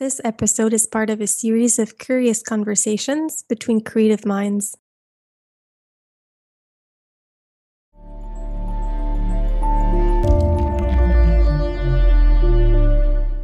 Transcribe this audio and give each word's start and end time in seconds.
This 0.00 0.18
episode 0.24 0.72
is 0.72 0.86
part 0.86 1.10
of 1.10 1.20
a 1.20 1.26
series 1.26 1.78
of 1.78 1.98
curious 1.98 2.42
conversations 2.42 3.44
between 3.46 3.82
creative 3.82 4.24
minds. 4.24 4.78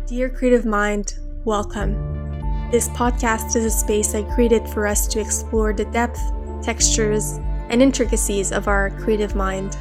Dear 0.06 0.30
Creative 0.30 0.64
Mind, 0.64 1.18
welcome. 1.44 1.92
This 2.70 2.88
podcast 2.88 3.54
is 3.54 3.66
a 3.66 3.70
space 3.70 4.14
I 4.14 4.22
created 4.34 4.66
for 4.66 4.86
us 4.86 5.06
to 5.08 5.20
explore 5.20 5.74
the 5.74 5.84
depth, 5.84 6.22
textures, 6.62 7.38
and 7.68 7.82
intricacies 7.82 8.50
of 8.50 8.66
our 8.66 8.88
creative 8.98 9.34
mind. 9.34 9.76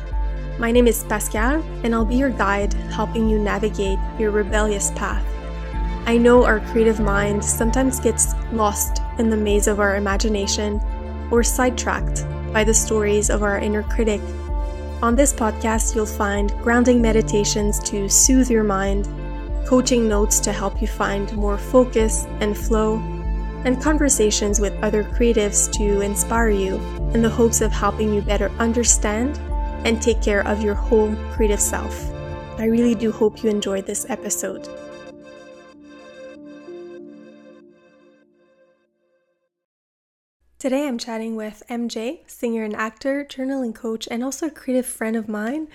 My 0.60 0.74
name 0.74 0.88
is 0.88 1.06
Pascal, 1.06 1.64
and 1.86 1.96
I'll 1.96 2.04
be 2.04 2.16
your 2.16 2.32
guide, 2.32 2.74
helping 2.92 3.30
you 3.30 3.40
navigate 3.40 3.98
your 4.20 4.32
rebellious 4.32 4.92
path. 4.92 5.26
I 6.06 6.18
know 6.18 6.46
our 6.46 6.60
creative 6.60 7.00
mind 7.00 7.44
sometimes 7.44 8.00
gets 8.00 8.34
lost 8.52 9.02
in 9.18 9.30
the 9.30 9.38
maze 9.38 9.68
of 9.68 9.80
our 9.80 9.96
imagination 9.96 10.82
or 11.32 11.44
sidetracked 11.44 12.26
by 12.54 12.64
the 12.64 12.74
stories 12.74 13.30
of 13.30 13.44
our 13.44 13.58
inner 13.58 13.84
critic. 13.84 14.22
On 15.02 15.16
this 15.16 15.34
podcast, 15.34 15.96
you'll 15.96 16.06
find 16.06 16.52
grounding 16.62 17.02
meditations 17.02 17.80
to 17.90 18.08
soothe 18.08 18.50
your 18.50 18.64
mind 18.64 19.08
coaching 19.66 20.08
notes 20.08 20.40
to 20.40 20.54
help 20.54 20.80
you 20.80 20.88
find 20.88 21.36
more 21.36 21.58
focus 21.58 22.26
and 22.40 22.56
flow, 22.56 22.98
and 23.66 23.82
conversations 23.82 24.60
with 24.60 24.74
other 24.84 25.04
creatives 25.04 25.72
to 25.72 26.02
inspire 26.02 26.50
you 26.50 26.76
in 27.14 27.22
the 27.22 27.30
hopes 27.30 27.62
of 27.62 27.72
helping 27.72 28.14
you 28.14 28.22
better 28.22 28.50
understand 28.60 29.40
and 29.86 30.02
take 30.02 30.22
care 30.22 30.48
of 30.48 30.62
your 30.62 30.76
whole 30.76 31.14
creative 31.32 31.60
self. 31.60 32.12
I 32.60 32.66
really 32.66 32.96
do 32.96 33.12
hope 33.12 33.44
you 33.44 33.50
enjoyed 33.50 33.86
this 33.86 34.06
episode. 34.10 34.70
Today 40.66 40.88
I'm 40.88 40.98
chatting 40.98 41.36
with 41.36 41.62
MJ, 41.70 42.28
singer 42.28 42.64
and 42.64 42.76
actor, 42.76 43.24
journaling 43.24 43.76
coach, 43.76 44.08
and 44.10 44.24
also 44.24 44.48
a 44.48 44.50
creative 44.50 44.88
friend 44.88 45.16
of 45.16 45.30
mine. 45.30 45.68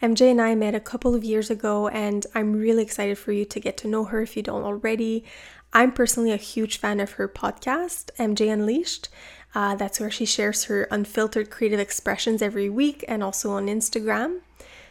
MJ 0.00 0.30
and 0.30 0.40
I 0.40 0.54
met 0.54 0.72
a 0.72 0.78
couple 0.78 1.16
of 1.16 1.24
years 1.24 1.50
ago, 1.50 1.88
and 1.88 2.24
I'm 2.32 2.52
really 2.52 2.84
excited 2.84 3.18
for 3.18 3.32
you 3.32 3.44
to 3.44 3.58
get 3.58 3.76
to 3.78 3.88
know 3.88 4.04
her 4.04 4.22
if 4.22 4.36
you 4.36 4.44
don't 4.44 4.62
already. 4.62 5.24
I'm 5.72 5.90
personally 5.90 6.30
a 6.30 6.36
huge 6.36 6.78
fan 6.78 7.00
of 7.00 7.10
her 7.14 7.28
podcast, 7.28 8.12
MJ 8.20 8.52
Unleashed. 8.52 9.08
Uh, 9.52 9.74
that's 9.74 9.98
where 9.98 10.12
she 10.12 10.24
shares 10.24 10.66
her 10.66 10.84
unfiltered 10.92 11.50
creative 11.50 11.80
expressions 11.80 12.40
every 12.40 12.70
week 12.70 13.04
and 13.08 13.24
also 13.24 13.50
on 13.50 13.66
Instagram. 13.66 14.42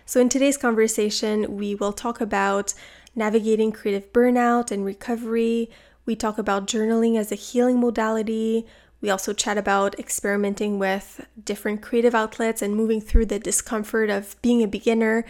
So, 0.05 0.19
in 0.19 0.27
today's 0.27 0.57
conversation, 0.57 1.55
we 1.55 1.75
will 1.75 1.93
talk 1.93 2.19
about 2.19 2.73
navigating 3.15 3.71
creative 3.71 4.11
burnout 4.11 4.69
and 4.69 4.83
recovery. 4.83 5.69
We 6.05 6.15
talk 6.15 6.37
about 6.37 6.67
journaling 6.67 7.17
as 7.17 7.31
a 7.31 7.35
healing 7.35 7.79
modality. 7.79 8.67
We 9.01 9.09
also 9.09 9.33
chat 9.33 9.57
about 9.57 9.97
experimenting 9.99 10.77
with 10.77 11.25
different 11.43 11.81
creative 11.81 12.13
outlets 12.13 12.61
and 12.61 12.75
moving 12.75 13.01
through 13.01 13.25
the 13.25 13.39
discomfort 13.39 14.11
of 14.11 14.39
being 14.43 14.61
a 14.61 14.67
beginner, 14.67 15.25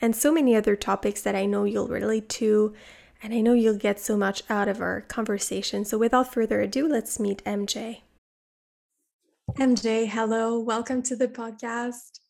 and 0.00 0.14
so 0.14 0.32
many 0.32 0.54
other 0.54 0.76
topics 0.76 1.22
that 1.22 1.34
I 1.34 1.46
know 1.46 1.64
you'll 1.64 1.88
relate 1.88 2.28
to. 2.30 2.74
And 3.22 3.32
I 3.32 3.40
know 3.40 3.52
you'll 3.52 3.78
get 3.78 4.00
so 4.00 4.16
much 4.16 4.42
out 4.50 4.68
of 4.68 4.80
our 4.80 5.02
conversation. 5.02 5.84
So, 5.84 5.96
without 5.96 6.32
further 6.32 6.60
ado, 6.60 6.88
let's 6.88 7.20
meet 7.20 7.42
MJ. 7.44 8.00
MJ, 9.54 10.08
hello. 10.08 10.58
Welcome 10.58 11.02
to 11.04 11.16
the 11.16 11.28
podcast. 11.28 12.20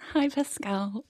Hi, 0.00 0.28
Pascal. 0.28 1.04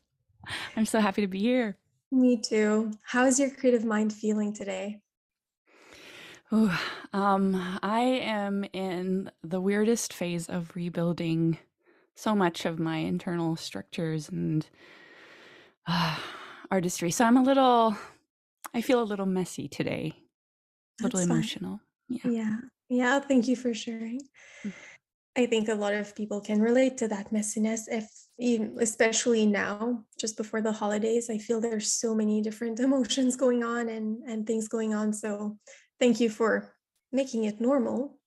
I'm 0.76 0.84
so 0.84 1.00
happy 1.00 1.22
to 1.22 1.26
be 1.26 1.40
here. 1.40 1.78
Me 2.12 2.40
too. 2.40 2.92
How 3.02 3.24
is 3.24 3.40
your 3.40 3.50
creative 3.50 3.84
mind 3.84 4.12
feeling 4.12 4.52
today? 4.52 5.00
Ooh, 6.52 6.70
um, 7.12 7.78
I 7.82 8.00
am 8.00 8.64
in 8.72 9.30
the 9.42 9.60
weirdest 9.60 10.12
phase 10.12 10.48
of 10.48 10.74
rebuilding 10.76 11.58
so 12.14 12.34
much 12.34 12.64
of 12.64 12.78
my 12.78 12.98
internal 12.98 13.56
structures 13.56 14.28
and 14.28 14.66
uh, 15.86 16.16
artistry. 16.70 17.10
So 17.10 17.24
I'm 17.24 17.36
a 17.36 17.42
little, 17.42 17.96
I 18.72 18.80
feel 18.80 19.02
a 19.02 19.04
little 19.04 19.26
messy 19.26 19.68
today, 19.68 20.14
a 21.00 21.04
little 21.04 21.20
emotional. 21.20 21.80
Yeah. 22.08 22.30
Yeah. 22.30 22.56
Yeah. 22.88 23.20
Thank 23.20 23.48
you 23.48 23.56
for 23.56 23.72
sharing. 23.74 24.20
Mm. 24.64 24.72
I 25.36 25.46
think 25.46 25.68
a 25.68 25.74
lot 25.74 25.94
of 25.94 26.14
people 26.14 26.40
can 26.40 26.60
relate 26.60 26.96
to 26.98 27.08
that 27.08 27.30
messiness 27.30 27.82
if 27.88 28.08
especially 28.80 29.46
now 29.46 30.04
just 30.18 30.36
before 30.36 30.60
the 30.60 30.72
holidays 30.72 31.30
I 31.30 31.38
feel 31.38 31.60
there's 31.60 31.92
so 31.92 32.14
many 32.14 32.40
different 32.40 32.80
emotions 32.88 33.36
going 33.36 33.62
on 33.64 33.88
and 33.88 34.22
and 34.28 34.46
things 34.46 34.68
going 34.68 34.94
on 34.94 35.12
so 35.12 35.56
thank 36.00 36.20
you 36.20 36.28
for 36.28 36.74
making 37.12 37.44
it 37.44 37.60
normal. 37.60 38.18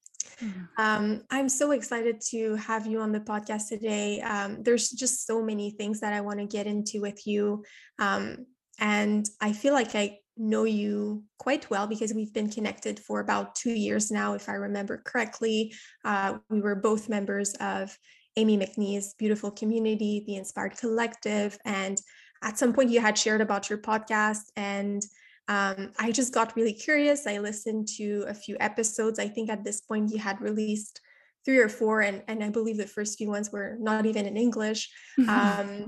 Mm-hmm. 0.41 0.63
Um, 0.77 1.23
I'm 1.29 1.49
so 1.49 1.71
excited 1.71 2.21
to 2.29 2.55
have 2.55 2.85
you 2.85 2.99
on 2.99 3.11
the 3.11 3.19
podcast 3.19 3.69
today. 3.69 4.21
Um, 4.21 4.61
there's 4.63 4.89
just 4.89 5.25
so 5.25 5.41
many 5.41 5.71
things 5.71 5.99
that 6.01 6.13
I 6.13 6.21
want 6.21 6.39
to 6.39 6.45
get 6.45 6.67
into 6.67 7.01
with 7.01 7.25
you. 7.25 7.63
Um, 7.99 8.45
and 8.79 9.27
I 9.41 9.53
feel 9.53 9.73
like 9.73 9.95
I 9.95 10.19
know 10.37 10.65
you 10.65 11.23
quite 11.39 11.69
well 11.69 11.87
because 11.87 12.13
we've 12.13 12.33
been 12.33 12.49
connected 12.49 12.99
for 12.99 13.19
about 13.19 13.55
two 13.55 13.71
years 13.71 14.11
now, 14.11 14.33
if 14.33 14.47
I 14.49 14.53
remember 14.53 15.01
correctly. 15.03 15.73
Uh, 16.05 16.37
we 16.49 16.61
were 16.61 16.75
both 16.75 17.09
members 17.09 17.53
of 17.55 17.97
Amy 18.35 18.57
McNee's 18.57 19.15
beautiful 19.15 19.49
community, 19.49 20.23
the 20.27 20.35
Inspired 20.35 20.77
Collective. 20.77 21.57
And 21.65 21.99
at 22.43 22.59
some 22.59 22.71
point, 22.73 22.91
you 22.91 23.01
had 23.01 23.17
shared 23.17 23.41
about 23.41 23.69
your 23.69 23.79
podcast 23.79 24.43
and 24.55 25.01
um, 25.47 25.91
I 25.97 26.11
just 26.11 26.33
got 26.33 26.55
really 26.55 26.73
curious. 26.73 27.25
I 27.25 27.37
listened 27.39 27.87
to 27.97 28.25
a 28.27 28.33
few 28.33 28.57
episodes. 28.59 29.19
I 29.19 29.27
think 29.27 29.49
at 29.49 29.63
this 29.63 29.81
point 29.81 30.11
you 30.11 30.19
had 30.19 30.41
released 30.41 30.99
three 31.45 31.59
or 31.59 31.69
four, 31.69 32.01
and, 32.01 32.21
and 32.27 32.43
I 32.43 32.49
believe 32.49 32.77
the 32.77 32.85
first 32.85 33.17
few 33.17 33.29
ones 33.29 33.51
were 33.51 33.77
not 33.79 34.05
even 34.05 34.25
in 34.25 34.37
English. 34.37 34.89
Um, 35.27 35.87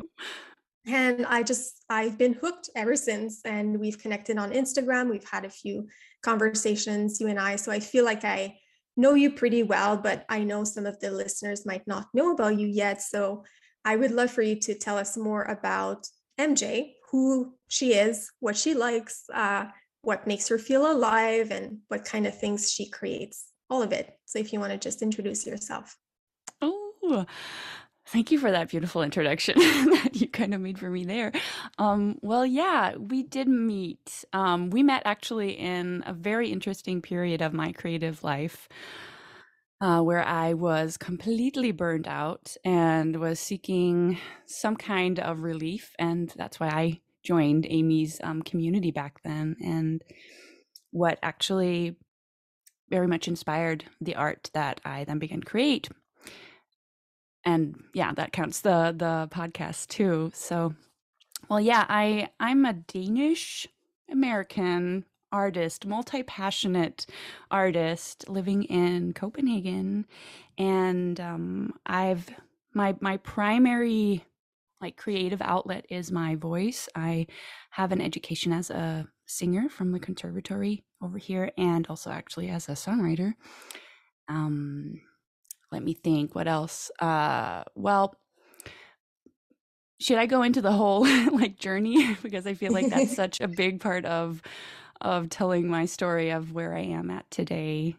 and 0.87 1.25
I 1.25 1.43
just, 1.43 1.83
I've 1.89 2.17
been 2.17 2.33
hooked 2.33 2.69
ever 2.75 2.95
since. 2.95 3.41
And 3.45 3.79
we've 3.79 3.99
connected 3.99 4.37
on 4.37 4.51
Instagram. 4.51 5.09
We've 5.09 5.29
had 5.29 5.45
a 5.45 5.49
few 5.49 5.87
conversations, 6.23 7.19
you 7.19 7.27
and 7.27 7.39
I. 7.39 7.57
So 7.57 7.71
I 7.71 7.79
feel 7.79 8.05
like 8.05 8.23
I 8.25 8.57
know 8.97 9.13
you 9.13 9.31
pretty 9.31 9.61
well, 9.61 9.97
but 9.97 10.25
I 10.29 10.43
know 10.43 10.63
some 10.63 10.85
of 10.85 10.99
the 10.99 11.11
listeners 11.11 11.65
might 11.65 11.85
not 11.85 12.07
know 12.13 12.31
about 12.31 12.57
you 12.57 12.67
yet. 12.67 13.01
So 13.01 13.43
I 13.85 13.97
would 13.97 14.11
love 14.11 14.31
for 14.31 14.41
you 14.41 14.55
to 14.61 14.73
tell 14.73 14.97
us 14.97 15.15
more 15.15 15.43
about 15.43 16.07
MJ, 16.39 16.93
who 17.11 17.53
she 17.67 17.93
is, 17.93 18.31
what 18.39 18.57
she 18.57 18.73
likes, 18.73 19.23
uh, 19.33 19.65
what 20.01 20.27
makes 20.27 20.47
her 20.47 20.57
feel 20.57 20.91
alive, 20.91 21.51
and 21.51 21.79
what 21.87 22.05
kind 22.05 22.25
of 22.27 22.37
things 22.37 22.71
she 22.71 22.89
creates. 22.89 23.45
All 23.69 23.81
of 23.81 23.91
it. 23.91 24.17
So 24.25 24.39
if 24.39 24.51
you 24.51 24.59
want 24.59 24.71
to 24.71 24.77
just 24.77 25.01
introduce 25.01 25.45
yourself. 25.45 25.95
Oh, 26.61 27.25
Thank 28.11 28.31
you 28.31 28.39
for 28.39 28.49
that 28.49 28.69
beautiful 28.69 29.03
introduction 29.03 29.53
that 29.59 30.09
you 30.13 30.27
kind 30.27 30.55
of 30.55 30.61
made 30.61 30.79
for 30.79 30.89
me 30.89 31.05
there. 31.05 31.31
Um, 31.77 32.17
well, 32.23 32.43
yeah, 32.43 32.95
we 32.95 33.21
did 33.21 33.47
meet. 33.47 34.25
Um, 34.33 34.71
we 34.71 34.81
met 34.81 35.03
actually 35.05 35.51
in 35.51 36.03
a 36.07 36.13
very 36.13 36.51
interesting 36.51 37.03
period 37.03 37.43
of 37.43 37.53
my 37.53 37.71
creative 37.71 38.23
life 38.23 38.67
uh, 39.81 40.01
where 40.01 40.23
I 40.23 40.53
was 40.53 40.97
completely 40.97 41.71
burned 41.71 42.07
out 42.07 42.55
and 42.65 43.15
was 43.15 43.39
seeking 43.39 44.17
some 44.45 44.75
kind 44.75 45.19
of 45.19 45.41
relief. 45.41 45.93
And 45.97 46.33
that's 46.35 46.59
why 46.59 46.67
I 46.67 46.99
joined 47.23 47.65
Amy's 47.69 48.19
um, 48.23 48.41
community 48.41 48.91
back 48.91 49.21
then. 49.23 49.55
And 49.63 50.01
what 50.91 51.19
actually 51.23 51.95
very 52.89 53.07
much 53.07 53.27
inspired 53.27 53.85
the 54.01 54.15
art 54.15 54.49
that 54.53 54.81
I 54.83 55.03
then 55.03 55.19
began 55.19 55.41
to 55.41 55.45
create. 55.45 55.89
And 57.45 57.83
yeah, 57.93 58.11
that 58.13 58.33
counts 58.33 58.61
the 58.61 58.93
the 58.95 59.29
podcast 59.31 59.87
too. 59.87 60.31
So, 60.33 60.73
well, 61.49 61.61
yeah, 61.61 61.85
I 61.87 62.29
I'm 62.39 62.65
a 62.65 62.73
Danish 62.73 63.67
American 64.11 65.05
artist, 65.31 65.85
multi 65.85 66.23
passionate 66.23 67.05
artist 67.51 68.27
living 68.29 68.63
in 68.63 69.13
Copenhagen, 69.13 70.05
and 70.57 71.19
um, 71.19 71.73
I've 71.85 72.29
my 72.73 72.95
my 73.01 73.17
primary 73.17 74.25
like 74.81 74.95
creative 74.95 75.41
outlet 75.41 75.85
is 75.89 76.11
my 76.11 76.35
voice. 76.35 76.87
I 76.95 77.27
have 77.71 77.91
an 77.91 78.01
education 78.01 78.53
as 78.53 78.69
a 78.69 79.07
singer 79.25 79.69
from 79.69 79.91
the 79.91 79.99
conservatory 79.99 80.83
over 81.01 81.17
here, 81.17 81.51
and 81.57 81.85
also 81.87 82.11
actually 82.11 82.49
as 82.49 82.69
a 82.69 82.73
songwriter. 82.73 83.33
Um, 84.27 85.01
let 85.71 85.83
me 85.83 85.93
think. 85.93 86.35
What 86.35 86.47
else? 86.47 86.91
Uh, 86.99 87.63
well 87.75 88.15
should 89.99 90.17
I 90.17 90.25
go 90.25 90.43
into 90.43 90.61
the 90.61 90.71
whole 90.71 91.01
like 91.31 91.59
journey 91.59 92.15
because 92.23 92.47
I 92.47 92.53
feel 92.53 92.71
like 92.71 92.89
that's 92.89 93.15
such 93.23 93.41
a 93.41 93.47
big 93.47 93.79
part 93.79 94.05
of 94.05 94.41
of 95.01 95.29
telling 95.29 95.67
my 95.67 95.85
story 95.85 96.29
of 96.29 96.53
where 96.53 96.75
I 96.75 96.81
am 96.81 97.09
at 97.09 97.29
today. 97.31 97.95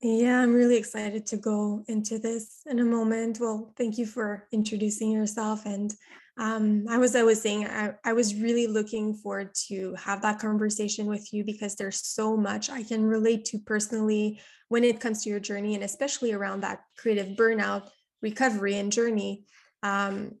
Yeah, 0.00 0.40
I'm 0.40 0.54
really 0.54 0.76
excited 0.76 1.26
to 1.26 1.36
go 1.36 1.84
into 1.88 2.18
this 2.18 2.62
in 2.66 2.78
a 2.78 2.84
moment. 2.84 3.38
Well, 3.40 3.72
thank 3.76 3.98
you 3.98 4.06
for 4.06 4.46
introducing 4.52 5.10
yourself. 5.10 5.66
And 5.66 5.92
Um, 6.38 6.86
I 6.88 6.98
was 6.98 7.16
always 7.16 7.42
saying 7.42 7.66
I, 7.66 7.94
I 8.04 8.12
was 8.12 8.36
really 8.36 8.68
looking 8.68 9.12
forward 9.12 9.50
to 9.66 9.96
have 9.98 10.22
that 10.22 10.38
conversation 10.38 11.06
with 11.06 11.32
you 11.32 11.42
because 11.42 11.74
there's 11.74 12.06
so 12.06 12.36
much 12.36 12.70
I 12.70 12.84
can 12.84 13.02
relate 13.04 13.44
to 13.46 13.58
personally 13.58 14.40
when 14.68 14.84
it 14.84 15.00
comes 15.00 15.24
to 15.24 15.30
your 15.30 15.40
journey 15.40 15.74
and 15.74 15.82
especially 15.82 16.32
around 16.32 16.60
that 16.60 16.84
creative 16.96 17.36
burnout 17.36 17.90
recovery 18.22 18.78
and 18.78 18.92
journey. 18.92 19.46
Um, 19.82 20.38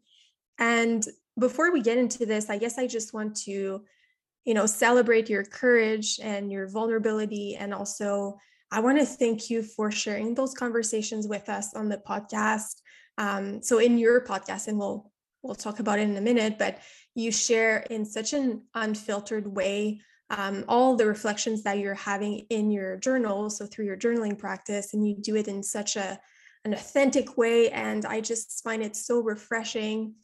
and 0.58 1.04
before 1.36 1.72
we 1.72 1.82
get 1.82 1.98
into 1.98 2.26
this, 2.26 2.48
I 2.48 2.58
guess 2.58 2.78
I 2.78 2.86
just 2.86 3.12
want 3.12 3.34
to, 3.46 3.82
you 4.48 4.54
know, 4.54 4.64
celebrate 4.64 5.28
your 5.28 5.44
courage 5.44 6.18
and 6.22 6.50
your 6.50 6.66
vulnerability. 6.66 7.54
And 7.56 7.74
also, 7.74 8.38
I 8.70 8.80
want 8.80 8.98
to 8.98 9.04
thank 9.04 9.50
you 9.50 9.62
for 9.62 9.90
sharing 9.90 10.34
those 10.34 10.54
conversations 10.54 11.28
with 11.28 11.50
us 11.50 11.74
on 11.74 11.90
the 11.90 11.98
podcast. 11.98 12.80
Um, 13.18 13.62
so 13.62 13.78
in 13.78 13.98
your 13.98 14.24
podcast, 14.24 14.66
and 14.66 14.78
we'll 14.78 15.12
we'll 15.42 15.54
talk 15.54 15.80
about 15.80 15.98
it 15.98 16.08
in 16.08 16.16
a 16.16 16.22
minute, 16.22 16.56
but 16.58 16.78
you 17.14 17.30
share 17.30 17.80
in 17.90 18.06
such 18.06 18.32
an 18.32 18.62
unfiltered 18.74 19.46
way 19.46 20.00
um, 20.30 20.64
all 20.66 20.96
the 20.96 21.06
reflections 21.06 21.62
that 21.64 21.78
you're 21.78 21.92
having 21.92 22.46
in 22.48 22.70
your 22.70 22.96
journal, 22.96 23.50
so 23.50 23.66
through 23.66 23.84
your 23.84 23.98
journaling 23.98 24.38
practice, 24.38 24.94
and 24.94 25.06
you 25.06 25.14
do 25.14 25.36
it 25.36 25.48
in 25.48 25.62
such 25.62 25.96
a 25.96 26.18
an 26.64 26.72
authentic 26.72 27.36
way. 27.36 27.68
And 27.68 28.06
I 28.06 28.22
just 28.22 28.64
find 28.64 28.82
it 28.82 28.96
so 28.96 29.20
refreshing 29.20 30.14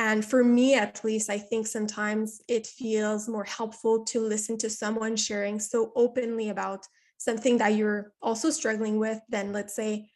and 0.00 0.24
for 0.24 0.42
me, 0.42 0.76
at 0.76 1.04
least, 1.04 1.28
I 1.28 1.36
think 1.36 1.66
sometimes 1.66 2.40
it 2.48 2.66
feels 2.66 3.28
more 3.28 3.44
helpful 3.44 4.02
to 4.06 4.26
listen 4.26 4.56
to 4.58 4.70
someone 4.70 5.14
sharing 5.14 5.60
so 5.60 5.92
openly 5.94 6.48
about 6.48 6.86
something 7.18 7.58
that 7.58 7.74
you're 7.74 8.14
also 8.22 8.48
struggling 8.48 8.98
with 8.98 9.20
than, 9.28 9.52
let's 9.52 9.76
say, 9.76 10.08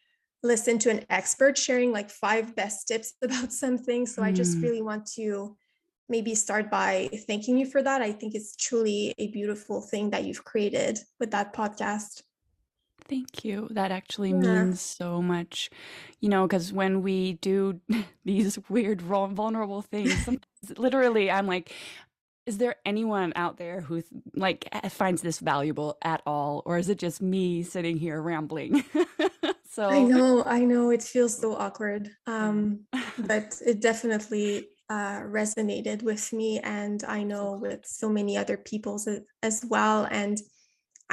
listen 0.42 0.78
to 0.78 0.90
an 0.90 1.04
expert 1.10 1.58
sharing 1.58 1.92
like 1.92 2.08
five 2.08 2.56
best 2.56 2.88
tips 2.88 3.12
about 3.22 3.52
something. 3.52 4.06
So 4.06 4.22
mm. 4.22 4.24
I 4.24 4.32
just 4.32 4.56
mm. 4.56 4.62
really 4.62 4.80
want 4.80 5.04
to 5.16 5.54
maybe 6.08 6.34
start 6.34 6.70
by 6.70 7.10
thanking 7.26 7.58
you 7.58 7.66
for 7.66 7.82
that. 7.82 8.00
I 8.00 8.12
think 8.12 8.34
it's 8.34 8.56
truly 8.56 9.14
a 9.18 9.28
beautiful 9.28 9.82
thing 9.82 10.08
that 10.10 10.24
you've 10.24 10.46
created 10.46 10.98
with 11.20 11.30
that 11.32 11.54
podcast. 11.54 12.22
Thank 13.06 13.44
you. 13.44 13.68
That 13.70 13.90
actually 13.90 14.32
Yeah. 14.32 14.38
means 14.40 14.80
so 14.80 15.20
much, 15.20 15.70
you 16.20 16.28
know, 16.28 16.46
because 16.46 16.72
when 16.72 17.02
we 17.02 17.34
do 17.34 17.80
these 18.24 18.58
weird, 18.68 19.02
vulnerable 19.02 19.82
things, 19.82 20.28
literally, 20.78 21.30
I'm 21.30 21.46
like, 21.46 21.72
is 22.46 22.58
there 22.58 22.76
anyone 22.86 23.32
out 23.36 23.56
there 23.58 23.80
who 23.82 24.02
like 24.34 24.68
finds 24.90 25.22
this 25.22 25.38
valuable 25.40 25.98
at 26.02 26.22
all, 26.26 26.62
or 26.66 26.78
is 26.78 26.88
it 26.88 26.98
just 26.98 27.22
me 27.22 27.62
sitting 27.62 27.96
here 27.98 28.20
rambling? 28.22 28.84
So 29.70 29.90
I 29.90 30.02
know, 30.02 30.42
I 30.44 30.64
know 30.64 30.90
it 30.90 31.02
feels 31.02 31.38
so 31.38 31.54
awkward. 31.54 32.10
Um, 32.26 32.86
but 33.18 33.60
it 33.64 33.80
definitely 33.80 34.68
uh, 34.88 35.20
resonated 35.22 36.02
with 36.02 36.32
me, 36.32 36.60
and 36.60 37.02
I 37.04 37.22
know 37.22 37.52
with 37.60 37.84
so 37.86 38.08
many 38.08 38.36
other 38.36 38.56
people 38.56 39.00
as 39.42 39.64
well. 39.68 40.08
And 40.10 40.38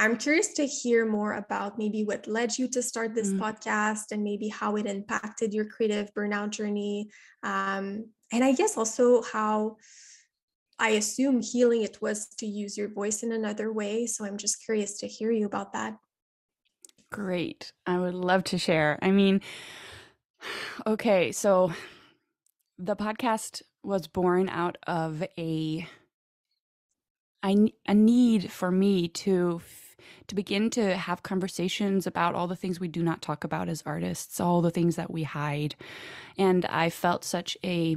I'm 0.02 0.16
curious 0.16 0.52
to 0.54 0.66
hear 0.66 1.06
more 1.06 1.34
about 1.34 1.78
maybe 1.78 2.02
what 2.02 2.26
led 2.26 2.58
you 2.58 2.66
to 2.70 2.82
start 2.82 3.14
this 3.14 3.28
mm. 3.28 3.38
podcast 3.38 4.10
and 4.10 4.24
maybe 4.24 4.48
how 4.48 4.74
it 4.74 4.86
impacted 4.86 5.54
your 5.54 5.64
creative 5.64 6.12
burnout 6.12 6.50
journey. 6.50 7.08
Um, 7.44 8.06
and 8.32 8.42
I 8.42 8.50
guess 8.50 8.76
also 8.76 9.22
how 9.22 9.76
I 10.76 10.88
assume 10.90 11.40
healing 11.40 11.82
it 11.82 12.02
was 12.02 12.26
to 12.38 12.46
use 12.46 12.76
your 12.76 12.88
voice 12.88 13.22
in 13.22 13.30
another 13.30 13.72
way. 13.72 14.06
So 14.06 14.24
I'm 14.24 14.38
just 14.38 14.64
curious 14.64 14.98
to 14.98 15.06
hear 15.06 15.30
you 15.30 15.46
about 15.46 15.72
that. 15.72 15.96
Great. 17.12 17.72
I 17.86 18.00
would 18.00 18.14
love 18.14 18.42
to 18.44 18.58
share. 18.58 18.98
I 19.02 19.12
mean, 19.12 19.40
okay, 20.84 21.30
so 21.30 21.72
the 22.76 22.96
podcast 22.96 23.62
was 23.84 24.08
born 24.08 24.48
out 24.48 24.78
of 24.84 25.22
a 25.38 25.86
I, 27.44 27.72
a 27.86 27.94
need 27.94 28.52
for 28.52 28.70
me 28.70 29.08
to 29.08 29.60
to 30.26 30.34
begin 30.34 30.70
to 30.70 30.96
have 30.96 31.22
conversations 31.22 32.06
about 32.06 32.34
all 32.34 32.46
the 32.46 32.56
things 32.56 32.80
we 32.80 32.88
do 32.88 33.02
not 33.02 33.22
talk 33.22 33.44
about 33.44 33.68
as 33.68 33.82
artists, 33.86 34.40
all 34.40 34.62
the 34.62 34.70
things 34.70 34.96
that 34.96 35.10
we 35.10 35.22
hide. 35.22 35.74
And 36.38 36.64
I 36.66 36.90
felt 36.90 37.24
such 37.24 37.56
a 37.64 37.96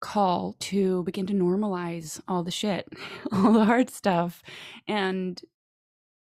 call 0.00 0.54
to 0.60 1.02
begin 1.04 1.26
to 1.26 1.32
normalize 1.32 2.20
all 2.28 2.42
the 2.42 2.50
shit, 2.50 2.88
all 3.32 3.52
the 3.52 3.64
hard 3.64 3.90
stuff, 3.90 4.42
and, 4.86 5.40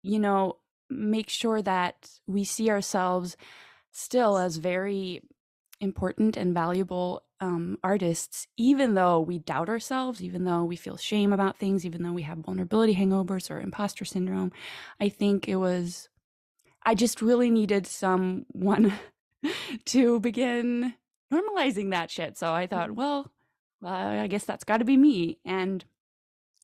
you 0.02 0.18
know, 0.18 0.56
make 0.90 1.28
sure 1.28 1.62
that 1.62 2.10
we 2.26 2.44
see 2.44 2.70
ourselves 2.70 3.36
still 3.90 4.38
as 4.38 4.56
very 4.56 5.22
important 5.80 6.36
and 6.36 6.54
valuable 6.54 7.22
um, 7.42 7.76
artists, 7.82 8.46
even 8.56 8.94
though 8.94 9.18
we 9.18 9.40
doubt 9.40 9.68
ourselves, 9.68 10.22
even 10.22 10.44
though 10.44 10.62
we 10.62 10.76
feel 10.76 10.96
shame 10.96 11.32
about 11.32 11.58
things, 11.58 11.84
even 11.84 12.04
though 12.04 12.12
we 12.12 12.22
have 12.22 12.38
vulnerability 12.38 12.94
hangovers 12.94 13.50
or 13.50 13.60
imposter 13.60 14.04
syndrome, 14.04 14.52
I 15.00 15.08
think 15.08 15.48
it 15.48 15.56
was, 15.56 16.08
I 16.84 16.94
just 16.94 17.20
really 17.20 17.50
needed 17.50 17.84
someone 17.88 18.92
to 19.86 20.20
begin 20.20 20.94
normalizing 21.32 21.90
that 21.90 22.12
shit. 22.12 22.38
So 22.38 22.52
I 22.52 22.68
thought, 22.68 22.92
well, 22.92 23.32
uh, 23.84 23.88
I 23.88 24.28
guess 24.28 24.44
that's 24.44 24.62
got 24.62 24.78
to 24.78 24.84
be 24.84 24.96
me. 24.96 25.38
And 25.44 25.84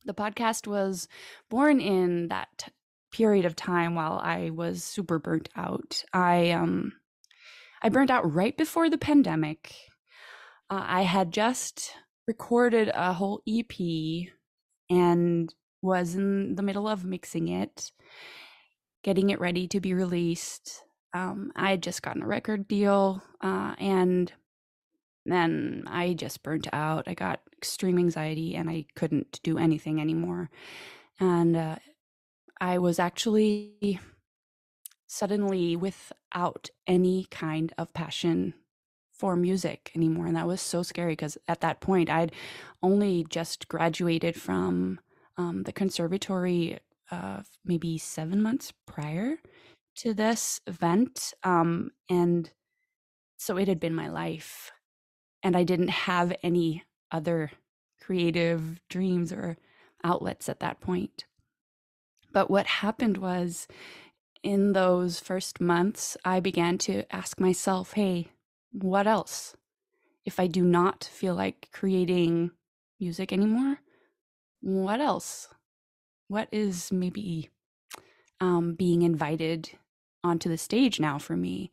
the 0.05 0.13
podcast 0.13 0.65
was 0.65 1.09
born 1.49 1.81
in 1.81 2.29
that 2.29 2.69
period 3.11 3.43
of 3.43 3.57
time 3.57 3.95
while 3.95 4.17
I 4.23 4.51
was 4.51 4.81
super 4.81 5.19
burnt 5.19 5.49
out. 5.57 6.05
I 6.13 6.51
um 6.51 6.93
I 7.81 7.89
burned 7.89 8.11
out 8.11 8.33
right 8.33 8.55
before 8.55 8.89
the 8.89 8.97
pandemic 8.97 9.88
uh, 10.69 10.83
I 10.85 11.01
had 11.01 11.31
just 11.31 11.93
recorded 12.27 12.91
a 12.93 13.13
whole 13.13 13.41
EP 13.47 13.73
and 14.89 15.53
was 15.81 16.15
in 16.15 16.55
the 16.55 16.63
middle 16.63 16.87
of 16.87 17.05
mixing 17.05 17.47
it, 17.47 17.91
getting 19.03 19.29
it 19.29 19.39
ready 19.39 19.67
to 19.67 19.79
be 19.79 19.93
released. 19.93 20.83
Um, 21.13 21.51
I 21.55 21.71
had 21.71 21.83
just 21.83 22.01
gotten 22.01 22.21
a 22.21 22.27
record 22.27 22.67
deal, 22.67 23.23
uh, 23.41 23.73
and 23.79 24.31
then 25.25 25.83
I 25.87 26.13
just 26.13 26.43
burnt 26.43 26.67
out. 26.71 27.07
I 27.07 27.13
got 27.13 27.41
extreme 27.57 27.97
anxiety 27.97 28.55
and 28.55 28.69
I 28.69 28.85
couldn't 28.95 29.39
do 29.43 29.57
anything 29.57 29.99
anymore. 29.99 30.49
And 31.19 31.55
uh, 31.55 31.75
I 32.61 32.77
was 32.77 32.99
actually 32.99 33.99
suddenly 35.07 35.75
without 35.75 36.69
any 36.87 37.25
kind 37.31 37.73
of 37.77 37.93
passion 37.93 38.53
for 39.19 39.35
music 39.35 39.91
anymore. 39.95 40.27
And 40.27 40.37
that 40.37 40.47
was 40.47 40.61
so 40.61 40.81
scary 40.81 41.11
because 41.11 41.37
at 41.47 41.59
that 41.59 41.81
point 41.81 42.09
I'd 42.09 42.31
only 42.81 43.25
just 43.29 43.67
graduated 43.67 44.39
from 44.39 44.99
um, 45.37 45.63
the 45.63 45.73
conservatory 45.73 46.79
uh, 47.11 47.41
maybe 47.65 47.97
seven 47.97 48.41
months 48.41 48.71
prior 48.87 49.37
to 49.97 50.13
this 50.13 50.61
event. 50.67 51.33
Um, 51.43 51.91
and 52.09 52.49
so 53.37 53.57
it 53.57 53.67
had 53.67 53.79
been 53.79 53.93
my 53.93 54.07
life. 54.07 54.71
And 55.43 55.55
I 55.55 55.63
didn't 55.63 55.89
have 55.89 56.33
any 56.41 56.83
other 57.11 57.51
creative 58.01 58.79
dreams 58.89 59.33
or 59.33 59.57
outlets 60.03 60.47
at 60.47 60.61
that 60.61 60.79
point. 60.79 61.25
But 62.31 62.49
what 62.49 62.67
happened 62.67 63.17
was 63.17 63.67
in 64.43 64.73
those 64.73 65.19
first 65.19 65.59
months, 65.59 66.15
I 66.23 66.39
began 66.39 66.77
to 66.79 67.03
ask 67.13 67.39
myself, 67.39 67.93
hey, 67.93 68.29
what 68.71 69.07
else? 69.07 69.55
If 70.25 70.39
I 70.39 70.47
do 70.47 70.63
not 70.63 71.03
feel 71.03 71.35
like 71.35 71.69
creating 71.71 72.51
music 72.99 73.31
anymore, 73.33 73.79
what 74.61 74.99
else? 74.99 75.47
What 76.27 76.47
is 76.51 76.91
maybe 76.91 77.49
um, 78.39 78.75
being 78.75 79.01
invited 79.01 79.71
onto 80.23 80.49
the 80.49 80.57
stage 80.57 80.99
now 80.99 81.17
for 81.17 81.35
me? 81.35 81.71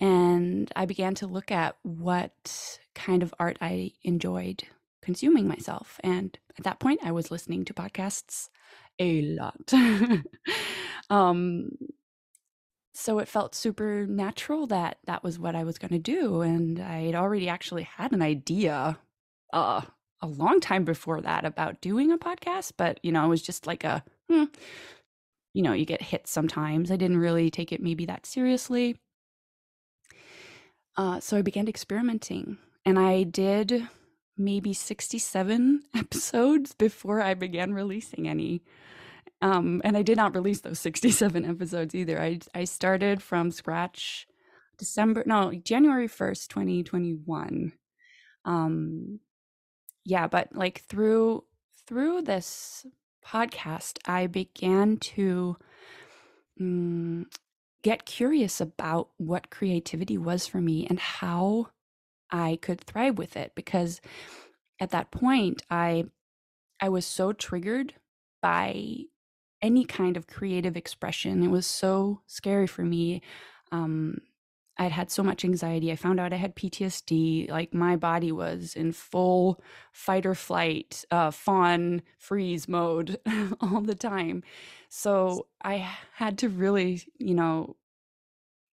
And 0.00 0.72
I 0.74 0.86
began 0.86 1.14
to 1.16 1.26
look 1.26 1.50
at 1.50 1.76
what 1.82 2.78
kind 2.94 3.22
of 3.22 3.34
art 3.38 3.58
I 3.60 3.92
enjoyed 4.02 4.64
consuming 5.02 5.48
myself. 5.48 5.98
And 6.02 6.38
at 6.58 6.64
that 6.64 6.78
point, 6.78 7.00
I 7.02 7.12
was 7.12 7.30
listening 7.30 7.64
to 7.66 7.74
podcasts 7.74 8.48
a 8.98 9.22
lot. 9.22 9.72
um, 11.10 11.70
so 12.92 13.18
it 13.18 13.28
felt 13.28 13.54
super 13.54 14.06
natural 14.06 14.66
that 14.66 14.98
that 15.06 15.22
was 15.22 15.38
what 15.38 15.54
I 15.54 15.64
was 15.64 15.78
going 15.78 15.92
to 15.92 15.98
do. 15.98 16.40
And 16.40 16.80
I 16.80 17.02
had 17.02 17.14
already 17.14 17.48
actually 17.48 17.84
had 17.84 18.12
an 18.12 18.22
idea 18.22 18.98
uh, 19.52 19.82
a 20.20 20.26
long 20.26 20.60
time 20.60 20.84
before 20.84 21.20
that 21.20 21.44
about 21.44 21.80
doing 21.80 22.10
a 22.12 22.18
podcast, 22.18 22.72
but 22.76 22.98
you 23.02 23.12
know, 23.12 23.24
it 23.24 23.28
was 23.28 23.42
just 23.42 23.66
like 23.66 23.84
a, 23.84 24.04
hmm, 24.28 24.44
you 25.54 25.62
know, 25.62 25.72
you 25.72 25.84
get 25.84 26.02
hit 26.02 26.26
sometimes. 26.26 26.90
I 26.90 26.96
didn't 26.96 27.18
really 27.18 27.50
take 27.50 27.72
it 27.72 27.82
maybe 27.82 28.06
that 28.06 28.26
seriously. 28.26 28.96
Uh, 30.96 31.20
so 31.20 31.36
I 31.36 31.42
began 31.42 31.68
experimenting 31.68 32.58
and 32.84 32.98
I 32.98 33.22
did 33.22 33.88
maybe 34.36 34.72
67 34.72 35.82
episodes 35.94 36.74
before 36.74 37.20
I 37.20 37.34
began 37.34 37.72
releasing 37.72 38.28
any. 38.28 38.62
Um, 39.42 39.80
and 39.84 39.96
I 39.96 40.02
did 40.02 40.16
not 40.16 40.34
release 40.34 40.60
those 40.60 40.80
67 40.80 41.44
episodes 41.44 41.94
either. 41.94 42.20
I, 42.20 42.40
I 42.54 42.64
started 42.64 43.22
from 43.22 43.50
scratch 43.50 44.26
December, 44.78 45.22
no, 45.26 45.52
January 45.52 46.08
1st, 46.08 46.48
2021. 46.48 47.72
Um, 48.44 49.20
yeah, 50.04 50.26
but 50.26 50.48
like 50.54 50.80
through 50.82 51.44
through 51.86 52.22
this 52.22 52.86
podcast, 53.24 53.98
I 54.06 54.26
began 54.26 54.96
to 54.96 55.56
mm, 56.60 57.24
get 57.82 58.06
curious 58.06 58.60
about 58.60 59.10
what 59.18 59.50
creativity 59.50 60.16
was 60.18 60.46
for 60.46 60.60
me 60.60 60.86
and 60.88 60.98
how 60.98 61.68
I 62.30 62.58
could 62.62 62.80
thrive 62.80 63.18
with 63.18 63.36
it 63.36 63.52
because 63.54 64.00
at 64.80 64.90
that 64.90 65.10
point 65.10 65.62
I 65.70 66.04
I 66.80 66.88
was 66.88 67.04
so 67.04 67.32
triggered 67.32 67.94
by 68.40 69.04
any 69.62 69.84
kind 69.84 70.16
of 70.16 70.26
creative 70.26 70.76
expression. 70.76 71.42
It 71.42 71.50
was 71.50 71.66
so 71.66 72.20
scary 72.26 72.66
for 72.66 72.82
me. 72.82 73.22
Um, 73.72 74.18
I'd 74.78 74.92
had 74.92 75.10
so 75.10 75.22
much 75.22 75.44
anxiety. 75.44 75.92
I 75.92 75.96
found 75.96 76.18
out 76.18 76.32
I 76.32 76.36
had 76.36 76.56
PTSD. 76.56 77.50
Like 77.50 77.74
my 77.74 77.96
body 77.96 78.32
was 78.32 78.74
in 78.74 78.92
full 78.92 79.62
fight 79.92 80.24
or 80.24 80.34
flight, 80.34 81.04
uh, 81.10 81.30
fawn 81.30 82.00
freeze 82.18 82.66
mode 82.66 83.18
all 83.60 83.82
the 83.82 83.94
time. 83.94 84.42
So 84.88 85.48
I 85.62 85.86
had 86.14 86.38
to 86.38 86.48
really, 86.48 87.02
you 87.18 87.34
know, 87.34 87.76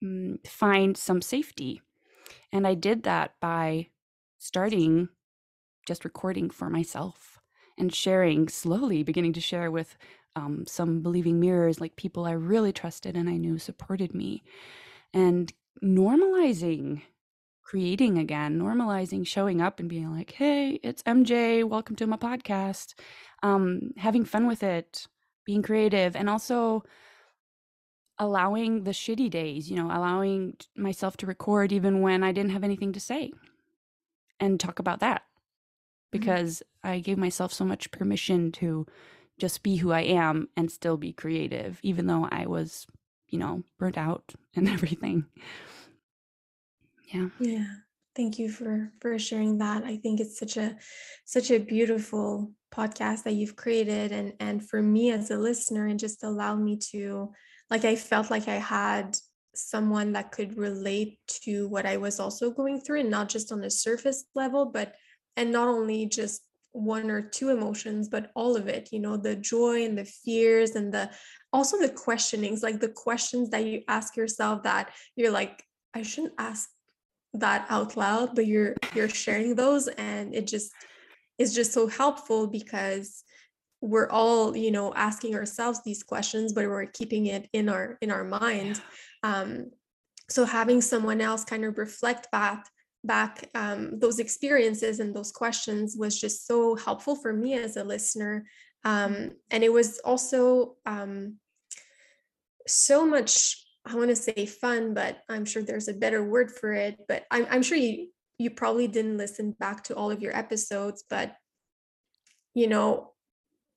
mm, 0.03 0.45
find 0.47 0.97
some 0.97 1.21
safety. 1.21 1.81
And 2.51 2.65
I 2.65 2.73
did 2.73 3.03
that 3.03 3.35
by 3.39 3.89
starting 4.39 5.09
just 5.85 6.03
recording 6.03 6.49
for 6.49 6.69
myself 6.69 7.39
and 7.77 7.93
sharing 7.93 8.47
slowly, 8.47 9.03
beginning 9.03 9.33
to 9.33 9.41
share 9.41 9.69
with 9.69 9.95
um, 10.35 10.65
some 10.67 11.01
believing 11.01 11.39
mirrors, 11.39 11.81
like 11.81 11.95
people 11.95 12.25
I 12.25 12.31
really 12.31 12.71
trusted 12.71 13.15
and 13.15 13.29
I 13.29 13.37
knew 13.37 13.57
supported 13.57 14.13
me. 14.13 14.43
And 15.13 15.51
normalizing 15.83 17.01
creating 17.71 18.17
again, 18.17 18.59
normalizing 18.59 19.25
showing 19.25 19.61
up 19.61 19.79
and 19.79 19.87
being 19.87 20.13
like, 20.13 20.31
hey, 20.31 20.77
it's 20.83 21.03
MJ, 21.03 21.63
welcome 21.63 21.95
to 21.95 22.05
my 22.05 22.17
podcast, 22.17 22.95
um, 23.43 23.91
having 23.95 24.25
fun 24.25 24.45
with 24.45 24.61
it, 24.61 25.07
being 25.45 25.61
creative, 25.61 26.15
and 26.15 26.29
also 26.29 26.83
allowing 28.19 28.83
the 28.83 28.91
shitty 28.91 29.29
days, 29.29 29.71
you 29.71 29.77
know, 29.77 29.87
allowing 29.87 30.55
myself 30.75 31.15
to 31.15 31.25
record 31.25 31.71
even 31.71 32.01
when 32.01 32.23
I 32.23 32.33
didn't 32.33 32.51
have 32.51 32.65
anything 32.65 32.91
to 32.91 32.99
say 32.99 33.31
and 34.37 34.59
talk 34.59 34.79
about 34.79 34.99
that 34.99 35.21
mm-hmm. 35.21 36.19
because 36.19 36.61
mm-hmm. 36.83 36.93
I 36.93 36.99
gave 36.99 37.17
myself 37.17 37.53
so 37.53 37.63
much 37.63 37.91
permission 37.91 38.51
to 38.53 38.85
just 39.41 39.63
be 39.63 39.77
who 39.77 39.91
I 39.91 40.01
am 40.01 40.49
and 40.55 40.71
still 40.71 40.97
be 40.97 41.13
creative, 41.13 41.79
even 41.81 42.05
though 42.05 42.29
I 42.31 42.45
was, 42.45 42.85
you 43.27 43.39
know, 43.39 43.63
burnt 43.79 43.97
out 43.97 44.35
and 44.55 44.69
everything. 44.69 45.25
Yeah. 47.11 47.29
Yeah. 47.39 47.65
Thank 48.15 48.37
you 48.39 48.49
for 48.49 48.91
for 49.01 49.17
sharing 49.17 49.57
that. 49.57 49.83
I 49.83 49.97
think 49.97 50.19
it's 50.19 50.37
such 50.37 50.57
a 50.57 50.77
such 51.25 51.49
a 51.49 51.57
beautiful 51.57 52.51
podcast 52.73 53.23
that 53.23 53.33
you've 53.33 53.55
created 53.55 54.11
and 54.11 54.33
and 54.39 54.69
for 54.69 54.81
me 54.81 55.11
as 55.11 55.31
a 55.31 55.37
listener 55.37 55.87
and 55.87 55.99
just 55.99 56.23
allow 56.23 56.55
me 56.55 56.77
to 56.91 57.31
like 57.69 57.83
I 57.83 57.95
felt 57.95 58.29
like 58.29 58.47
I 58.47 58.59
had 58.59 59.17
someone 59.55 60.13
that 60.13 60.31
could 60.31 60.57
relate 60.57 61.19
to 61.43 61.67
what 61.67 61.85
I 61.85 61.97
was 61.97 62.19
also 62.19 62.51
going 62.51 62.79
through 62.79 62.99
and 63.01 63.09
not 63.09 63.27
just 63.27 63.51
on 63.51 63.61
the 63.61 63.69
surface 63.69 64.23
level 64.35 64.65
but 64.65 64.93
and 65.35 65.51
not 65.51 65.67
only 65.67 66.05
just 66.05 66.41
one 66.73 67.11
or 67.11 67.21
two 67.21 67.49
emotions 67.49 68.07
but 68.07 68.31
all 68.33 68.55
of 68.55 68.67
it 68.67 68.89
you 68.91 68.99
know 68.99 69.17
the 69.17 69.35
joy 69.35 69.83
and 69.83 69.97
the 69.97 70.05
fears 70.05 70.71
and 70.71 70.93
the 70.93 71.09
also 71.51 71.77
the 71.77 71.89
questionings 71.89 72.63
like 72.63 72.79
the 72.79 72.89
questions 72.89 73.49
that 73.49 73.65
you 73.65 73.81
ask 73.87 74.15
yourself 74.15 74.63
that 74.63 74.91
you're 75.15 75.31
like 75.31 75.63
I 75.93 76.03
shouldn't 76.03 76.33
ask 76.37 76.69
that 77.33 77.65
out 77.69 77.97
loud 77.97 78.35
but 78.35 78.47
you're 78.47 78.75
you're 78.93 79.09
sharing 79.09 79.55
those 79.55 79.87
and 79.87 80.33
it 80.33 80.47
just 80.47 80.71
is 81.37 81.53
just 81.53 81.73
so 81.73 81.87
helpful 81.87 82.47
because 82.47 83.23
we're 83.81 84.09
all 84.09 84.55
you 84.55 84.71
know 84.71 84.93
asking 84.93 85.35
ourselves 85.35 85.81
these 85.83 86.03
questions 86.03 86.53
but 86.53 86.67
we're 86.67 86.85
keeping 86.85 87.25
it 87.25 87.49
in 87.51 87.67
our 87.67 87.97
in 88.01 88.11
our 88.11 88.23
mind. 88.23 88.81
Um, 89.23 89.71
so 90.29 90.45
having 90.45 90.81
someone 90.81 91.19
else 91.19 91.43
kind 91.43 91.65
of 91.65 91.77
reflect 91.77 92.31
back 92.31 92.65
back 93.03 93.49
um, 93.55 93.99
those 93.99 94.19
experiences 94.19 94.99
and 94.99 95.15
those 95.15 95.31
questions 95.31 95.95
was 95.97 96.19
just 96.19 96.45
so 96.45 96.75
helpful 96.75 97.15
for 97.15 97.33
me 97.33 97.55
as 97.55 97.77
a 97.77 97.83
listener 97.83 98.45
um, 98.83 99.31
and 99.49 99.63
it 99.63 99.71
was 99.71 99.99
also 99.99 100.75
um, 100.85 101.37
so 102.67 103.05
much 103.05 103.57
I 103.85 103.95
want 103.95 104.09
to 104.09 104.15
say 104.15 104.45
fun, 104.45 104.93
but 104.93 105.21
I'm 105.27 105.45
sure 105.45 105.63
there's 105.63 105.87
a 105.87 105.93
better 105.93 106.23
word 106.23 106.51
for 106.51 106.71
it. 106.71 106.99
But 107.07 107.25
I'm, 107.31 107.47
I'm 107.49 107.63
sure 107.63 107.77
you 107.77 108.09
you 108.37 108.49
probably 108.49 108.87
didn't 108.87 109.17
listen 109.17 109.51
back 109.51 109.83
to 109.85 109.95
all 109.95 110.09
of 110.09 110.21
your 110.21 110.35
episodes, 110.35 111.03
but 111.07 111.35
you 112.55 112.67
know, 112.67 113.11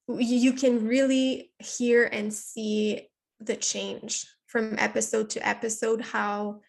you 0.09 0.53
can 0.55 0.87
really 0.87 1.53
hear 1.59 2.05
and 2.05 2.33
see 2.33 3.09
the 3.41 3.57
change 3.57 4.27
from 4.47 4.79
episode 4.79 5.31
to 5.31 5.47
episode, 5.47 6.01
how 6.01 6.61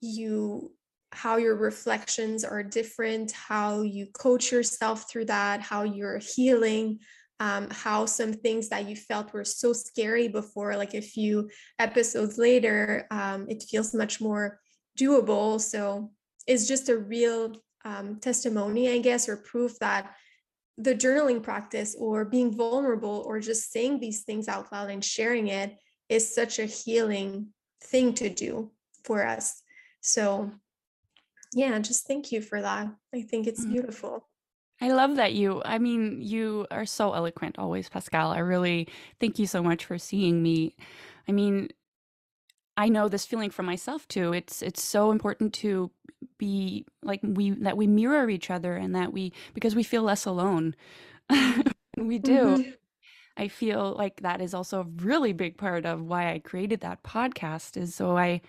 you 0.00 0.72
how 1.16 1.38
your 1.38 1.56
reflections 1.56 2.44
are 2.44 2.62
different, 2.62 3.32
how 3.32 3.80
you 3.80 4.06
coach 4.06 4.52
yourself 4.52 5.10
through 5.10 5.24
that, 5.24 5.62
how 5.62 5.82
you're 5.82 6.18
healing, 6.18 6.98
um, 7.40 7.68
how 7.70 8.04
some 8.04 8.34
things 8.34 8.68
that 8.68 8.86
you 8.86 8.96
felt 8.96 9.32
were 9.32 9.44
so 9.44 9.72
scary 9.72 10.28
before, 10.28 10.76
like 10.76 10.94
a 10.94 11.00
few 11.00 11.48
episodes 11.78 12.36
later, 12.36 13.06
um, 13.10 13.46
it 13.48 13.62
feels 13.62 13.94
much 13.94 14.20
more 14.20 14.60
doable. 14.98 15.58
So 15.58 16.10
it's 16.46 16.68
just 16.68 16.90
a 16.90 16.98
real 16.98 17.54
um, 17.86 18.18
testimony, 18.20 18.90
I 18.90 18.98
guess, 18.98 19.26
or 19.26 19.38
proof 19.38 19.78
that 19.78 20.14
the 20.76 20.94
journaling 20.94 21.42
practice 21.42 21.96
or 21.98 22.26
being 22.26 22.54
vulnerable 22.54 23.24
or 23.26 23.40
just 23.40 23.72
saying 23.72 24.00
these 24.00 24.24
things 24.24 24.48
out 24.48 24.70
loud 24.70 24.90
and 24.90 25.02
sharing 25.02 25.48
it 25.48 25.76
is 26.10 26.34
such 26.34 26.58
a 26.58 26.66
healing 26.66 27.48
thing 27.82 28.12
to 28.14 28.28
do 28.28 28.70
for 29.04 29.26
us. 29.26 29.62
So, 30.02 30.52
yeah, 31.56 31.78
just 31.78 32.06
thank 32.06 32.32
you 32.32 32.42
for 32.42 32.60
that. 32.60 32.86
I 33.14 33.22
think 33.22 33.46
it's 33.46 33.64
mm. 33.64 33.72
beautiful. 33.72 34.28
I 34.78 34.90
love 34.90 35.16
that 35.16 35.32
you, 35.32 35.62
I 35.64 35.78
mean, 35.78 36.20
you 36.20 36.66
are 36.70 36.84
so 36.84 37.14
eloquent 37.14 37.58
always, 37.58 37.88
Pascal. 37.88 38.30
I 38.30 38.40
really 38.40 38.88
thank 39.20 39.38
you 39.38 39.46
so 39.46 39.62
much 39.62 39.86
for 39.86 39.96
seeing 39.96 40.42
me. 40.42 40.76
I 41.26 41.32
mean, 41.32 41.70
I 42.76 42.90
know 42.90 43.08
this 43.08 43.24
feeling 43.24 43.48
for 43.48 43.62
myself 43.62 44.06
too. 44.06 44.34
It's 44.34 44.60
it's 44.60 44.82
so 44.82 45.10
important 45.10 45.54
to 45.54 45.90
be 46.36 46.84
like 47.02 47.20
we 47.22 47.52
that 47.52 47.78
we 47.78 47.86
mirror 47.86 48.28
each 48.28 48.50
other 48.50 48.76
and 48.76 48.94
that 48.94 49.14
we 49.14 49.32
because 49.54 49.74
we 49.74 49.82
feel 49.82 50.02
less 50.02 50.26
alone. 50.26 50.76
we 51.96 52.18
do. 52.18 52.38
Mm-hmm. 52.38 52.70
I 53.38 53.48
feel 53.48 53.94
like 53.96 54.20
that 54.20 54.42
is 54.42 54.52
also 54.52 54.80
a 54.80 55.02
really 55.02 55.32
big 55.32 55.56
part 55.56 55.86
of 55.86 56.02
why 56.02 56.34
I 56.34 56.38
created 56.38 56.80
that 56.80 57.02
podcast 57.02 57.78
is 57.78 57.94
so 57.94 58.18
I 58.18 58.42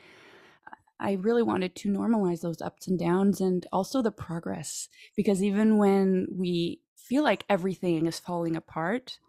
I 1.00 1.14
really 1.14 1.44
wanted 1.44 1.76
to 1.76 1.90
normalize 1.90 2.42
those 2.42 2.62
ups 2.62 2.88
and 2.88 2.98
downs 2.98 3.40
and 3.42 3.66
also 3.72 4.02
the 4.02 4.12
progress 4.12 4.90
because 5.16 5.44
even 5.44 5.78
when 5.78 6.28
we 6.32 6.82
feel 6.96 7.24
like 7.24 7.46
everything 7.50 8.08
is 8.08 8.20
falling 8.20 8.56
apart, 8.56 9.20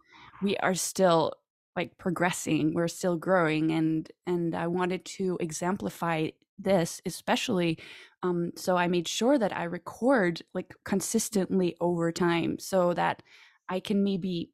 we 0.42 0.56
are 0.58 0.74
still 0.74 1.34
like 1.76 1.96
progressing, 1.98 2.74
we're 2.74 2.88
still 2.88 3.16
growing 3.16 3.70
and 3.70 4.10
and 4.26 4.54
I 4.54 4.66
wanted 4.66 5.04
to 5.16 5.36
exemplify 5.40 6.28
this 6.58 7.00
especially 7.06 7.78
um 8.24 8.50
so 8.56 8.76
I 8.76 8.88
made 8.88 9.06
sure 9.06 9.38
that 9.38 9.56
I 9.56 9.62
record 9.64 10.42
like 10.54 10.74
consistently 10.84 11.76
over 11.80 12.10
time 12.10 12.58
so 12.58 12.92
that 12.94 13.22
I 13.68 13.78
can 13.78 14.02
maybe 14.02 14.50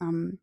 um 0.00 0.38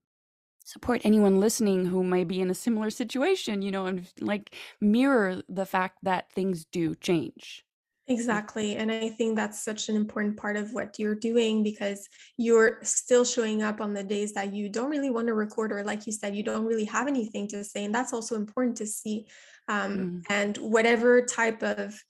support 0.69 1.01
anyone 1.03 1.39
listening 1.39 1.85
who 1.85 2.03
may 2.03 2.23
be 2.23 2.41
in 2.41 2.49
a 2.49 2.55
similar 2.55 2.89
situation, 2.89 3.61
you 3.61 3.71
know, 3.71 3.87
and 3.87 4.07
like 4.21 4.55
mirror 4.79 5.41
the 5.49 5.65
fact 5.65 5.97
that 6.03 6.31
things 6.31 6.65
do 6.65 6.93
change. 6.95 7.65
Exactly. 8.07 8.75
And 8.75 8.91
I 8.91 9.09
think 9.09 9.35
that's 9.35 9.63
such 9.63 9.87
an 9.89 9.95
important 9.95 10.35
part 10.35 10.57
of 10.57 10.73
what 10.73 10.97
you're 10.97 11.15
doing 11.15 11.61
because 11.61 12.07
you're 12.37 12.79
still 12.81 13.23
showing 13.23 13.61
up 13.61 13.81
on 13.81 13.93
the 13.93 14.03
days 14.03 14.33
that 14.33 14.51
you 14.51 14.67
don't 14.67 14.89
really 14.89 15.11
want 15.11 15.27
to 15.27 15.35
record, 15.35 15.71
or 15.71 15.83
like 15.83 16.07
you 16.07 16.13
said, 16.13 16.35
you 16.35 16.43
don't 16.43 16.65
really 16.65 16.85
have 16.85 17.07
anything 17.07 17.47
to 17.49 17.63
say. 17.63 17.85
And 17.85 17.93
that's 17.93 18.13
also 18.13 18.35
important 18.35 18.77
to 18.77 18.87
see. 18.87 19.27
Um, 19.67 19.97
mm. 19.97 20.21
And 20.29 20.57
whatever 20.57 21.21
type 21.23 21.61
of 21.61 22.03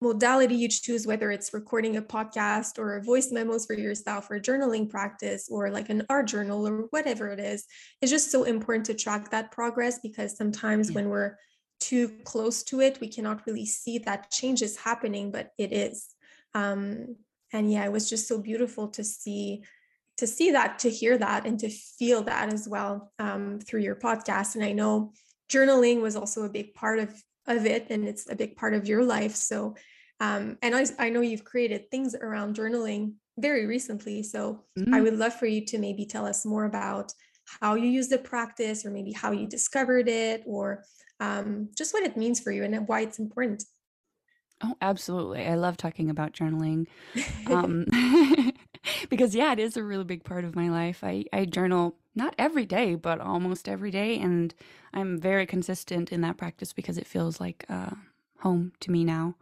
modality 0.00 0.54
you 0.54 0.68
choose, 0.68 1.06
whether 1.06 1.30
it's 1.30 1.54
recording 1.54 1.96
a 1.96 2.02
podcast 2.02 2.78
or 2.78 3.00
voice 3.00 3.32
memos 3.32 3.66
for 3.66 3.74
yourself 3.74 4.30
or 4.30 4.38
journaling 4.38 4.88
practice 4.88 5.48
or 5.50 5.70
like 5.70 5.88
an 5.88 6.04
art 6.10 6.26
journal 6.26 6.66
or 6.66 6.82
whatever 6.90 7.28
it 7.28 7.40
is, 7.40 7.64
it's 8.02 8.12
just 8.12 8.30
so 8.30 8.44
important 8.44 8.84
to 8.86 8.94
track 8.94 9.30
that 9.30 9.50
progress 9.50 9.98
because 10.00 10.36
sometimes 10.36 10.90
yeah. 10.90 10.96
when 10.96 11.08
we're 11.08 11.36
too 11.80 12.08
close 12.24 12.62
to 12.64 12.80
it, 12.80 13.00
we 13.00 13.08
cannot 13.08 13.46
really 13.46 13.66
see 13.66 13.98
that 13.98 14.30
change 14.30 14.62
is 14.62 14.76
happening, 14.76 15.30
but 15.30 15.50
it 15.58 15.72
is. 15.72 16.08
Um, 16.54 17.16
and 17.52 17.70
yeah, 17.70 17.84
it 17.84 17.92
was 17.92 18.08
just 18.08 18.28
so 18.28 18.40
beautiful 18.40 18.88
to 18.88 19.04
see 19.04 19.62
to 20.18 20.26
see 20.26 20.52
that, 20.52 20.78
to 20.78 20.88
hear 20.88 21.18
that, 21.18 21.44
and 21.44 21.58
to 21.60 21.68
feel 21.68 22.22
that 22.22 22.50
as 22.50 22.66
well 22.66 23.12
um, 23.18 23.58
through 23.60 23.80
your 23.80 23.96
podcast. 23.96 24.54
And 24.54 24.64
I 24.64 24.72
know 24.72 25.12
journaling 25.50 26.00
was 26.00 26.16
also 26.16 26.44
a 26.44 26.48
big 26.48 26.72
part 26.72 26.98
of 26.98 27.22
of 27.46 27.66
it 27.66 27.86
and 27.90 28.06
it's 28.06 28.28
a 28.30 28.36
big 28.36 28.56
part 28.56 28.74
of 28.74 28.88
your 28.88 29.04
life 29.04 29.34
so 29.34 29.74
um, 30.20 30.56
and 30.62 30.74
I, 30.74 30.86
I 30.98 31.10
know 31.10 31.20
you've 31.20 31.44
created 31.44 31.90
things 31.90 32.14
around 32.14 32.56
journaling 32.56 33.14
very 33.38 33.66
recently. 33.66 34.22
So 34.22 34.64
I 34.92 35.00
Mm. 35.00 35.02
would 35.02 35.18
love 35.18 35.34
for 35.34 35.46
you 35.46 35.64
to 35.66 35.78
maybe 35.78 36.06
tell 36.06 36.26
us 36.26 36.46
more 36.46 36.64
about 36.64 37.12
how 37.60 37.74
you 37.74 37.88
use 37.88 38.08
the 38.08 38.18
practice, 38.18 38.86
or 38.86 38.90
maybe 38.90 39.12
how 39.12 39.32
you 39.32 39.46
discovered 39.46 40.08
it, 40.08 40.42
or 40.46 40.84
um, 41.20 41.68
just 41.76 41.92
what 41.92 42.02
it 42.02 42.16
means 42.16 42.40
for 42.40 42.50
you 42.50 42.64
and 42.64 42.88
why 42.88 43.00
it's 43.00 43.18
important. 43.18 43.64
Oh, 44.62 44.74
absolutely. 44.80 45.46
I 45.46 45.54
love 45.54 45.76
talking 45.76 46.08
about 46.10 46.32
journaling. 46.32 46.86
Um, 47.50 47.84
because 49.10 49.34
yeah, 49.34 49.52
it 49.52 49.58
is 49.58 49.76
a 49.76 49.82
really 49.84 50.04
big 50.04 50.24
part 50.24 50.44
of 50.44 50.56
my 50.56 50.68
life. 50.68 51.04
I, 51.04 51.24
I 51.32 51.44
journal 51.44 51.96
not 52.16 52.34
every 52.38 52.66
day, 52.66 52.94
but 52.94 53.20
almost 53.20 53.68
every 53.68 53.90
day. 53.90 54.18
And 54.18 54.54
I'm 54.94 55.18
very 55.20 55.46
consistent 55.46 56.12
in 56.12 56.22
that 56.22 56.38
practice 56.38 56.72
because 56.72 56.98
it 56.98 57.06
feels 57.06 57.40
like 57.40 57.64
uh, 57.68 57.90
home 58.40 58.72
to 58.80 58.90
me 58.90 59.04
now. 59.04 59.34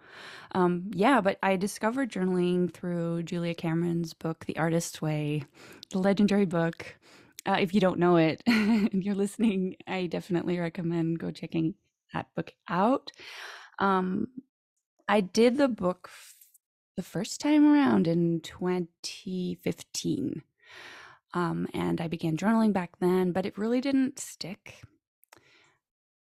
Um, 0.52 0.90
yeah, 0.93 1.21
but 1.21 1.38
I 1.43 1.57
discovered 1.57 2.11
journaling 2.11 2.73
through 2.73 3.25
Julia 3.25 3.54
Cameron's 3.54 4.14
book, 4.14 4.45
The 4.47 4.57
Artist's 4.57 5.00
Way, 5.00 5.45
the 5.90 5.99
legendary 5.99 6.47
book. 6.47 6.97
Uh, 7.47 7.59
if 7.61 7.75
you 7.75 7.81
don't 7.81 7.99
know 7.99 8.16
it 8.16 8.43
and 8.47 9.04
you're 9.04 9.14
listening, 9.14 9.76
I 9.87 10.07
definitely 10.07 10.59
recommend 10.59 11.19
go 11.19 11.31
checking 11.31 11.75
that 12.12 12.26
book 12.35 12.52
out. 12.69 13.11
Um, 13.78 14.28
I 15.09 15.21
did 15.21 15.59
the 15.59 15.69
book 15.69 16.09
f- 16.11 16.35
the 16.97 17.02
first 17.02 17.40
time 17.40 17.66
around 17.66 18.07
in 18.07 18.40
2015. 18.40 20.43
Um, 21.35 21.67
and 21.75 22.00
I 22.00 22.09
began 22.09 22.37
journaling 22.37 22.73
back 22.73 22.99
then, 23.00 23.33
but 23.33 23.45
it 23.45 23.59
really 23.59 23.81
didn't 23.81 24.19
stick 24.19 24.76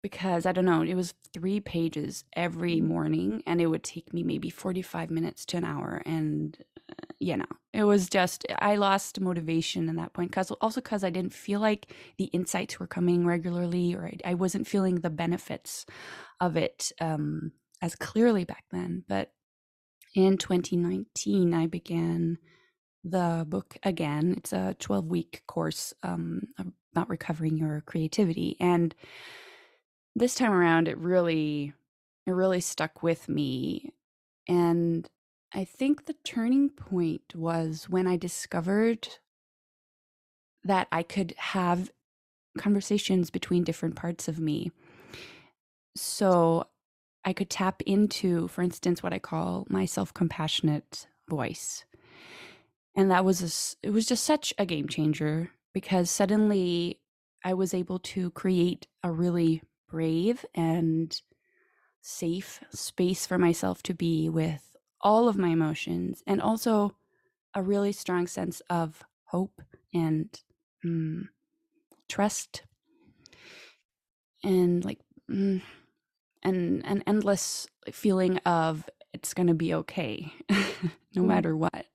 because 0.06 0.46
I 0.46 0.52
don't 0.52 0.66
know, 0.66 0.84
it 0.84 0.94
was 0.94 1.16
three 1.34 1.60
pages 1.60 2.26
every 2.36 2.80
morning, 2.80 3.42
and 3.48 3.60
it 3.60 3.66
would 3.66 3.84
take 3.84 4.14
me 4.14 4.22
maybe 4.22 4.52
45 4.52 5.10
minutes 5.10 5.46
to 5.48 5.58
an 5.58 5.64
hour. 5.64 6.00
And, 6.06 6.56
uh, 6.92 7.08
you 7.18 7.36
know, 7.36 7.48
it 7.74 7.86
was 7.86 8.08
just, 8.08 8.46
I 8.60 8.76
lost 8.76 9.20
motivation 9.20 9.90
in 9.90 9.96
that 9.96 10.14
point 10.14 10.30
because 10.30 10.52
also 10.52 10.80
because 10.80 11.04
I 11.04 11.10
didn't 11.10 11.34
feel 11.34 11.60
like 11.60 11.92
the 12.20 12.26
insights 12.26 12.80
were 12.80 12.86
coming 12.86 13.26
regularly 13.26 13.96
or 13.96 14.06
I, 14.06 14.18
I 14.30 14.34
wasn't 14.36 14.68
feeling 14.68 14.98
the 14.98 15.10
benefits 15.10 15.88
of 16.40 16.56
it 16.56 16.92
um, 17.02 17.52
as 17.82 17.96
clearly 17.96 18.44
back 18.44 18.66
then. 18.72 19.06
But 19.08 19.32
in 20.14 20.38
2019, 20.38 21.52
I 21.52 21.66
began 21.66 22.38
the 23.06 23.46
book 23.48 23.78
again. 23.84 24.34
It's 24.38 24.52
a 24.52 24.76
12 24.80 25.06
week 25.06 25.44
course 25.48 25.94
um, 26.04 26.48
about 26.92 27.10
recovering 27.10 27.56
your 27.56 27.82
creativity. 27.86 28.58
And 28.60 28.94
this 30.16 30.36
time 30.36 30.52
around, 30.52 30.88
it 30.88 30.98
really, 30.98 31.74
it 32.26 32.32
really 32.32 32.62
stuck 32.62 33.04
with 33.04 33.30
me. 33.30 33.94
And 34.48 35.08
I 35.54 35.64
think 35.64 36.06
the 36.06 36.16
turning 36.24 36.70
point 36.70 37.36
was 37.36 37.88
when 37.88 38.08
I 38.08 38.18
discovered 38.18 39.08
that 40.64 40.88
I 40.92 41.04
could 41.04 41.36
have 41.38 41.92
conversations 42.58 43.30
between 43.30 43.64
different 43.64 43.96
parts 43.96 44.28
of 44.28 44.40
me. 44.40 44.72
So 45.96 46.68
I 47.24 47.34
could 47.34 47.50
tap 47.50 47.82
into, 47.86 48.48
for 48.48 48.62
instance, 48.62 49.04
what 49.04 49.14
I 49.14 49.20
call 49.20 49.66
my 49.70 49.86
self 49.86 50.14
compassionate 50.14 51.08
voice. 51.30 51.86
And 52.96 53.12
that 53.12 53.26
was, 53.26 53.76
a 53.84 53.88
it 53.88 53.92
was 53.92 54.06
just 54.06 54.24
such 54.24 54.54
a 54.58 54.66
game 54.66 54.88
changer 54.88 55.52
because 55.74 56.10
suddenly 56.10 57.00
I 57.44 57.54
was 57.54 57.74
able 57.74 58.00
to 58.00 58.32
create 58.32 58.88
a 59.04 59.12
really 59.12 59.62
brave 59.90 60.46
and 60.56 61.20
safe 62.02 62.62
space 62.72 63.26
for 63.26 63.38
myself 63.38 63.84
to 63.84 63.94
be 63.94 64.30
with 64.30 64.76
all 65.02 65.28
of 65.28 65.38
my 65.38 65.50
emotions 65.50 66.24
and 66.26 66.42
also 66.42 66.96
a 67.54 67.62
really 67.62 67.92
strong 67.92 68.28
sense 68.28 68.62
of 68.70 69.04
hope 69.26 69.62
and 69.94 70.42
mm, 70.86 71.24
trust 72.08 72.64
and 74.44 74.86
like 74.86 75.00
mm, 75.30 75.62
and 76.44 76.86
an 76.86 77.04
endless 77.08 77.68
feeling 77.92 78.38
of 78.40 78.90
it's 79.16 79.34
going 79.34 79.48
to 79.48 79.54
be 79.56 79.74
okay 79.74 80.34
no 81.16 81.24
Mm, 81.24 81.26
matter 81.26 81.56
what. 81.58 81.86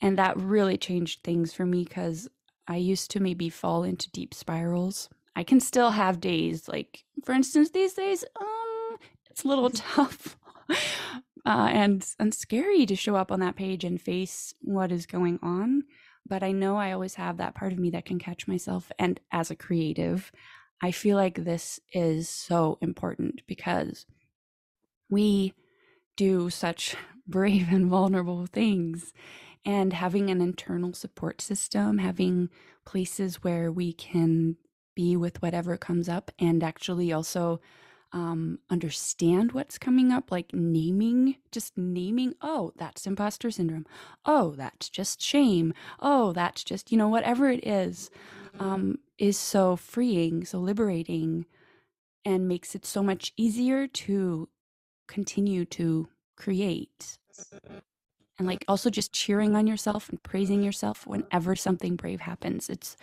And 0.00 0.18
that 0.18 0.36
really 0.38 0.78
changed 0.78 1.22
things 1.24 1.52
for 1.52 1.66
me 1.66 1.84
because 1.84 2.28
i 2.68 2.76
used 2.76 3.10
to 3.12 3.20
maybe 3.20 3.48
fall 3.50 3.84
into 3.84 4.10
deep 4.10 4.34
spirals. 4.34 5.08
I 5.36 5.44
can 5.44 5.60
still 5.60 5.90
have 5.92 6.20
days 6.20 6.68
like 6.68 7.04
for 7.24 7.32
instance 7.32 7.70
these 7.70 7.94
days 7.94 8.24
um 8.40 8.98
it's 9.30 9.44
a 9.44 9.48
little 9.48 9.70
tough 9.94 10.38
uh, 11.46 11.68
and 11.72 12.06
and 12.18 12.34
scary 12.34 12.86
to 12.86 12.96
show 12.96 13.16
up 13.16 13.32
on 13.32 13.40
that 13.40 13.56
page 13.56 13.84
and 13.84 14.00
face 14.00 14.54
what 14.60 14.92
is 14.92 15.06
going 15.06 15.38
on 15.42 15.84
but 16.26 16.42
i 16.42 16.52
know 16.52 16.76
i 16.76 16.92
always 16.92 17.14
have 17.14 17.38
that 17.38 17.54
part 17.54 17.72
of 17.72 17.78
me 17.78 17.90
that 17.90 18.04
can 18.04 18.18
catch 18.18 18.46
myself 18.48 18.90
and 18.98 19.20
as 19.32 19.50
a 19.50 19.56
creative 19.56 20.30
i 20.82 20.90
feel 20.90 21.16
like 21.16 21.44
this 21.44 21.80
is 21.92 22.28
so 22.28 22.78
important 22.82 23.42
because 23.46 24.06
we 25.08 25.52
do 26.16 26.50
such 26.50 26.96
brave 27.26 27.68
and 27.70 27.86
vulnerable 27.86 28.46
things. 28.46 29.12
And 29.64 29.92
having 29.92 30.30
an 30.30 30.40
internal 30.40 30.94
support 30.94 31.42
system, 31.42 31.98
having 31.98 32.48
places 32.86 33.44
where 33.44 33.70
we 33.70 33.92
can 33.92 34.56
be 34.96 35.16
with 35.16 35.42
whatever 35.42 35.76
comes 35.76 36.08
up, 36.08 36.30
and 36.38 36.62
actually 36.64 37.12
also 37.12 37.60
um, 38.12 38.58
understand 38.70 39.52
what's 39.52 39.78
coming 39.78 40.10
up, 40.10 40.32
like 40.32 40.52
naming, 40.52 41.36
just 41.52 41.76
naming, 41.76 42.34
oh, 42.40 42.72
that's 42.76 43.06
imposter 43.06 43.50
syndrome. 43.50 43.86
Oh, 44.24 44.54
that's 44.56 44.88
just 44.88 45.22
shame. 45.22 45.72
Oh, 46.00 46.32
that's 46.32 46.64
just, 46.64 46.90
you 46.90 46.98
know, 46.98 47.08
whatever 47.08 47.48
it 47.50 47.64
is, 47.66 48.10
um, 48.58 48.98
is 49.18 49.38
so 49.38 49.76
freeing, 49.76 50.44
so 50.44 50.58
liberating, 50.58 51.46
and 52.24 52.48
makes 52.48 52.74
it 52.74 52.84
so 52.84 53.02
much 53.02 53.32
easier 53.36 53.86
to 53.86 54.48
continue 55.10 55.64
to 55.64 56.08
create 56.36 57.18
and 58.38 58.46
like 58.48 58.64
also 58.68 58.88
just 58.88 59.12
cheering 59.12 59.54
on 59.54 59.66
yourself 59.66 60.08
and 60.08 60.22
praising 60.22 60.62
yourself 60.62 61.06
whenever 61.06 61.54
something 61.54 61.96
brave 61.96 62.20
happens 62.20 62.70
it's 62.70 62.96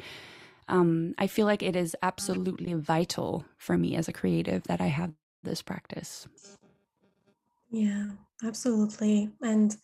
um 0.67 1.13
i 1.19 1.27
feel 1.27 1.45
like 1.45 1.61
it 1.61 1.75
is 1.75 1.95
absolutely 2.01 2.73
vital 2.73 3.45
for 3.57 3.77
me 3.77 3.95
as 3.95 4.07
a 4.07 4.13
creative 4.13 4.63
that 4.63 4.81
i 4.81 4.87
have 4.87 5.11
this 5.43 5.61
practice 5.61 6.27
Yeah, 7.69 8.11
absolutely. 8.43 9.29
And 9.41 9.75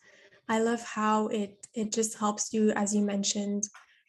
I 0.48 0.60
love 0.60 0.82
how 0.84 1.28
it 1.28 1.68
it 1.74 1.92
just 1.92 2.18
helps 2.18 2.54
you, 2.54 2.72
as 2.72 2.96
you 2.96 3.02
mentioned, 3.02 3.64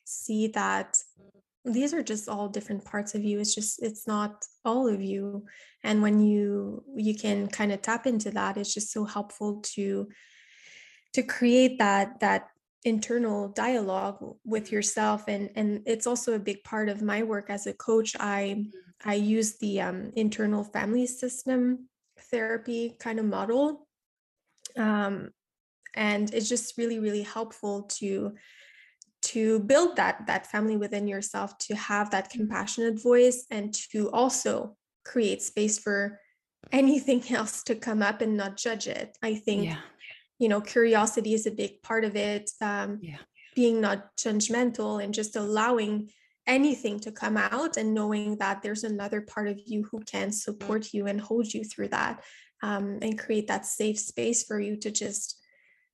see 0.05 0.49
that 0.49 0.97
these 1.65 1.95
are 1.95 2.03
just 2.03 2.29
all 2.29 2.49
different 2.49 2.85
parts 2.85 3.15
of 3.15 3.25
you. 3.25 3.41
It's 3.41 3.55
just 3.55 3.83
it's 3.83 4.07
not 4.07 4.45
all 4.65 4.87
of 4.87 5.01
you. 5.01 5.47
And 5.83 6.03
when 6.03 6.21
you 6.21 6.85
you 6.97 7.15
can 7.15 7.49
kind 7.49 7.73
of 7.73 7.83
tap 7.83 8.07
into 8.07 8.31
that, 8.33 8.57
it's 8.57 8.75
just 8.75 8.93
so 8.93 9.05
helpful 9.05 9.61
to 9.75 10.09
to 11.15 11.23
create 11.23 11.79
that 11.79 12.21
that 12.21 12.49
internal 12.85 13.49
dialogue 13.49 14.19
with 14.45 14.71
yourself 14.71 15.25
and 15.27 15.49
and 15.57 15.81
it's 15.87 16.07
also 16.07 16.35
a 16.35 16.39
big 16.39 16.63
part 16.65 16.91
of 16.91 17.01
my 17.01 17.23
work 17.23 17.49
as 17.49 17.67
a 17.67 17.73
coach 17.73 18.15
i 18.21 18.67
i 19.07 19.15
use 19.15 19.57
the 19.57 19.81
um, 19.81 20.13
internal 20.17 20.63
family 20.63 21.07
system 21.07 21.89
therapy 22.31 22.95
kind 22.99 23.19
of 23.19 23.25
model 23.25 23.87
um, 24.77 25.31
and 25.95 26.35
it's 26.35 26.49
just 26.49 26.77
really 26.77 26.99
really 26.99 27.23
helpful 27.23 27.85
to 27.85 28.35
to 29.35 29.59
build 29.61 29.97
that 29.97 30.27
that 30.27 30.47
family 30.47 30.77
within 30.77 31.09
yourself 31.09 31.59
to 31.59 31.75
have 31.75 32.11
that 32.11 32.31
compassionate 32.31 33.03
voice 33.03 33.47
and 33.51 33.75
to 33.75 34.11
also 34.13 34.77
create 35.05 35.43
space 35.43 35.79
for 35.79 36.21
anything 36.73 37.23
else 37.31 37.63
to 37.65 37.75
come 37.75 38.03
up 38.03 38.21
and 38.21 38.37
not 38.37 38.57
judge 38.57 38.87
it. 38.87 39.17
I 39.23 39.35
think 39.35 39.65
yeah. 39.65 39.79
you 40.39 40.49
know 40.49 40.61
curiosity 40.61 41.35
is 41.35 41.47
a 41.47 41.51
big 41.51 41.83
part 41.83 42.05
of 42.05 42.17
it 42.17 42.51
um, 42.61 43.01
yeah. 43.03 43.19
being 43.55 43.81
not 43.81 44.17
judgmental 44.17 45.03
and 45.03 45.13
just 45.13 45.37
allowing 45.37 46.11
anything 46.47 47.01
to 47.01 47.11
come 47.11 47.37
out 47.37 47.77
and 47.77 47.95
knowing 47.95 48.37
that 48.37 48.63
there's 48.63 48.85
another 48.85 49.21
part 49.23 49.49
of 49.49 49.59
you 49.65 49.83
who 49.91 50.01
can 50.01 50.31
support 50.31 50.93
you 50.93 51.07
and 51.07 51.21
hold 51.21 51.53
you 51.53 51.65
through 51.65 51.89
that 51.89 52.23
um, 52.63 52.99
and 53.03 53.19
create 53.19 53.49
that 53.49 53.65
safe 53.65 53.99
space 53.99 54.45
for 54.45 54.61
you 54.61 54.77
to 54.77 54.91
just 54.91 55.39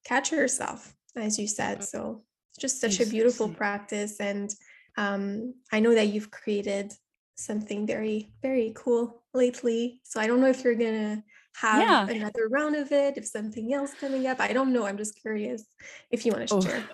catch 0.05 0.33
yourself 0.33 0.95
as 1.17 1.39
you 1.39 1.47
said. 1.47 1.83
So 1.85 2.23
it's 2.51 2.59
just 2.59 2.81
such 2.81 3.01
a 3.01 3.07
beautiful 3.07 3.49
practice 3.49 4.21
and 4.21 4.55
um, 4.97 5.55
i 5.73 5.81
know 5.81 5.95
that 5.95 6.09
you've 6.09 6.31
created 6.31 6.93
something 7.37 7.87
very 7.87 8.31
very 8.43 8.73
cool 8.75 9.23
lately 9.33 10.01
so 10.05 10.21
i 10.21 10.27
don't 10.27 10.41
know 10.41 10.49
if 10.49 10.63
you're 10.63 10.75
gonna 10.75 11.23
have 11.57 11.83
yeah. 11.83 12.17
another 12.17 12.49
round 12.49 12.77
of 12.77 12.93
it 12.93 13.17
if 13.17 13.27
something 13.27 13.73
else 13.73 13.93
coming 14.01 14.27
up 14.27 14.41
i 14.41 14.53
don't 14.53 14.73
know 14.73 14.87
i'm 14.87 14.97
just 14.97 15.21
curious 15.21 15.65
if 16.11 16.25
you 16.25 16.33
want 16.33 16.49
to 16.49 16.55
oh 16.55 16.61
share. 16.61 16.85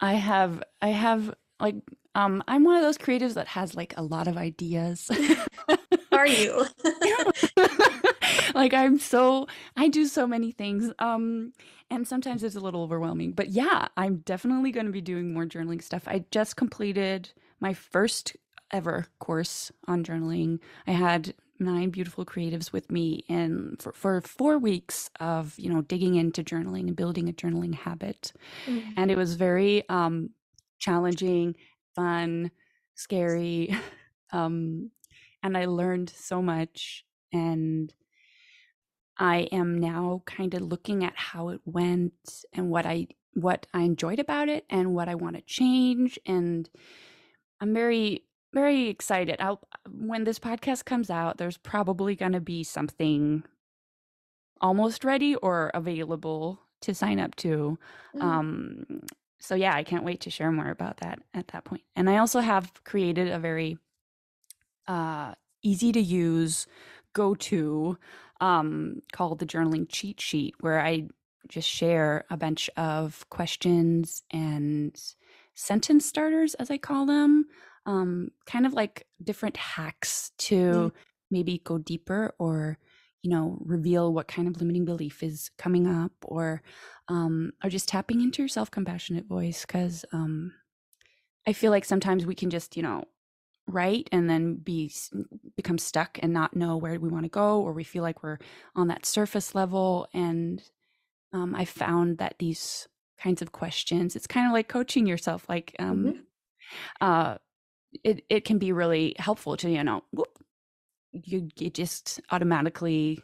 I 0.00 0.14
have 0.14 0.62
i 0.82 0.88
have 0.88 1.34
like 1.58 1.76
um 2.14 2.42
i'm 2.46 2.64
one 2.64 2.76
of 2.76 2.82
those 2.82 2.98
creatives 2.98 3.34
that 3.34 3.48
has 3.48 3.74
like 3.74 3.94
a 3.96 4.02
lot 4.02 4.28
of 4.28 4.36
ideas. 4.36 5.10
Are 6.12 6.26
you 6.26 6.64
like 8.56 8.74
I'm 8.74 8.98
so 8.98 9.46
I 9.76 9.88
do 9.88 10.06
so 10.06 10.26
many 10.26 10.50
things. 10.50 10.92
Um 10.98 11.52
and 11.90 12.06
sometimes 12.06 12.42
it's 12.42 12.56
a 12.56 12.60
little 12.60 12.82
overwhelming. 12.82 13.32
But 13.32 13.50
yeah, 13.50 13.88
I'm 13.96 14.16
definitely 14.18 14.72
going 14.72 14.86
to 14.86 14.92
be 14.92 15.00
doing 15.00 15.32
more 15.32 15.46
journaling 15.46 15.80
stuff. 15.80 16.02
I 16.08 16.24
just 16.32 16.56
completed 16.56 17.30
my 17.60 17.74
first 17.74 18.36
ever 18.72 19.06
course 19.20 19.70
on 19.86 20.02
journaling. 20.02 20.58
I 20.88 20.92
had 20.92 21.34
nine 21.58 21.90
beautiful 21.90 22.24
creatives 22.24 22.72
with 22.72 22.90
me 22.90 23.24
and 23.28 23.80
for, 23.80 23.92
for 23.92 24.20
four 24.20 24.58
weeks 24.58 25.10
of 25.20 25.58
you 25.58 25.72
know 25.72 25.82
digging 25.82 26.14
into 26.16 26.42
journaling 26.42 26.88
and 26.88 26.96
building 26.96 27.28
a 27.28 27.32
journaling 27.32 27.74
habit 27.74 28.32
mm-hmm. 28.66 28.90
and 28.96 29.10
it 29.10 29.16
was 29.16 29.34
very 29.36 29.88
um 29.88 30.28
challenging 30.78 31.56
fun 31.94 32.50
scary 32.94 33.74
um 34.32 34.90
and 35.42 35.56
i 35.56 35.64
learned 35.64 36.10
so 36.10 36.42
much 36.42 37.06
and 37.32 37.94
I 39.18 39.48
am 39.52 39.78
now 39.78 40.22
kind 40.26 40.54
of 40.54 40.62
looking 40.62 41.04
at 41.04 41.16
how 41.16 41.48
it 41.48 41.60
went 41.64 42.44
and 42.52 42.70
what 42.70 42.86
I 42.86 43.08
what 43.34 43.66
I 43.74 43.82
enjoyed 43.82 44.18
about 44.18 44.48
it 44.48 44.64
and 44.70 44.94
what 44.94 45.08
I 45.08 45.14
want 45.14 45.36
to 45.36 45.42
change 45.42 46.18
and 46.26 46.68
I'm 47.60 47.74
very 47.74 48.24
very 48.54 48.88
excited. 48.88 49.36
I'll 49.40 49.60
when 49.90 50.24
this 50.24 50.38
podcast 50.38 50.84
comes 50.84 51.10
out 51.10 51.38
there's 51.38 51.58
probably 51.58 52.14
going 52.14 52.32
to 52.32 52.40
be 52.40 52.64
something 52.64 53.44
almost 54.60 55.04
ready 55.04 55.34
or 55.36 55.70
available 55.74 56.60
to 56.82 56.94
sign 56.94 57.20
up 57.20 57.34
to. 57.36 57.78
Mm. 58.16 58.22
Um 58.22 59.02
so 59.38 59.54
yeah, 59.54 59.74
I 59.74 59.84
can't 59.84 60.04
wait 60.04 60.22
to 60.22 60.30
share 60.30 60.50
more 60.50 60.70
about 60.70 60.98
that 60.98 61.20
at 61.34 61.48
that 61.48 61.64
point. 61.64 61.82
And 61.94 62.08
I 62.08 62.18
also 62.18 62.40
have 62.40 62.72
created 62.84 63.28
a 63.28 63.38
very 63.38 63.78
uh 64.88 65.34
easy 65.62 65.92
to 65.92 66.00
use 66.00 66.66
go 67.12 67.34
to 67.34 67.98
um, 68.40 69.02
called 69.12 69.38
the 69.38 69.46
journaling 69.46 69.86
cheat 69.88 70.20
sheet, 70.20 70.54
where 70.60 70.80
I 70.80 71.08
just 71.48 71.68
share 71.68 72.24
a 72.30 72.36
bunch 72.36 72.68
of 72.76 73.28
questions 73.30 74.22
and 74.30 74.96
sentence 75.54 76.06
starters, 76.06 76.54
as 76.54 76.70
I 76.70 76.78
call 76.78 77.06
them, 77.06 77.46
um, 77.86 78.30
kind 78.46 78.66
of 78.66 78.74
like 78.74 79.06
different 79.22 79.56
hacks 79.56 80.32
to 80.38 80.56
mm. 80.56 80.92
maybe 81.30 81.60
go 81.64 81.78
deeper 81.78 82.34
or 82.38 82.78
you 83.22 83.30
know 83.30 83.58
reveal 83.64 84.12
what 84.12 84.28
kind 84.28 84.46
of 84.46 84.58
limiting 84.60 84.84
belief 84.84 85.22
is 85.22 85.50
coming 85.58 85.86
up 85.86 86.12
or 86.22 86.62
um, 87.08 87.52
or 87.64 87.70
just 87.70 87.88
tapping 87.88 88.20
into 88.20 88.42
your 88.42 88.48
self-compassionate 88.48 89.26
voice 89.26 89.64
because 89.66 90.04
um, 90.12 90.52
i 91.46 91.52
feel 91.52 91.70
like 91.72 91.84
sometimes 91.84 92.24
we 92.26 92.34
can 92.34 92.50
just 92.50 92.76
you 92.76 92.82
know 92.82 93.02
right 93.68 94.08
and 94.12 94.30
then 94.30 94.54
be 94.54 94.92
become 95.56 95.78
stuck 95.78 96.18
and 96.22 96.32
not 96.32 96.54
know 96.54 96.76
where 96.76 96.98
we 97.00 97.08
want 97.08 97.24
to 97.24 97.30
go 97.30 97.60
or 97.60 97.72
we 97.72 97.84
feel 97.84 98.02
like 98.02 98.22
we're 98.22 98.38
on 98.74 98.88
that 98.88 99.04
surface 99.04 99.54
level 99.54 100.08
and 100.14 100.62
um, 101.32 101.54
i 101.54 101.64
found 101.64 102.18
that 102.18 102.36
these 102.38 102.86
kinds 103.18 103.42
of 103.42 103.52
questions 103.52 104.14
it's 104.14 104.26
kind 104.26 104.46
of 104.46 104.52
like 104.52 104.68
coaching 104.68 105.06
yourself 105.06 105.48
like 105.48 105.74
um, 105.78 106.04
mm-hmm. 106.04 106.18
uh, 107.00 107.36
it, 108.04 108.24
it 108.28 108.44
can 108.44 108.58
be 108.58 108.72
really 108.72 109.14
helpful 109.18 109.56
to 109.56 109.70
you 109.70 109.82
know 109.82 110.02
whoop, 110.12 110.38
you, 111.12 111.48
you 111.58 111.70
just 111.70 112.20
automatically 112.30 113.20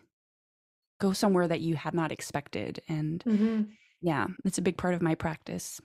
go 1.00 1.12
somewhere 1.12 1.46
that 1.46 1.60
you 1.60 1.76
had 1.76 1.94
not 1.94 2.10
expected 2.10 2.80
and 2.88 3.22
mm-hmm. 3.24 3.62
yeah 4.00 4.26
it's 4.44 4.58
a 4.58 4.62
big 4.62 4.76
part 4.76 4.94
of 4.94 5.02
my 5.02 5.14
practice 5.14 5.80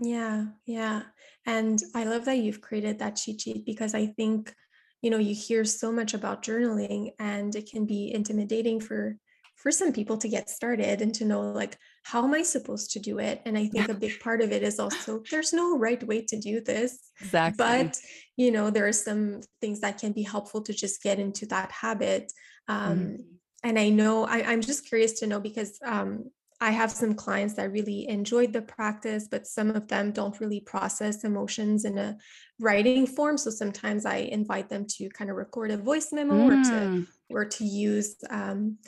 yeah, 0.00 0.46
yeah. 0.66 1.02
And 1.46 1.80
I 1.94 2.04
love 2.04 2.24
that 2.26 2.38
you've 2.38 2.60
created 2.60 2.98
that 2.98 3.16
cheat 3.16 3.40
sheet 3.40 3.64
because 3.64 3.94
I 3.94 4.06
think, 4.06 4.54
you 5.02 5.10
know, 5.10 5.18
you 5.18 5.34
hear 5.34 5.64
so 5.64 5.90
much 5.90 6.14
about 6.14 6.42
journaling 6.42 7.12
and 7.18 7.54
it 7.54 7.70
can 7.70 7.86
be 7.86 8.12
intimidating 8.12 8.80
for 8.80 9.16
for 9.56 9.72
some 9.72 9.92
people 9.92 10.16
to 10.16 10.28
get 10.28 10.48
started 10.48 11.02
and 11.02 11.12
to 11.12 11.24
know 11.24 11.40
like 11.40 11.76
how 12.04 12.24
am 12.24 12.32
I 12.32 12.42
supposed 12.42 12.92
to 12.92 13.00
do 13.00 13.18
it? 13.18 13.42
And 13.44 13.58
I 13.58 13.66
think 13.66 13.88
a 13.88 13.94
big 13.94 14.20
part 14.20 14.40
of 14.40 14.52
it 14.52 14.62
is 14.62 14.78
also 14.78 15.22
there's 15.30 15.52
no 15.52 15.76
right 15.76 16.02
way 16.06 16.22
to 16.26 16.38
do 16.38 16.60
this. 16.60 16.96
Exactly. 17.20 17.56
But, 17.58 17.98
you 18.36 18.52
know, 18.52 18.70
there 18.70 18.86
are 18.86 18.92
some 18.92 19.40
things 19.60 19.80
that 19.80 19.98
can 19.98 20.12
be 20.12 20.22
helpful 20.22 20.62
to 20.62 20.72
just 20.72 21.02
get 21.02 21.18
into 21.18 21.44
that 21.46 21.72
habit. 21.72 22.32
Um, 22.68 22.98
mm. 22.98 23.24
And 23.64 23.78
I 23.78 23.88
know 23.88 24.24
I, 24.26 24.44
I'm 24.44 24.60
just 24.60 24.86
curious 24.88 25.18
to 25.20 25.26
know 25.26 25.40
because 25.40 25.76
um, 25.84 26.30
I 26.60 26.70
have 26.72 26.90
some 26.90 27.14
clients 27.14 27.54
that 27.54 27.70
really 27.70 28.08
enjoyed 28.08 28.52
the 28.52 28.62
practice, 28.62 29.28
but 29.30 29.46
some 29.46 29.70
of 29.70 29.86
them 29.86 30.10
don't 30.10 30.40
really 30.40 30.60
process 30.60 31.22
emotions 31.22 31.84
in 31.84 31.98
a 31.98 32.16
writing 32.58 33.06
form. 33.06 33.38
So 33.38 33.50
sometimes 33.50 34.04
I 34.04 34.16
invite 34.16 34.68
them 34.68 34.84
to 34.96 35.08
kind 35.10 35.30
of 35.30 35.36
record 35.36 35.70
a 35.70 35.76
voice 35.76 36.12
memo 36.12 36.34
mm. 36.34 36.46
or 36.46 36.64
to 36.64 36.70
mm. 36.70 37.06
or 37.30 37.44
to 37.44 37.64
use 37.64 38.16
um, 38.30 38.78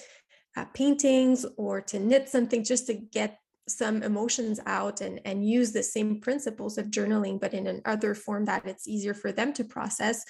uh, 0.56 0.64
paintings 0.74 1.46
or 1.56 1.80
to 1.82 2.00
knit 2.00 2.28
something 2.28 2.64
just 2.64 2.86
to 2.88 2.94
get 2.94 3.38
some 3.68 4.02
emotions 4.02 4.58
out 4.66 5.00
and 5.00 5.20
and 5.24 5.48
use 5.48 5.70
the 5.70 5.82
same 5.82 6.20
principles 6.20 6.76
of 6.76 6.86
journaling, 6.86 7.40
but 7.40 7.54
in 7.54 7.68
an 7.68 7.82
other 7.84 8.16
form 8.16 8.46
that 8.46 8.66
it's 8.66 8.88
easier 8.88 9.14
for 9.14 9.30
them 9.30 9.52
to 9.52 9.64
process. 9.64 10.24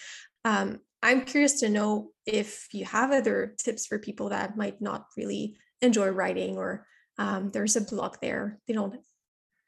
Um, 0.44 0.80
I'm 1.02 1.24
curious 1.24 1.60
to 1.60 1.70
know 1.70 2.10
if 2.26 2.68
you 2.72 2.84
have 2.84 3.12
other 3.12 3.54
tips 3.58 3.86
for 3.86 3.98
people 3.98 4.28
that 4.28 4.58
might 4.58 4.82
not 4.82 5.06
really 5.16 5.56
enjoy 5.80 6.08
writing 6.08 6.58
or 6.58 6.86
um, 7.20 7.50
there's 7.50 7.76
a 7.76 7.82
block 7.82 8.20
there. 8.22 8.58
They 8.66 8.72
don't 8.72 8.98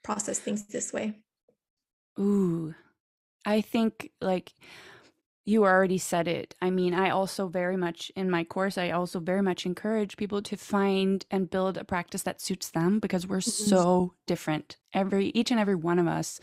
process 0.02 0.38
things 0.38 0.66
this 0.66 0.90
way. 0.90 1.18
Ooh, 2.18 2.74
I 3.44 3.60
think 3.60 4.10
like 4.22 4.52
you 5.44 5.64
already 5.64 5.98
said 5.98 6.28
it. 6.28 6.54
I 6.62 6.70
mean, 6.70 6.94
I 6.94 7.10
also 7.10 7.48
very 7.48 7.76
much 7.76 8.10
in 8.16 8.30
my 8.30 8.42
course, 8.42 8.78
I 8.78 8.90
also 8.90 9.20
very 9.20 9.42
much 9.42 9.66
encourage 9.66 10.16
people 10.16 10.40
to 10.40 10.56
find 10.56 11.26
and 11.30 11.50
build 11.50 11.76
a 11.76 11.84
practice 11.84 12.22
that 12.22 12.40
suits 12.40 12.70
them 12.70 12.98
because 12.98 13.26
we're 13.26 13.38
mm-hmm. 13.38 13.68
so 13.68 14.14
different. 14.26 14.78
Every 14.94 15.26
each 15.34 15.50
and 15.50 15.60
every 15.60 15.74
one 15.74 15.98
of 15.98 16.08
us 16.08 16.40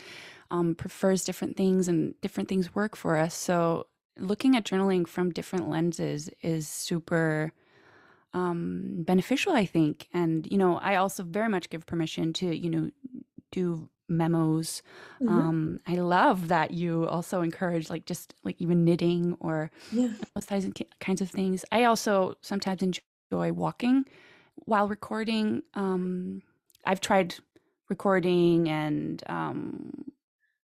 um, 0.52 0.76
prefers 0.76 1.24
different 1.24 1.58
things 1.58 1.88
and 1.88 2.14
different 2.22 2.50
things 2.50 2.76
work 2.76 2.96
for 2.96 3.18
us. 3.18 3.34
So 3.34 3.88
looking 4.16 4.56
at 4.56 4.64
journaling 4.64 5.08
from 5.08 5.32
different 5.32 5.70
lenses 5.70 6.30
is 6.44 6.68
super 6.68 7.52
um, 8.34 9.04
beneficial, 9.04 9.54
I 9.54 9.66
think. 9.66 10.08
And, 10.14 10.48
you 10.52 10.58
know, 10.58 10.78
I 10.78 10.96
also 10.96 11.24
very 11.24 11.50
much 11.50 11.70
give 11.70 11.86
permission 11.86 12.34
to, 12.34 12.56
you 12.56 12.70
know, 12.70 12.92
do 13.52 13.90
memos. 14.08 14.82
Mm-hmm. 15.22 15.30
Um, 15.30 15.80
I 15.88 15.96
love 15.96 16.48
that 16.48 16.72
you 16.72 17.08
also 17.08 17.42
encourage 17.42 17.90
like 17.90 18.06
just 18.06 18.34
like 18.44 18.56
even 18.60 18.84
knitting 18.84 19.38
or 19.40 19.72
yeah. 19.92 20.10
those 20.34 20.46
kinds 21.00 21.22
of 21.22 21.30
things. 21.30 21.64
I 21.72 21.86
also 21.86 22.36
sometimes 22.42 22.82
enjoy 22.82 23.52
walking 23.52 24.06
while 24.56 24.88
recording. 24.88 25.64
Um, 25.74 26.42
I've 26.86 27.02
tried 27.02 27.36
recording 27.90 28.70
and 28.70 29.24
um, 29.28 30.12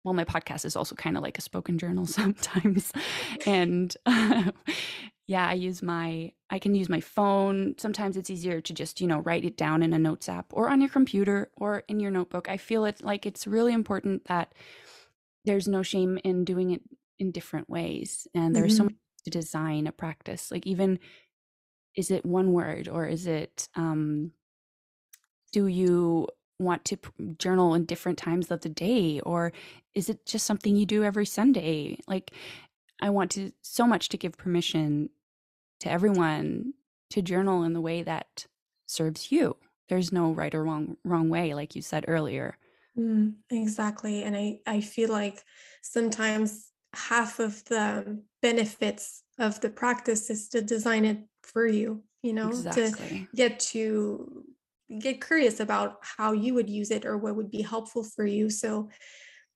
well, 0.03 0.13
my 0.13 0.25
podcast 0.25 0.65
is 0.65 0.75
also 0.75 0.95
kind 0.95 1.17
of 1.17 1.23
like 1.23 1.37
a 1.37 1.41
spoken 1.41 1.77
journal 1.77 2.05
sometimes. 2.07 2.91
and 3.45 3.95
uh, 4.05 4.51
yeah, 5.27 5.47
I 5.47 5.53
use 5.53 5.81
my 5.81 6.31
I 6.49 6.59
can 6.59 6.75
use 6.75 6.89
my 6.89 6.99
phone. 6.99 7.75
Sometimes 7.77 8.17
it's 8.17 8.29
easier 8.29 8.61
to 8.61 8.73
just, 8.73 9.01
you 9.01 9.07
know, 9.07 9.19
write 9.19 9.45
it 9.45 9.57
down 9.57 9.81
in 9.81 9.93
a 9.93 9.99
notes 9.99 10.29
app 10.29 10.47
or 10.51 10.69
on 10.69 10.81
your 10.81 10.89
computer 10.89 11.49
or 11.57 11.83
in 11.87 11.99
your 11.99 12.11
notebook. 12.11 12.49
I 12.49 12.57
feel 12.57 12.85
it 12.85 13.03
like 13.03 13.25
it's 13.25 13.47
really 13.47 13.73
important 13.73 14.25
that 14.25 14.53
there's 15.45 15.67
no 15.67 15.81
shame 15.81 16.19
in 16.23 16.45
doing 16.45 16.71
it 16.71 16.81
in 17.19 17.31
different 17.31 17.69
ways. 17.69 18.27
And 18.35 18.55
there's 18.55 18.73
mm-hmm. 18.73 18.77
so 18.77 18.83
much 18.85 18.93
to 19.23 19.29
design 19.29 19.87
a 19.87 19.91
practice. 19.91 20.51
Like 20.51 20.67
even 20.67 20.99
is 21.95 22.11
it 22.11 22.25
one 22.25 22.51
word 22.53 22.87
or 22.87 23.07
is 23.07 23.27
it 23.27 23.69
um 23.75 24.31
do 25.51 25.67
you 25.67 26.27
want 26.59 26.85
to 26.85 26.97
journal 27.37 27.73
in 27.73 27.85
different 27.85 28.17
times 28.17 28.49
of 28.51 28.61
the 28.61 28.69
day 28.69 29.19
or 29.21 29.51
is 29.93 30.09
it 30.09 30.25
just 30.25 30.45
something 30.45 30.75
you 30.75 30.85
do 30.85 31.03
every 31.03 31.25
sunday 31.25 31.97
like 32.07 32.31
I 33.01 33.09
want 33.09 33.31
to 33.31 33.51
so 33.61 33.85
much 33.85 34.09
to 34.09 34.17
give 34.17 34.37
permission 34.37 35.09
to 35.81 35.89
everyone 35.89 36.73
to 37.11 37.21
journal 37.21 37.63
in 37.63 37.73
the 37.73 37.81
way 37.81 38.03
that 38.03 38.47
serves 38.85 39.31
you. 39.31 39.57
There's 39.89 40.11
no 40.11 40.31
right 40.31 40.53
or 40.53 40.63
wrong 40.63 40.97
wrong 41.03 41.29
way, 41.29 41.53
like 41.53 41.75
you 41.75 41.81
said 41.81 42.05
earlier. 42.07 42.57
Mm, 42.97 43.35
exactly, 43.49 44.23
and 44.23 44.35
I 44.35 44.59
I 44.65 44.81
feel 44.81 45.09
like 45.09 45.43
sometimes 45.81 46.71
half 46.93 47.39
of 47.39 47.63
the 47.65 48.23
benefits 48.41 49.23
of 49.39 49.59
the 49.61 49.69
practice 49.69 50.29
is 50.29 50.47
to 50.49 50.61
design 50.61 51.05
it 51.05 51.19
for 51.41 51.65
you. 51.67 52.03
You 52.21 52.33
know, 52.33 52.47
exactly. 52.47 53.27
to 53.29 53.35
get 53.35 53.59
to 53.59 54.45
get 54.99 55.25
curious 55.25 55.59
about 55.59 55.97
how 56.01 56.33
you 56.33 56.53
would 56.53 56.69
use 56.69 56.91
it 56.91 57.05
or 57.05 57.17
what 57.17 57.35
would 57.35 57.49
be 57.51 57.61
helpful 57.61 58.03
for 58.03 58.25
you. 58.25 58.49
So 58.49 58.89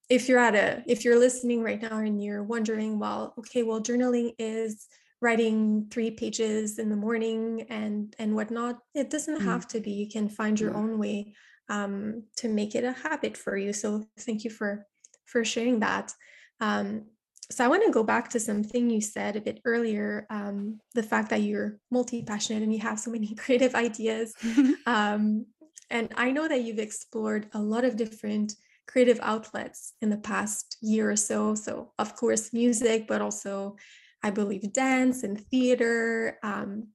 if 0.09 0.29
you're 0.29 0.39
at 0.39 0.55
a 0.55 0.83
if 0.87 1.03
you're 1.03 1.19
listening 1.19 1.61
right 1.61 1.81
now 1.81 1.97
and 1.97 2.23
you're 2.23 2.43
wondering 2.43 2.99
well 2.99 3.33
okay 3.37 3.63
well 3.63 3.81
journaling 3.81 4.33
is 4.39 4.87
writing 5.19 5.87
three 5.89 6.11
pages 6.11 6.79
in 6.79 6.89
the 6.89 6.95
morning 6.95 7.65
and 7.69 8.15
and 8.19 8.35
whatnot 8.35 8.79
it 8.93 9.09
doesn't 9.09 9.41
mm. 9.41 9.45
have 9.45 9.67
to 9.67 9.79
be 9.79 9.91
you 9.91 10.09
can 10.09 10.29
find 10.29 10.59
your 10.59 10.75
own 10.75 10.97
way 10.97 11.33
um, 11.69 12.23
to 12.37 12.47
make 12.47 12.75
it 12.75 12.85
a 12.85 12.93
habit 12.93 13.35
for 13.35 13.57
you 13.57 13.73
so 13.73 14.05
thank 14.19 14.43
you 14.43 14.49
for 14.49 14.85
for 15.25 15.43
sharing 15.43 15.79
that 15.79 16.13
um, 16.61 17.05
so 17.49 17.63
I 17.63 17.69
want 17.69 17.85
to 17.85 17.91
go 17.91 18.03
back 18.03 18.29
to 18.31 18.39
something 18.39 18.89
you 18.89 18.99
said 18.99 19.35
a 19.35 19.41
bit 19.41 19.61
earlier. 19.63 20.27
Um, 20.29 20.81
the 20.93 21.03
fact 21.03 21.29
that 21.29 21.43
you're 21.43 21.79
multi-passionate 21.91 22.61
and 22.61 22.73
you 22.73 22.79
have 22.79 22.99
so 22.99 23.09
many 23.11 23.35
creative 23.37 23.75
ideas. 23.75 24.33
Um, 24.85 25.45
and 25.89 26.13
I 26.15 26.31
know 26.31 26.47
that 26.47 26.61
you've 26.61 26.79
explored 26.79 27.47
a 27.53 27.59
lot 27.59 27.83
of 27.83 27.97
different 27.97 28.53
creative 28.87 29.19
outlets 29.21 29.93
in 30.01 30.09
the 30.09 30.17
past 30.17 30.77
year 30.81 31.11
or 31.11 31.15
so. 31.15 31.55
So, 31.55 31.93
of 31.99 32.15
course, 32.15 32.53
music, 32.53 33.07
but 33.07 33.21
also, 33.21 33.75
I 34.23 34.31
believe, 34.31 34.73
dance 34.73 35.23
and 35.23 35.39
theater. 35.49 36.39
Um, 36.43 36.89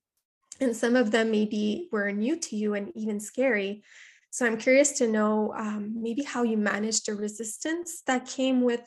and 0.60 0.76
some 0.76 0.96
of 0.96 1.10
them 1.10 1.30
maybe 1.30 1.88
were 1.92 2.10
new 2.12 2.36
to 2.38 2.56
you 2.56 2.74
and 2.74 2.92
even 2.94 3.20
scary. 3.20 3.82
So, 4.30 4.46
I'm 4.46 4.58
curious 4.58 4.92
to 4.98 5.06
know 5.08 5.52
um, 5.56 5.92
maybe 5.96 6.22
how 6.22 6.42
you 6.42 6.56
managed 6.56 7.06
the 7.06 7.14
resistance 7.14 8.02
that 8.06 8.26
came 8.26 8.62
with, 8.62 8.82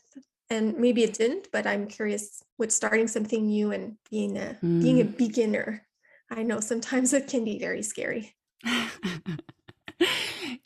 and 0.50 0.78
maybe 0.78 1.04
it 1.04 1.14
didn't, 1.14 1.50
but 1.52 1.66
I'm 1.68 1.88
curious 1.88 2.42
with 2.58 2.72
starting 2.72 3.08
something 3.08 3.48
new 3.48 3.72
and 3.72 3.98
being 4.10 4.38
a 4.38 4.58
being 4.82 5.02
a 5.02 5.06
Mm. 5.06 5.18
beginner. 5.18 5.88
I 6.32 6.44
know 6.44 6.60
sometimes 6.60 7.14
it 7.14 7.28
can 7.28 7.44
be 7.46 7.60
very 7.60 7.84
scary. 7.84 8.36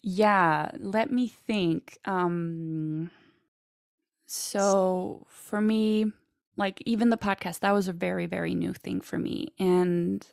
Yeah, 0.02 0.72
let 0.80 1.12
me 1.12 1.28
think. 1.28 1.98
Um, 2.06 3.12
so 4.26 5.26
for 5.30 5.62
me, 5.62 6.06
like 6.58 6.82
even 6.86 7.10
the 7.10 7.18
podcast, 7.18 7.60
that 7.60 7.72
was 7.74 7.88
a 7.88 7.94
very, 7.94 8.26
very 8.26 8.54
new 8.54 8.74
thing 8.74 9.02
for 9.02 9.18
me. 9.18 9.50
And 9.60 10.26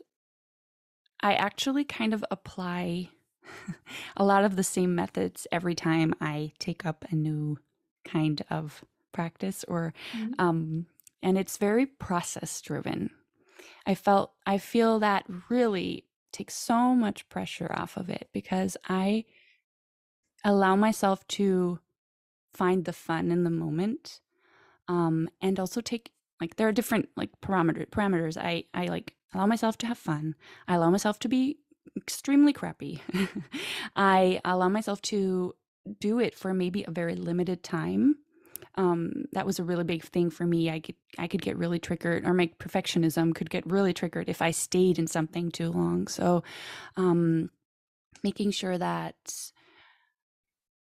I 1.23 1.35
actually 1.35 1.85
kind 1.85 2.13
of 2.15 2.25
apply 2.31 3.11
a 4.17 4.25
lot 4.25 4.45
of 4.45 4.57
the 4.57 4.65
same 4.65 4.95
methods 4.95 5.47
every 5.51 5.75
time 5.75 6.15
I 6.21 6.53
take 6.59 6.85
up 6.85 7.05
a 7.11 7.15
new 7.15 7.59
kind 8.05 8.43
of 8.51 8.85
practice 9.13 9.65
or 9.67 9.95
Mhm. 10.15 10.35
um 10.39 10.87
and 11.23 11.39
it's 11.39 11.57
very 11.57 11.87
process 11.87 12.61
driven. 12.61 13.11
I 13.87 13.95
felt 13.95 14.35
I 14.47 14.59
feel 14.59 15.01
that 15.01 15.27
really 15.51 16.06
takes 16.33 16.55
so 16.55 16.95
much 16.95 17.29
pressure 17.29 17.71
off 17.75 17.97
of 17.97 18.09
it 18.09 18.29
because 18.33 18.77
I 18.89 19.25
allow 20.45 20.77
myself 20.77 21.27
to 21.29 21.81
find 22.53 22.85
the 22.85 22.93
fun 22.93 23.31
in 23.31 23.45
the 23.45 23.51
moment 23.51 24.21
um 24.89 25.29
and 25.43 25.59
also 25.61 25.81
take 25.81 26.13
like 26.41 26.57
there 26.57 26.69
are 26.69 26.73
different 26.73 27.09
like 27.17 27.31
parameter 27.41 27.87
parameters. 27.89 28.37
I 28.37 28.65
i 28.75 28.87
like 28.87 29.15
allow 29.35 29.47
myself 29.47 29.77
to 29.79 29.87
have 29.87 29.99
fun. 29.99 30.35
I 30.69 30.75
allow 30.75 30.91
myself 30.91 31.19
to 31.21 31.29
be 31.29 31.59
extremely 31.97 32.53
crappy. 32.53 33.01
I 33.97 34.41
allow 34.45 34.69
myself 34.69 35.01
to 35.03 35.55
do 36.01 36.19
it 36.19 36.35
for 36.35 36.53
maybe 36.53 36.85
a 36.85 36.91
very 36.91 37.15
limited 37.15 37.63
time 37.63 38.17
um 38.77 39.25
that 39.33 39.47
was 39.47 39.59
a 39.59 39.65
really 39.65 39.85
big 39.85 40.03
thing 40.03 40.31
for 40.31 40.47
me. 40.47 40.71
I 40.71 40.81
could 40.81 40.97
i 41.19 41.27
could 41.27 41.43
get 41.43 41.57
really 41.57 41.79
triggered 41.79 42.25
or 42.27 42.35
my 42.35 42.51
perfectionism 42.59 43.35
could 43.35 43.51
get 43.51 43.67
really 43.67 43.93
triggered 43.93 44.29
if 44.29 44.43
i 44.43 44.51
stayed 44.51 44.99
in 44.99 45.07
something 45.07 45.51
too 45.51 45.71
long. 45.71 46.07
So 46.09 46.43
um 46.97 47.51
making 48.23 48.51
sure 48.51 48.79
that 48.79 49.53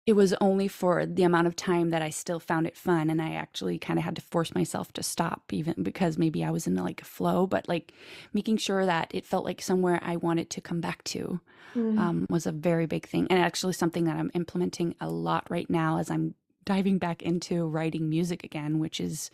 it 0.05 0.15
was 0.15 0.33
only 0.39 0.69
for 0.69 1.05
the 1.05 1.23
amount 1.23 1.47
of 1.47 1.55
time 1.55 1.89
that 1.89 2.01
I 2.01 2.09
still 2.09 2.39
found 2.39 2.65
it 2.65 2.77
fun 2.77 3.09
and 3.09 3.21
I 3.21 3.33
actually 3.33 3.77
kind 3.77 3.99
of 3.99 4.05
had 4.05 4.15
to 4.15 4.21
force 4.21 4.55
myself 4.55 4.93
to 4.93 5.03
stop 5.03 5.43
even 5.51 5.83
because 5.83 6.17
maybe 6.17 6.45
I 6.45 6.49
was 6.49 6.65
in 6.65 6.75
like 6.75 7.01
a 7.01 7.05
flow 7.05 7.45
but 7.45 7.67
like 7.67 7.91
making 8.33 8.57
sure 8.57 8.85
that 8.85 9.11
it 9.13 9.25
felt 9.25 9.43
like 9.43 9.61
somewhere 9.61 9.99
I 10.01 10.15
wanted 10.15 10.49
to 10.51 10.61
come 10.61 10.79
back 10.79 11.03
to 11.05 11.41
Mm, 11.75 11.99
um, 11.99 12.25
was 12.29 12.45
a 12.47 12.51
very 12.51 12.85
big 12.85 13.05
thing 13.05 13.27
and 13.29 13.39
actually 13.39 13.73
something 13.73 14.05
that 14.05 14.15
I'm 14.15 14.31
implementing 14.33 14.95
a 15.01 15.09
lot 15.09 15.45
right 15.49 15.69
now 15.69 15.97
as 15.97 16.09
I'm 16.09 16.35
diving 16.67 16.97
back 16.99 17.23
into 17.23 17.65
writing 17.65 18.09
music 18.09 18.43
again 18.43 18.77
which 18.77 18.99
is 18.99 19.31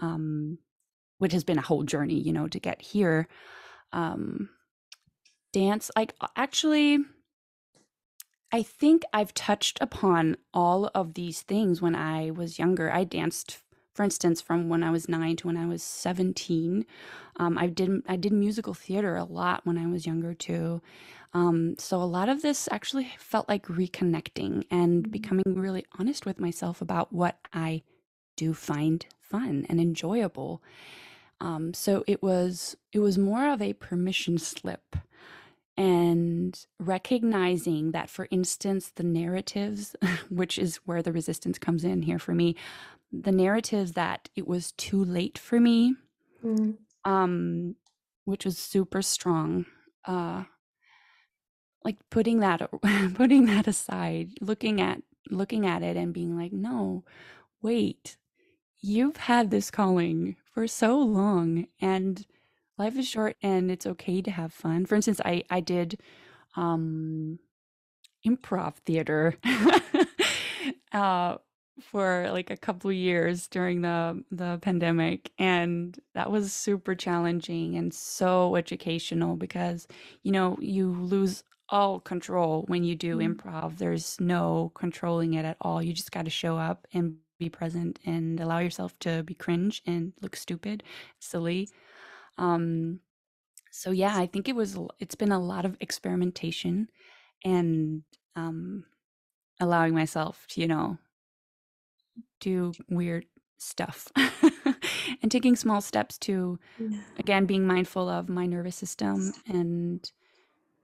um, 0.00 0.58
which 1.18 1.32
has 1.32 1.44
been 1.44 1.58
a 1.58 1.62
whole 1.62 1.84
journey 1.84 2.18
you 2.20 2.32
know 2.32 2.48
to 2.48 2.58
get 2.58 2.82
here 2.82 3.28
um, 3.92 4.48
dance 5.52 5.90
like 5.96 6.12
actually 6.36 6.98
I 8.52 8.62
think 8.62 9.02
I've 9.14 9.32
touched 9.32 9.78
upon 9.80 10.36
all 10.52 10.90
of 10.94 11.14
these 11.14 11.40
things 11.40 11.80
when 11.80 11.94
I 11.96 12.30
was 12.30 12.58
younger. 12.58 12.92
I 12.92 13.04
danced, 13.04 13.62
for 13.92 14.02
instance, 14.02 14.40
from 14.40 14.68
when 14.68 14.82
I 14.82 14.90
was 14.90 15.08
nine 15.08 15.36
to 15.36 15.46
when 15.46 15.56
I 15.56 15.66
was 15.66 15.82
17. 15.82 16.86
Um, 17.36 17.58
I 17.58 17.66
did 17.66 18.02
I 18.08 18.16
did 18.16 18.32
musical 18.32 18.74
theater 18.74 19.16
a 19.16 19.24
lot 19.24 19.60
when 19.64 19.78
I 19.78 19.86
was 19.86 20.06
younger 20.06 20.34
too. 20.34 20.80
Um, 21.34 21.76
so 21.78 21.96
a 21.96 22.04
lot 22.04 22.28
of 22.28 22.42
this 22.42 22.68
actually 22.70 23.08
felt 23.18 23.48
like 23.48 23.66
reconnecting 23.66 24.64
and 24.70 25.04
mm, 25.04 25.10
becoming 25.10 25.44
really 25.46 25.86
honest 25.98 26.26
with 26.26 26.38
myself 26.38 26.82
about 26.82 27.12
what 27.12 27.38
I 27.52 27.82
do 28.36 28.52
find 28.52 29.06
fun 29.20 29.66
and 29.68 29.80
enjoyable. 29.80 30.62
Um, 31.40 31.74
so 31.74 32.04
it 32.06 32.22
was 32.22 32.76
it 32.92 33.00
was 33.00 33.18
more 33.18 33.48
of 33.48 33.62
a 33.62 33.72
permission 33.72 34.38
slip 34.38 34.96
and 35.76 36.66
recognizing 36.78 37.92
that 37.92 38.10
for 38.10 38.28
instance 38.30 38.92
the 38.94 39.02
narratives 39.02 39.96
which 40.28 40.58
is 40.58 40.76
where 40.84 41.02
the 41.02 41.12
resistance 41.12 41.58
comes 41.58 41.82
in 41.82 42.02
here 42.02 42.18
for 42.18 42.34
me 42.34 42.54
the 43.12 43.32
narrative 43.32 43.94
that 43.94 44.28
it 44.34 44.46
was 44.46 44.72
too 44.72 45.04
late 45.04 45.38
for 45.38 45.60
me 45.60 45.94
mm, 46.44 46.76
um 47.04 47.76
which 48.24 48.44
was 48.44 48.58
super 48.58 49.02
strong 49.02 49.66
uh 50.06 50.44
like 51.84 51.96
putting 52.10 52.40
that 52.40 52.70
putting 53.14 53.46
that 53.46 53.66
aside 53.66 54.30
looking 54.40 54.80
at 54.80 55.02
looking 55.30 55.66
at 55.66 55.82
it 55.82 55.96
and 55.96 56.12
being 56.14 56.36
like 56.36 56.52
no 56.52 57.04
wait 57.62 58.16
you've 58.80 59.16
had 59.16 59.50
this 59.50 59.70
calling 59.70 60.36
for 60.52 60.66
so 60.66 60.98
long 60.98 61.66
and 61.80 62.26
life 62.78 62.96
is 62.96 63.06
short 63.08 63.36
and 63.42 63.70
it's 63.70 63.86
okay 63.86 64.20
to 64.20 64.30
have 64.30 64.52
fun. 64.52 64.86
For 64.86 64.94
instance 64.96 65.20
i 65.24 65.42
i 65.50 65.60
did 65.60 66.00
um 66.56 67.38
improv 68.26 68.74
theater 68.86 69.36
uh 70.92 71.36
for 71.80 72.28
like 72.32 72.50
a 72.50 72.56
couple 72.56 72.90
of 72.90 72.96
years 72.96 73.48
during 73.48 73.80
the 73.80 74.22
the 74.30 74.58
pandemic 74.60 75.30
and 75.38 75.98
that 76.14 76.30
was 76.30 76.52
super 76.52 76.94
challenging 76.94 77.76
and 77.76 77.94
so 77.94 78.56
educational 78.56 79.36
because 79.36 79.86
you 80.22 80.32
know 80.32 80.56
you 80.60 80.92
lose 80.92 81.44
all 81.68 81.98
control 82.00 82.64
when 82.68 82.84
you 82.84 82.94
do 82.94 83.16
mm, 83.16 83.34
improv. 83.34 83.78
There's 83.78 84.20
no 84.20 84.72
controlling 84.74 85.34
it 85.34 85.46
at 85.46 85.56
all. 85.62 85.82
You 85.82 85.94
just 85.94 86.12
got 86.12 86.26
to 86.26 86.30
show 86.30 86.58
up 86.58 86.86
and 86.92 87.16
be 87.38 87.48
present 87.48 87.98
and 88.04 88.38
allow 88.40 88.58
yourself 88.58 88.98
to 89.00 89.22
be 89.22 89.34
cringe 89.34 89.82
and 89.86 90.12
look 90.20 90.36
stupid 90.36 90.82
silly. 91.18 91.70
Um 92.36 93.00
so 93.72 93.90
yeah 93.90 94.16
i 94.16 94.26
think 94.26 94.48
it 94.48 94.54
was 94.54 94.78
it's 95.00 95.14
been 95.14 95.32
a 95.32 95.40
lot 95.40 95.64
of 95.64 95.76
experimentation 95.80 96.88
and 97.44 98.02
um 98.36 98.84
allowing 99.60 99.94
myself 99.94 100.46
to 100.48 100.60
you 100.60 100.68
know 100.68 100.98
do 102.42 102.72
weird 102.90 103.24
stuff 103.58 104.08
and 105.22 105.30
taking 105.30 105.56
small 105.56 105.80
steps 105.80 106.18
to 106.18 106.58
again 107.18 107.46
being 107.46 107.66
mindful 107.66 108.08
of 108.08 108.28
my 108.28 108.46
nervous 108.46 108.76
system 108.76 109.32
and 109.48 110.12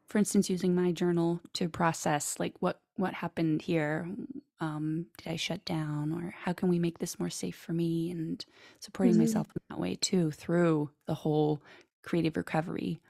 for 0.08 0.18
instance 0.18 0.48
using 0.50 0.74
my 0.74 0.92
journal 0.92 1.40
to 1.54 1.68
process 1.68 2.38
like 2.38 2.54
what 2.60 2.80
what 2.96 3.14
happened 3.14 3.62
here 3.62 4.08
um 4.60 5.06
did 5.18 5.32
i 5.32 5.36
shut 5.36 5.64
down 5.64 6.12
or 6.12 6.34
how 6.44 6.52
can 6.52 6.68
we 6.68 6.78
make 6.78 6.98
this 6.98 7.18
more 7.18 7.30
safe 7.30 7.56
for 7.56 7.72
me 7.72 8.10
and 8.10 8.46
supporting 8.80 9.14
Mhm. 9.14 9.18
myself 9.18 9.46
in 9.48 9.62
that 9.70 9.80
way 9.80 9.96
too 9.96 10.30
through 10.30 10.90
the 11.06 11.14
whole 11.14 11.60
creative 12.02 12.36
recovery 12.36 13.00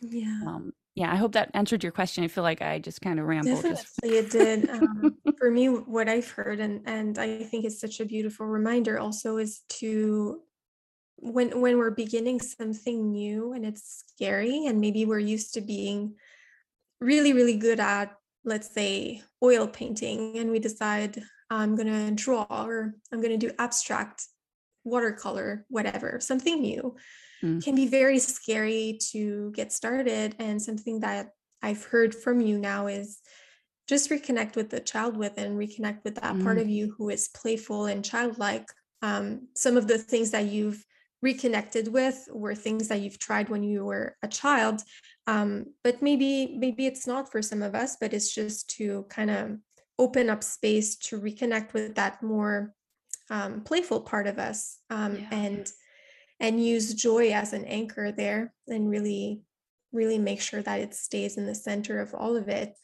Yeah, 0.00 0.40
um 0.46 0.72
yeah 0.94 1.12
i 1.12 1.16
hope 1.16 1.32
that 1.32 1.50
answered 1.54 1.82
your 1.82 1.92
question 1.92 2.24
i 2.24 2.28
feel 2.28 2.44
like 2.44 2.62
i 2.62 2.78
just 2.78 3.00
kind 3.00 3.18
of 3.18 3.26
rambled 3.26 3.62
definitely 3.62 4.18
it 4.18 4.30
did. 4.30 4.68
Um, 4.70 5.16
for 5.40 5.50
me, 5.50 5.68
what 5.68 6.08
I've 6.08 6.28
heard 6.28 6.60
and 6.60 6.82
and 6.86 7.18
I 7.18 7.42
think 7.44 7.64
it's 7.64 7.80
such 7.80 7.98
a 7.98 8.04
beautiful 8.04 8.46
reminder 8.46 8.98
also 8.98 9.38
is 9.38 9.62
to 9.80 10.42
when 11.16 11.60
when 11.60 11.78
we're 11.78 11.90
beginning 11.90 12.40
something 12.40 13.10
new 13.10 13.54
and 13.54 13.64
it's 13.64 14.04
scary 14.06 14.66
and 14.66 14.80
maybe 14.80 15.06
we're 15.06 15.18
used 15.18 15.54
to 15.54 15.62
being 15.62 16.14
really, 17.00 17.32
really 17.32 17.56
good 17.56 17.80
at, 17.80 18.14
let's 18.44 18.72
say, 18.72 19.22
oil 19.42 19.66
painting, 19.66 20.36
and 20.38 20.50
we 20.50 20.58
decide 20.58 21.22
I'm 21.48 21.74
gonna 21.74 22.10
draw 22.10 22.46
or 22.50 22.94
I'm 23.10 23.22
gonna 23.22 23.38
do 23.38 23.50
abstract 23.58 24.26
watercolor, 24.84 25.64
whatever, 25.68 26.20
something 26.20 26.60
new 26.60 26.96
mm, 27.42 27.62
can 27.62 27.74
be 27.74 27.86
very 27.86 28.18
scary 28.18 28.98
to 29.12 29.52
get 29.52 29.72
started. 29.72 30.36
And 30.38 30.60
something 30.60 31.00
that 31.00 31.30
I've 31.62 31.84
heard 31.84 32.14
from 32.14 32.40
you 32.40 32.58
now 32.58 32.86
is 32.86 33.20
just 33.88 34.10
reconnect 34.10 34.56
with 34.56 34.70
the 34.70 34.80
child 34.80 35.16
within, 35.16 35.56
reconnect 35.56 36.04
with 36.04 36.14
that 36.16 36.38
part 36.40 36.58
mm, 36.58 36.62
of 36.62 36.68
you 36.68 36.94
who 36.96 37.10
is 37.10 37.28
playful 37.28 37.86
and 37.86 38.04
childlike. 38.04 38.68
Um, 39.02 39.48
some 39.54 39.76
of 39.76 39.88
the 39.88 39.98
things 39.98 40.30
that 40.30 40.46
you've 40.46 40.84
reconnected 41.22 41.88
with 41.88 42.28
were 42.32 42.54
things 42.54 42.88
that 42.88 43.00
you've 43.00 43.18
tried 43.18 43.48
when 43.48 43.62
you 43.62 43.84
were 43.84 44.16
a 44.22 44.28
child. 44.28 44.82
Um, 45.26 45.66
but 45.84 46.02
maybe, 46.02 46.56
maybe 46.56 46.86
it's 46.86 47.06
not 47.06 47.30
for 47.30 47.42
some 47.42 47.62
of 47.62 47.74
us, 47.74 47.96
but 48.00 48.14
it's 48.14 48.34
just 48.34 48.70
to 48.76 49.06
kind 49.10 49.30
of 49.30 49.58
open 49.98 50.30
up 50.30 50.42
space 50.42 50.96
to 50.96 51.20
reconnect 51.20 51.74
with 51.74 51.94
that 51.96 52.22
more 52.22 52.74
um, 53.28 53.60
playful 53.60 54.00
part 54.00 54.26
of 54.26 54.38
us 54.38 54.78
um, 54.88 55.16
Yeah. 55.16 55.28
and 55.30 55.72
and 56.40 56.64
use 56.64 56.94
joy 56.94 57.30
as 57.32 57.52
an 57.52 57.64
anchor 57.66 58.10
there 58.10 58.52
and 58.66 58.90
really 58.90 59.42
really 59.92 60.18
make 60.18 60.40
sure 60.40 60.62
that 60.62 60.80
it 60.80 60.94
stays 60.94 61.36
in 61.36 61.46
the 61.46 61.54
center 61.54 61.98
of 62.00 62.14
all 62.14 62.36
of 62.36 62.48
it. 62.48 62.74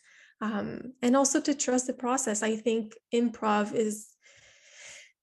Um, 0.40 0.92
and 1.02 1.16
also 1.16 1.40
to 1.40 1.54
trust 1.54 1.86
the 1.86 1.92
process. 1.92 2.42
I 2.42 2.56
think 2.56 2.94
improv 3.14 3.72
is 3.72 4.08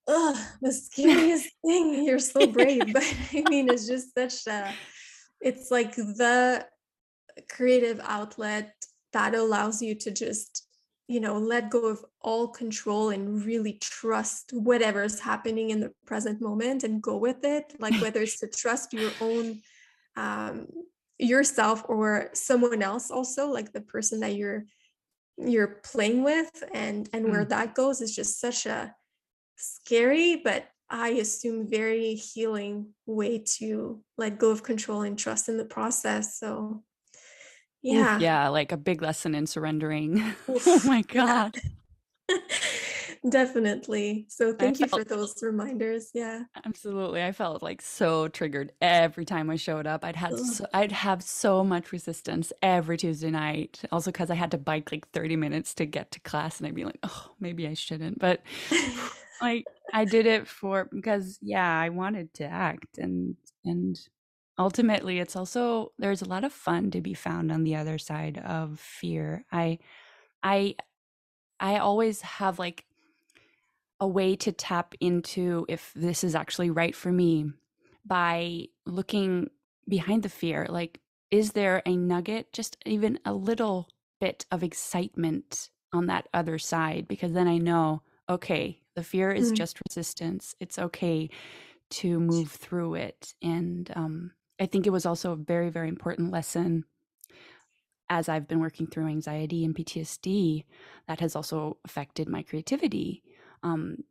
ugh, 0.07 0.37
the 0.61 0.71
scariest 0.71 1.49
thing. 1.65 2.05
You're 2.05 2.19
so 2.19 2.47
brave 2.47 2.91
but 2.91 3.03
i 3.33 3.43
mean 3.49 3.69
it's 3.69 3.87
just 3.87 4.13
such 4.15 4.47
a 4.47 4.73
it's 5.41 5.69
like 5.71 5.95
the 5.95 6.65
creative 7.49 7.99
outlet 8.03 8.73
that 9.11 9.35
allows 9.35 9.81
you 9.81 9.95
to 9.95 10.11
just 10.11 10.67
you 11.07 11.19
know 11.19 11.37
let 11.37 11.69
go 11.69 11.85
of 11.85 12.03
all 12.21 12.47
control 12.47 13.09
and 13.09 13.43
really 13.45 13.73
trust 13.73 14.51
whatever's 14.53 15.19
happening 15.19 15.69
in 15.69 15.79
the 15.79 15.91
present 16.05 16.41
moment 16.41 16.83
and 16.83 17.01
go 17.01 17.17
with 17.17 17.43
it 17.43 17.73
like 17.79 17.99
whether 18.01 18.21
it's 18.21 18.39
to 18.39 18.47
trust 18.47 18.93
your 18.93 19.11
own 19.19 19.61
um 20.15 20.67
yourself 21.19 21.83
or 21.87 22.29
someone 22.33 22.81
else 22.81 23.11
also 23.11 23.47
like 23.47 23.71
the 23.73 23.81
person 23.81 24.19
that 24.21 24.35
you're 24.35 24.65
you're 25.37 25.79
playing 25.83 26.23
with 26.23 26.63
and 26.73 27.09
and 27.13 27.29
where 27.29 27.45
Mm. 27.45 27.49
that 27.49 27.75
goes 27.75 28.01
is 28.01 28.15
just 28.15 28.39
such 28.39 28.65
a 28.65 28.93
scary 29.57 30.37
but 30.37 30.67
i 30.89 31.09
assume 31.09 31.69
very 31.69 32.15
healing 32.15 32.93
way 33.05 33.39
to 33.57 34.01
let 34.17 34.37
go 34.37 34.51
of 34.51 34.63
control 34.63 35.01
and 35.01 35.17
trust 35.19 35.49
in 35.49 35.57
the 35.57 35.65
process 35.65 36.39
so 36.39 36.83
Oof, 37.85 37.93
yeah 37.95 38.19
yeah, 38.19 38.47
like 38.49 38.71
a 38.71 38.77
big 38.77 39.01
lesson 39.01 39.35
in 39.35 39.47
surrendering. 39.47 40.23
Oh 40.49 40.81
my 40.85 41.01
God. 41.01 41.57
definitely. 43.29 44.25
So 44.29 44.49
I 44.49 44.53
thank 44.53 44.79
you 44.79 44.87
for 44.87 45.03
those 45.03 45.33
reminders. 45.41 46.11
Yeah. 46.13 46.43
absolutely. 46.65 47.23
I 47.23 47.31
felt 47.31 47.61
like 47.63 47.81
so 47.81 48.27
triggered 48.27 48.71
every 48.81 49.25
time 49.25 49.49
I 49.49 49.55
showed 49.55 49.87
up. 49.87 50.03
I'd 50.03 50.15
had 50.15 50.37
so, 50.39 50.65
I'd 50.73 50.91
have 50.91 51.21
so 51.23 51.63
much 51.63 51.91
resistance 51.91 52.53
every 52.61 52.97
Tuesday 52.97 53.31
night. 53.31 53.81
Also 53.91 54.11
because 54.11 54.29
I 54.29 54.35
had 54.35 54.51
to 54.51 54.57
bike 54.57 54.91
like 54.91 55.09
30 55.09 55.35
minutes 55.35 55.73
to 55.75 55.85
get 55.85 56.11
to 56.11 56.19
class 56.21 56.59
and 56.59 56.67
I'd 56.67 56.75
be 56.75 56.85
like, 56.85 56.99
"Oh, 57.03 57.31
maybe 57.39 57.67
I 57.67 57.73
shouldn't." 57.73 58.19
But 58.19 58.41
like 59.41 59.65
I 59.93 60.05
did 60.05 60.25
it 60.25 60.47
for 60.47 60.85
because 60.85 61.39
yeah, 61.41 61.79
I 61.79 61.89
wanted 61.89 62.33
to 62.35 62.45
act 62.45 62.97
and 62.97 63.35
and 63.65 63.99
ultimately 64.57 65.19
it's 65.19 65.35
also 65.35 65.93
there's 65.97 66.21
a 66.21 66.29
lot 66.29 66.43
of 66.43 66.53
fun 66.53 66.91
to 66.91 67.01
be 67.01 67.13
found 67.13 67.51
on 67.51 67.63
the 67.63 67.75
other 67.75 67.97
side 67.97 68.37
of 68.39 68.79
fear. 68.79 69.45
I 69.51 69.79
I 70.43 70.75
I 71.59 71.77
always 71.79 72.21
have 72.21 72.59
like 72.59 72.85
a 73.99 74.07
way 74.07 74.35
to 74.35 74.51
tap 74.51 74.93
into 74.99 75.65
if 75.69 75.93
this 75.95 76.23
is 76.23 76.35
actually 76.35 76.69
right 76.69 76.95
for 76.95 77.11
me 77.11 77.51
by 78.05 78.67
looking 78.85 79.49
behind 79.87 80.23
the 80.23 80.29
fear. 80.29 80.65
Like, 80.69 80.99
is 81.31 81.51
there 81.53 81.81
a 81.85 81.95
nugget, 81.95 82.51
just 82.53 82.77
even 82.85 83.19
a 83.25 83.33
little 83.33 83.87
bit 84.19 84.45
of 84.51 84.63
excitement 84.63 85.69
on 85.93 86.07
that 86.07 86.27
other 86.33 86.59
side? 86.59 87.07
Because 87.07 87.33
then 87.33 87.47
I 87.47 87.57
know, 87.57 88.03
okay, 88.29 88.81
the 88.95 89.03
fear 89.03 89.31
is 89.31 89.51
Mm, 89.51 89.51
just 89.51 89.79
resistance. 89.87 90.53
It's 90.59 90.77
okay 90.77 91.29
to 91.91 92.19
move 92.19 92.51
through 92.51 92.95
it. 92.95 93.35
And 93.41 93.91
um, 93.95 94.33
I 94.59 94.65
think 94.65 94.85
it 94.85 94.91
was 94.91 95.05
also 95.05 95.31
a 95.31 95.37
very, 95.37 95.69
very 95.69 95.89
important 95.89 96.31
lesson 96.31 96.85
as 98.09 98.29
I've 98.29 98.47
been 98.47 98.59
working 98.59 98.87
through 98.87 99.07
anxiety 99.07 99.65
and 99.65 99.75
PTSD 99.75 100.65
that 101.07 101.19
has 101.19 101.35
also 101.35 101.77
affected 101.85 102.29
my 102.29 102.43
creativity. 102.43 103.23
Um, 103.63 104.03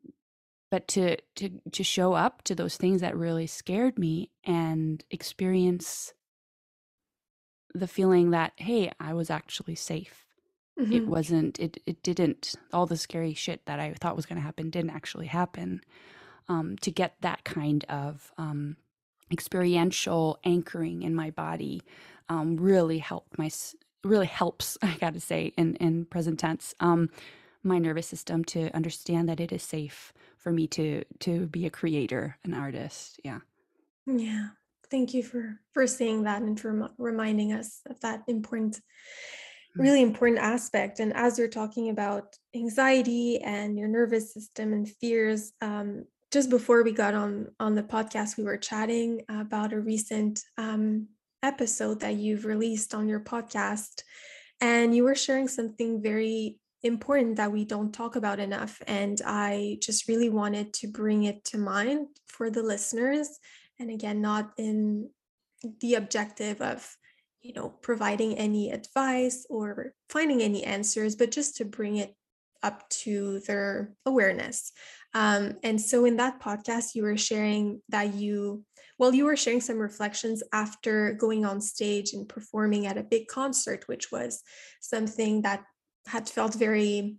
but 0.73 0.89
to 0.89 1.19
to 1.37 1.61
to 1.71 1.85
show 1.85 2.15
up 2.15 2.43
to 2.45 2.55
those 2.55 2.77
things 2.77 3.03
that 3.03 3.17
really 3.17 3.47
scared 3.47 3.99
me 3.99 4.31
and 4.43 5.05
experience 5.11 6.15
the 7.75 7.87
feeling 7.87 8.31
that 8.31 8.53
hey 8.57 8.91
i 8.99 9.13
was 9.13 9.31
actually 9.31 9.75
safe 9.75 10.25
it 10.79 11.05
mhm. 11.05 11.07
wasn't 11.07 11.61
it 11.61 11.77
it 11.85 12.03
didn't 12.03 12.55
all 12.73 12.87
the 12.87 12.97
scary 12.97 13.35
shit 13.35 13.65
that 13.67 13.79
i 13.79 13.93
thought 14.01 14.17
was 14.17 14.25
going 14.25 14.37
to 14.37 14.45
happen 14.45 14.71
didn't 14.71 14.91
actually 14.91 15.27
happen 15.27 15.83
um, 16.49 16.77
to 16.79 16.91
get 16.91 17.15
that 17.21 17.45
kind 17.45 17.85
of 17.89 18.33
um, 18.37 18.77
experiential 19.33 20.39
anchoring 20.45 21.03
in 21.03 21.15
my 21.15 21.31
body 21.31 21.83
um, 22.29 22.57
really 22.57 22.99
helped 22.99 23.39
my 23.39 23.51
really 24.05 24.27
helps 24.27 24.79
i 24.83 24.97
gotta 25.01 25.21
say 25.21 25.53
in 25.57 25.77
in 25.77 26.05
present 26.07 26.39
tense 26.39 26.75
um, 26.81 27.11
my 27.63 27.79
nervous 27.79 28.07
system 28.07 28.45
to 28.45 28.75
understand 28.75 29.29
that 29.29 29.41
it 29.41 29.53
is 29.53 29.63
safe 29.63 30.13
for 30.37 30.53
me 30.53 30.67
to 30.67 31.05
to 31.21 31.47
be 31.47 31.67
a 31.67 31.71
creator 31.71 32.37
an 32.45 32.55
artist 32.55 33.21
yeah 33.25 33.41
Yeah. 34.07 34.49
Thank 34.91 35.15
you 35.15 35.23
for 35.23 35.59
for 35.73 35.87
saying 35.87 36.25
that 36.25 36.43
and 36.43 36.59
for 36.59 36.73
remi- 36.73 36.95
reminding 36.99 37.53
us 37.53 37.81
of 37.89 37.99
that 38.01 38.23
important, 38.29 38.81
Mm, 39.77 39.83
really 39.83 40.03
important 40.03 40.39
aspect. 40.39 41.01
And 41.01 41.15
as 41.15 41.39
you're 41.39 41.49
talking 41.49 41.89
about 41.89 42.37
anxiety 42.55 43.41
and 43.41 43.79
your 43.79 43.89
nervous 43.89 44.35
system 44.35 44.73
and 44.73 44.87
fears, 44.87 45.53
um, 45.63 46.05
just 46.33 46.49
before 46.49 46.83
we 46.83 46.93
got 46.93 47.15
on 47.15 47.49
on 47.61 47.75
the 47.75 47.83
podcast, 47.83 48.39
we 48.39 48.45
were 48.45 48.57
chatting 48.57 49.23
about 49.29 49.73
a 49.73 49.81
recent 49.81 50.41
um, 50.57 51.09
episode 51.43 52.01
that 52.01 52.15
you've 52.15 52.47
released 52.47 52.95
on 52.95 53.09
your 53.09 53.21
podcast, 53.21 54.03
and 54.61 54.97
you 54.97 55.05
were 55.05 55.15
sharing 55.15 55.47
something 55.47 56.03
very 56.03 56.59
important 56.83 57.37
that 57.37 57.53
we 57.53 57.65
don't 57.65 57.93
talk 57.93 58.17
about 58.17 58.41
enough. 58.41 58.81
And 58.87 59.21
I 59.25 59.79
just 59.81 60.09
really 60.09 60.31
wanted 60.31 60.73
to 60.75 60.89
bring 60.89 61.25
it 61.25 61.45
to 61.45 61.59
mind 61.59 62.09
for 62.27 62.51
the 62.51 62.63
listeners. 62.63 63.29
And 63.79 63.91
again 63.91 64.21
not 64.21 64.53
in 64.59 65.11
the 65.81 65.95
objective 65.95 66.61
of 66.61 66.97
you 67.41 67.53
know 67.53 67.69
providing 67.83 68.39
any 68.39 68.71
advice 68.71 69.47
or 69.51 69.93
finding 70.09 70.43
any 70.43 70.65
answers 70.65 71.17
but 71.17 71.31
just 71.31 71.57
to 71.57 71.65
bring 71.65 71.97
it 71.97 72.15
up 72.63 72.89
to 72.91 73.41
their 73.41 73.93
awareness 74.07 74.73
um, 75.15 75.55
and 75.63 75.81
so 75.81 76.05
in 76.05 76.17
that 76.17 76.41
podcast 76.41 76.95
you 76.95 77.03
were 77.03 77.17
sharing 77.17 77.81
that 77.89 78.15
you 78.15 78.65
well 78.99 79.15
you 79.15 79.25
were 79.25 79.37
sharing 79.37 79.61
some 79.61 79.79
reflections 79.79 80.43
after 80.53 81.13
going 81.15 81.45
on 81.45 81.61
stage 81.61 82.13
and 82.13 82.29
performing 82.29 82.87
at 82.87 82.99
a 82.99 83.03
big 83.03 83.27
concert 83.27 83.85
which 83.87 84.11
was 84.11 84.43
something 84.81 85.43
that 85.43 85.65
had 86.07 86.29
felt 86.29 86.55
very 86.55 87.17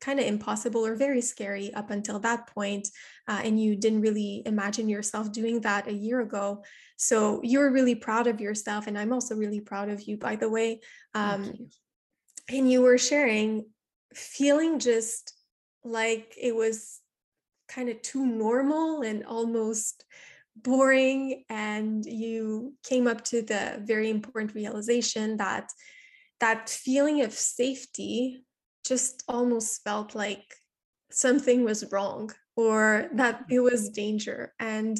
kind 0.00 0.20
of 0.20 0.26
impossible 0.26 0.86
or 0.86 0.94
very 0.94 1.20
scary 1.20 1.72
up 1.74 1.90
until 1.90 2.18
that 2.20 2.46
point, 2.48 2.88
uh, 3.28 3.40
and 3.42 3.60
you 3.60 3.76
didn't 3.76 4.02
really 4.02 4.42
imagine 4.46 4.88
yourself 4.88 5.32
doing 5.32 5.60
that 5.62 5.88
a 5.88 5.92
year 5.92 6.20
ago. 6.20 6.62
So 6.96 7.40
you're 7.42 7.72
really 7.72 7.94
proud 7.94 8.26
of 8.26 8.40
yourself, 8.40 8.86
and 8.86 8.98
I'm 8.98 9.12
also 9.12 9.34
really 9.34 9.60
proud 9.60 9.88
of 9.88 10.02
you, 10.02 10.16
by 10.16 10.36
the 10.36 10.48
way. 10.48 10.80
Um, 11.14 11.44
you 11.44 11.68
and 12.48 12.70
you 12.70 12.82
were 12.82 12.98
sharing 12.98 13.66
feeling 14.14 14.78
just 14.78 15.34
like 15.82 16.34
it 16.40 16.54
was 16.54 17.00
kind 17.68 17.88
of 17.88 18.00
too 18.02 18.26
normal 18.26 19.02
and 19.02 19.24
almost 19.24 20.04
boring 20.56 21.44
and 21.50 22.06
you 22.06 22.74
came 22.82 23.06
up 23.06 23.22
to 23.24 23.42
the 23.42 23.82
very 23.84 24.08
important 24.08 24.54
realization 24.54 25.36
that 25.36 25.70
that 26.40 26.68
feeling 26.68 27.22
of 27.22 27.32
safety 27.32 28.42
just 28.86 29.22
almost 29.28 29.82
felt 29.82 30.14
like 30.14 30.44
something 31.10 31.64
was 31.64 31.90
wrong 31.92 32.30
or 32.56 33.08
that 33.14 33.44
it 33.50 33.60
was 33.60 33.90
danger. 33.90 34.52
And 34.58 34.98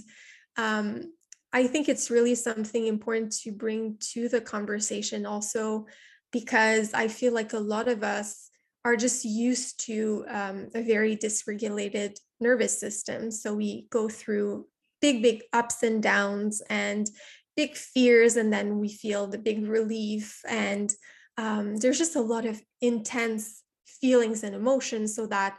um, 0.56 1.12
I 1.52 1.66
think 1.66 1.88
it's 1.88 2.10
really 2.10 2.34
something 2.34 2.86
important 2.86 3.32
to 3.42 3.52
bring 3.52 3.96
to 4.12 4.28
the 4.28 4.40
conversation 4.40 5.24
also, 5.24 5.86
because 6.32 6.92
I 6.92 7.08
feel 7.08 7.32
like 7.32 7.52
a 7.52 7.58
lot 7.58 7.88
of 7.88 8.02
us 8.02 8.45
are 8.86 8.94
just 8.94 9.24
used 9.24 9.84
to 9.84 10.24
um, 10.28 10.68
a 10.72 10.80
very 10.80 11.16
dysregulated 11.16 12.16
nervous 12.38 12.78
system. 12.78 13.32
So 13.32 13.52
we 13.52 13.88
go 13.90 14.08
through 14.08 14.68
big, 15.00 15.24
big 15.24 15.42
ups 15.52 15.82
and 15.82 16.00
downs 16.00 16.62
and 16.70 17.10
big 17.56 17.74
fears, 17.74 18.36
and 18.36 18.52
then 18.52 18.78
we 18.78 18.88
feel 18.88 19.26
the 19.26 19.38
big 19.38 19.66
relief. 19.66 20.40
And 20.48 20.94
um, 21.36 21.78
there's 21.78 21.98
just 21.98 22.14
a 22.14 22.20
lot 22.20 22.46
of 22.46 22.62
intense 22.80 23.64
feelings 23.86 24.44
and 24.44 24.54
emotions 24.54 25.16
so 25.16 25.26
that 25.26 25.58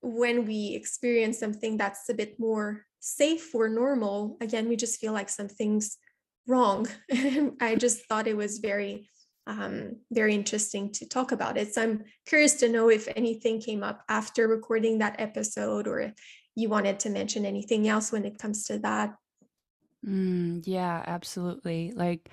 when 0.00 0.46
we 0.46 0.76
experience 0.76 1.40
something 1.40 1.76
that's 1.76 2.08
a 2.10 2.14
bit 2.14 2.38
more 2.38 2.86
safe 3.00 3.52
or 3.54 3.68
normal 3.68 4.36
again 4.40 4.68
we 4.68 4.76
just 4.76 5.00
feel 5.00 5.12
like 5.12 5.28
something's 5.28 5.96
wrong 6.46 6.86
i 7.60 7.74
just 7.76 8.04
thought 8.06 8.26
it 8.26 8.36
was 8.36 8.58
very 8.58 9.08
um, 9.46 9.96
very 10.10 10.34
interesting 10.34 10.92
to 10.92 11.08
talk 11.08 11.32
about 11.32 11.56
it. 11.56 11.74
So 11.74 11.82
i'm 11.82 12.04
curious 12.26 12.54
to 12.54 12.68
know 12.68 12.88
if 12.90 13.08
anything 13.16 13.60
came 13.60 13.82
up 13.82 14.02
after 14.08 14.46
recording 14.48 14.98
that 14.98 15.16
episode 15.18 15.86
or 15.86 16.12
you 16.54 16.68
wanted 16.68 17.00
to 17.00 17.10
mention 17.10 17.44
anything 17.46 17.88
else 17.88 18.12
when 18.12 18.24
it 18.24 18.38
comes 18.38 18.66
to 18.66 18.78
that. 18.80 19.14
Mm, 20.06 20.62
yeah 20.66 21.02
absolutely. 21.06 21.92
Like 21.94 22.28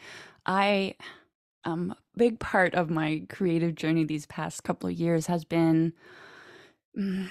i 0.45 0.95
um 1.65 1.91
a 1.91 2.17
big 2.17 2.39
part 2.39 2.73
of 2.73 2.89
my 2.89 3.23
creative 3.29 3.75
journey 3.75 4.03
these 4.05 4.25
past 4.25 4.63
couple 4.63 4.89
of 4.89 4.95
years 4.95 5.27
has 5.27 5.43
been 5.45 5.93
mm, 6.97 7.29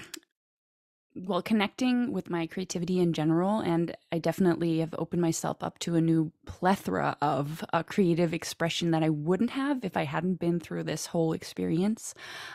well, 1.15 1.41
connecting 1.41 2.11
with 2.11 2.29
my 2.29 2.45
creativity 2.45 2.99
in 2.99 3.13
general, 3.13 3.59
and 3.59 3.95
I 4.11 4.19
definitely 4.19 4.79
have 4.79 4.93
opened 4.97 5.21
myself 5.21 5.63
up 5.63 5.79
to 5.79 5.95
a 5.95 6.01
new 6.01 6.31
plethora 6.45 7.17
of 7.21 7.63
uh, 7.73 7.83
creative 7.83 8.33
expression 8.33 8.91
that 8.91 9.03
I 9.03 9.09
wouldn't 9.09 9.49
have 9.51 9.83
if 9.83 9.97
I 9.97 10.03
hadn't 10.03 10.39
been 10.39 10.59
through 10.59 10.83
this 10.83 11.07
whole 11.07 11.33
experience. 11.33 12.13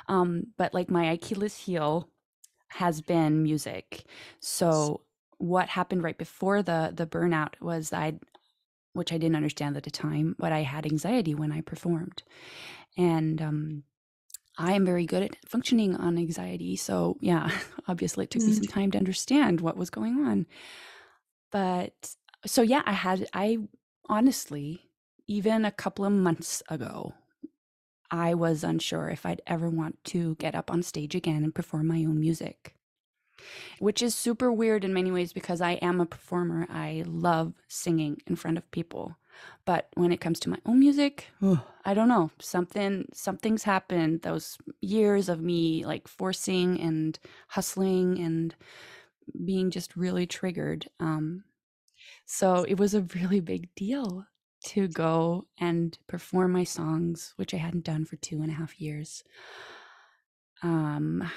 Um, 0.09 0.49
but 0.57 0.73
like 0.73 0.91
my 0.91 1.05
Achilles 1.11 1.57
heel 1.57 2.09
has 2.69 3.01
been 3.01 3.43
music. 3.43 4.05
So 4.41 5.03
what 5.39 5.69
happened 5.69 6.03
right 6.03 6.17
before 6.17 6.63
the 6.63 6.93
the 6.95 7.07
burnout 7.07 7.61
was 7.61 7.93
I, 7.93 8.15
which 8.93 9.13
I 9.13 9.19
didn't 9.19 9.37
understand 9.37 9.77
at 9.77 9.83
the 9.83 9.91
time, 9.91 10.37
but 10.39 10.53
I 10.53 10.63
had 10.63 10.87
anxiety 10.87 11.35
when 11.35 11.53
I 11.53 11.61
performed, 11.61 12.23
and 12.97 13.43
um, 13.43 13.83
I 14.57 14.73
am 14.75 14.85
very 14.85 15.07
good 15.07 15.23
at 15.23 15.37
functioning 15.49 15.97
on 15.97 16.17
anxiety. 16.19 16.77
So, 16.77 17.17
yeah, 17.21 17.51
obviously 17.89 18.25
it 18.25 18.31
took 18.31 18.47
me 18.47 18.53
some 18.53 18.67
Mm. 18.67 18.73
time 18.73 18.91
to 18.93 18.99
understand 18.99 19.61
what 19.61 19.77
was 19.77 19.91
going 19.91 20.25
on. 20.27 20.47
But 21.51 22.15
so, 22.47 22.63
yeah, 22.63 22.83
I 22.87 22.93
had, 22.93 23.29
I 23.33 23.59
honestly, 24.09 24.91
even 25.27 25.65
a 25.65 25.71
couple 25.71 26.05
of 26.05 26.13
months 26.13 26.63
ago, 26.69 27.15
I 28.11 28.35
was 28.35 28.65
unsure 28.65 29.09
if 29.09 29.27
I'd 29.27 29.43
ever 29.47 29.69
want 29.71 30.03
to 30.05 30.37
get 30.37 30.55
up 30.55 30.71
on 30.71 30.83
stage 30.83 31.15
again 31.15 31.43
and 31.45 31.55
perform 31.55 31.89
my 31.89 32.05
own 32.05 32.21
music, 32.21 32.75
which 33.79 34.03
is 34.03 34.15
super 34.15 34.53
weird 34.53 34.85
in 34.85 34.95
many 34.95 35.11
ways 35.11 35.33
because 35.33 35.61
I 35.61 35.73
am 35.73 36.01
a 36.01 36.07
performer. 36.07 36.67
I 36.71 37.05
love 37.07 37.55
singing 37.69 38.21
in 38.27 38.37
front 38.37 38.59
of 38.59 38.71
people. 38.71 39.17
But 39.65 39.89
when 39.95 40.13
it 40.13 40.21
comes 40.21 40.41
to 40.41 40.51
my 40.51 40.59
own 40.67 40.79
music, 40.79 41.29
I 41.85 41.95
don't 41.95 42.09
know. 42.09 42.31
Something 42.41 43.07
something's 43.13 43.65
happened 43.65 44.23
those 44.23 44.59
years 44.81 45.29
of 45.29 45.41
me 45.41 45.85
like 45.85 46.09
forcing 46.09 46.81
and 46.81 47.19
hustling 47.49 48.19
and 48.19 48.55
being 49.45 49.71
just 49.71 49.97
really 49.97 50.27
triggered. 50.27 50.89
Um, 51.01 51.45
so 52.27 52.65
it 52.65 52.79
was 52.79 52.95
a 52.95 53.07
really 53.15 53.41
big 53.41 53.75
deal 53.75 54.27
to 54.67 54.89
go 54.89 55.47
and 55.59 55.97
perform 56.07 56.53
my 56.53 56.65
songs, 56.65 57.35
which 57.37 57.53
I 57.53 57.59
hadn't 57.59 57.85
done 57.85 58.05
for 58.05 58.17
two 58.17 58.41
and 58.41 58.51
a 58.51 58.55
half 58.55 58.81
years. 58.81 59.23
Um, 60.63 61.31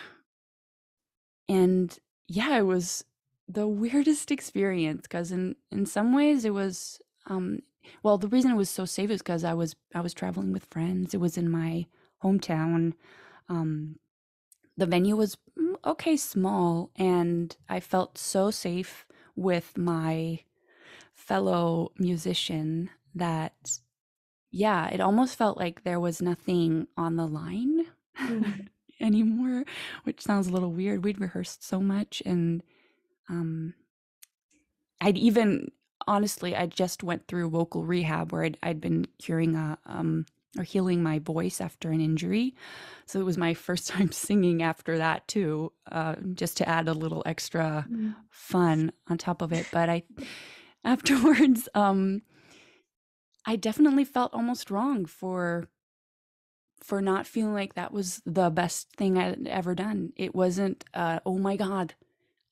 and 1.49 1.97
yeah, 2.27 2.57
it 2.57 2.65
was 2.65 3.03
the 3.47 3.67
weirdest 3.67 4.31
experience 4.37 5.03
because 5.03 5.31
in 5.31 5.55
in 5.71 5.85
some 5.85 6.13
ways 6.13 6.45
it 6.45 6.53
was 6.53 7.01
um 7.27 7.59
well 8.03 8.17
the 8.17 8.27
reason 8.27 8.51
it 8.51 8.55
was 8.57 8.69
so 8.69 8.85
safe 8.85 9.09
is 9.09 9.21
because 9.21 9.43
I 9.43 9.53
was 9.53 9.75
I 9.93 10.01
was 10.01 10.13
traveling 10.13 10.51
with 10.53 10.65
friends. 10.71 11.13
It 11.13 11.19
was 11.19 11.37
in 11.37 11.49
my 11.49 11.87
hometown. 12.23 12.93
Um, 13.49 13.97
the 14.77 14.85
venue 14.85 15.15
was 15.15 15.37
mm, 15.59 15.75
okay 15.85 16.17
small, 16.17 16.91
and 16.95 17.55
I 17.69 17.79
felt 17.79 18.17
so 18.17 18.51
safe 18.51 19.05
with 19.35 19.77
my 19.77 20.39
fellow 21.15 21.91
musician 21.99 22.89
that 23.15 23.79
yeah, 24.51 24.87
it 24.89 25.01
almost 25.01 25.37
felt 25.37 25.57
like 25.57 25.83
there 25.83 25.99
was 25.99 26.21
nothing 26.21 26.87
on 26.97 27.15
the 27.15 27.27
line 27.27 27.85
Mm. 28.19 28.67
anymore, 28.99 29.63
which 30.03 30.21
sounds 30.21 30.47
a 30.47 30.51
little 30.51 30.71
weird. 30.71 31.03
We'd 31.03 31.21
rehearsed 31.21 31.63
so 31.63 31.79
much 31.79 32.23
and 32.25 32.63
um 33.29 33.75
I'd 35.01 35.17
even 35.17 35.71
honestly 36.07 36.55
I 36.55 36.65
just 36.67 37.03
went 37.03 37.27
through 37.27 37.49
vocal 37.49 37.83
rehab 37.83 38.31
where 38.31 38.43
I'd, 38.43 38.57
I'd 38.63 38.81
been 38.81 39.07
curing 39.19 39.55
a 39.55 39.77
um 39.85 40.25
or 40.57 40.63
healing 40.63 41.03
my 41.03 41.19
voice 41.19 41.61
after 41.61 41.91
an 41.91 42.01
injury. 42.01 42.55
So 43.05 43.19
it 43.19 43.25
was 43.25 43.37
my 43.37 43.53
first 43.67 43.87
time 43.89 44.11
singing 44.11 44.63
after 44.63 44.97
that 44.97 45.27
too, 45.27 45.71
uh, 45.91 46.15
just 46.33 46.57
to 46.57 46.67
add 46.67 46.87
a 46.87 46.93
little 46.93 47.21
extra 47.25 47.85
Mm. 47.91 48.15
fun 48.29 48.91
on 49.07 49.17
top 49.17 49.41
of 49.41 49.53
it. 49.53 49.67
But 49.71 49.89
I 49.89 50.03
afterwards 50.83 51.69
um 51.75 52.21
I 53.45 53.55
definitely 53.55 54.03
felt 54.05 54.33
almost 54.33 54.69
wrong 54.71 55.05
for 55.05 55.67
for 56.79 57.01
not 57.01 57.25
feeling 57.25 57.53
like 57.53 57.73
that 57.73 57.91
was 57.91 58.21
the 58.25 58.49
best 58.49 58.91
thing 58.95 59.17
I'd 59.17 59.47
ever 59.47 59.73
done. 59.75 60.13
It 60.15 60.35
wasn't 60.35 60.83
uh 60.93 61.19
oh 61.25 61.37
my 61.37 61.55
god, 61.55 61.93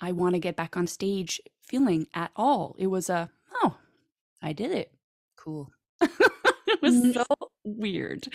I 0.02 0.12
want 0.12 0.36
to 0.36 0.40
get 0.40 0.56
back 0.56 0.76
on 0.78 0.88
stage 0.88 1.42
feeling 1.62 2.08
at 2.14 2.32
all. 2.36 2.76
It 2.78 2.88
was 2.88 3.10
a 3.10 3.30
I 4.46 4.54
did 4.54 4.72
it. 4.72 4.92
Cool. 5.38 5.72
it 6.02 6.82
was 6.82 6.94
Mm. 6.94 7.14
so 7.16 7.26
weird. 7.64 8.28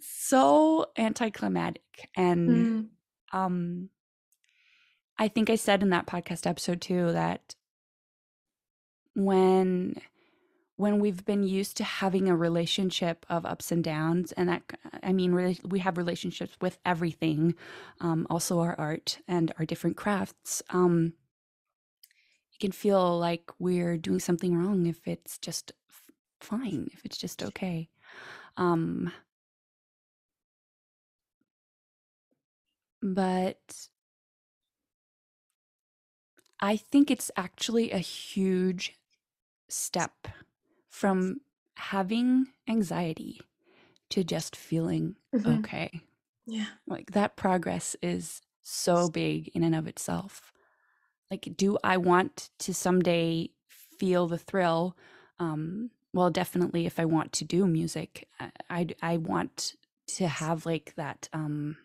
So 0.00 0.86
anticlimactic 0.98 2.08
and 2.16 2.48
Mm. 2.66 2.88
um 3.32 3.88
I 5.18 5.28
think 5.28 5.50
I 5.50 5.56
said 5.56 5.82
in 5.82 5.90
that 5.90 6.06
podcast 6.06 6.46
episode 6.46 6.80
too 6.80 7.12
that 7.12 7.54
when 9.14 9.94
when 10.76 11.00
we've 11.00 11.24
been 11.24 11.42
used 11.42 11.76
to 11.78 11.82
having 11.84 12.28
a 12.28 12.36
relationship 12.36 13.26
of 13.28 13.44
ups 13.44 13.72
and 13.72 13.82
downs 13.82 14.30
and 14.32 14.48
that 14.48 14.62
i 15.02 15.12
mean 15.12 15.34
we 15.64 15.80
have 15.80 15.98
relationships 15.98 16.56
with 16.60 16.78
everything 16.86 17.54
um, 18.00 18.26
also 18.30 18.60
our 18.60 18.76
art 18.78 19.18
and 19.26 19.52
our 19.58 19.66
different 19.66 19.96
crafts 19.96 20.62
um, 20.70 21.14
can 22.58 22.72
feel 22.72 23.18
like 23.18 23.50
we're 23.58 23.96
doing 23.98 24.20
something 24.20 24.56
wrong 24.56 24.86
if 24.86 25.06
it's 25.08 25.38
just 25.38 25.72
f- 25.88 26.10
fine 26.40 26.88
if 26.92 27.04
it's 27.04 27.18
just 27.18 27.42
okay 27.42 27.88
um, 28.56 29.12
but 33.02 33.88
i 36.60 36.76
think 36.76 37.10
it's 37.10 37.30
actually 37.36 37.90
a 37.90 37.98
huge 37.98 38.94
step 39.68 40.28
from 40.90 41.40
having 41.76 42.46
anxiety 42.68 43.40
to 44.10 44.24
just 44.24 44.56
feeling 44.56 45.16
Mhm. 45.32 45.58
okay. 45.58 45.90
Yeah. 46.46 46.78
Like 46.86 47.12
that 47.12 47.36
progress 47.36 47.96
is 48.02 48.42
so 48.62 49.08
big 49.08 49.48
in 49.54 49.64
and 49.64 49.74
of 49.74 49.86
itself. 49.88 50.52
Like, 51.30 51.48
do 51.56 51.78
I 51.84 51.96
want 51.96 52.50
to 52.60 52.74
someday 52.74 53.50
feel 53.68 54.26
the 54.26 54.38
thrill? 54.38 54.96
Um, 55.38 55.90
well, 56.12 56.30
definitely 56.30 56.86
if 56.86 56.98
I 56.98 57.04
want 57.04 57.32
to 57.34 57.44
do 57.44 57.66
music, 57.66 58.28
I, 58.40 58.50
I, 58.70 58.86
I 59.02 59.16
want 59.18 59.74
to 60.08 60.26
have 60.26 60.64
like 60.64 60.94
that 60.96 61.28
um, 61.32 61.76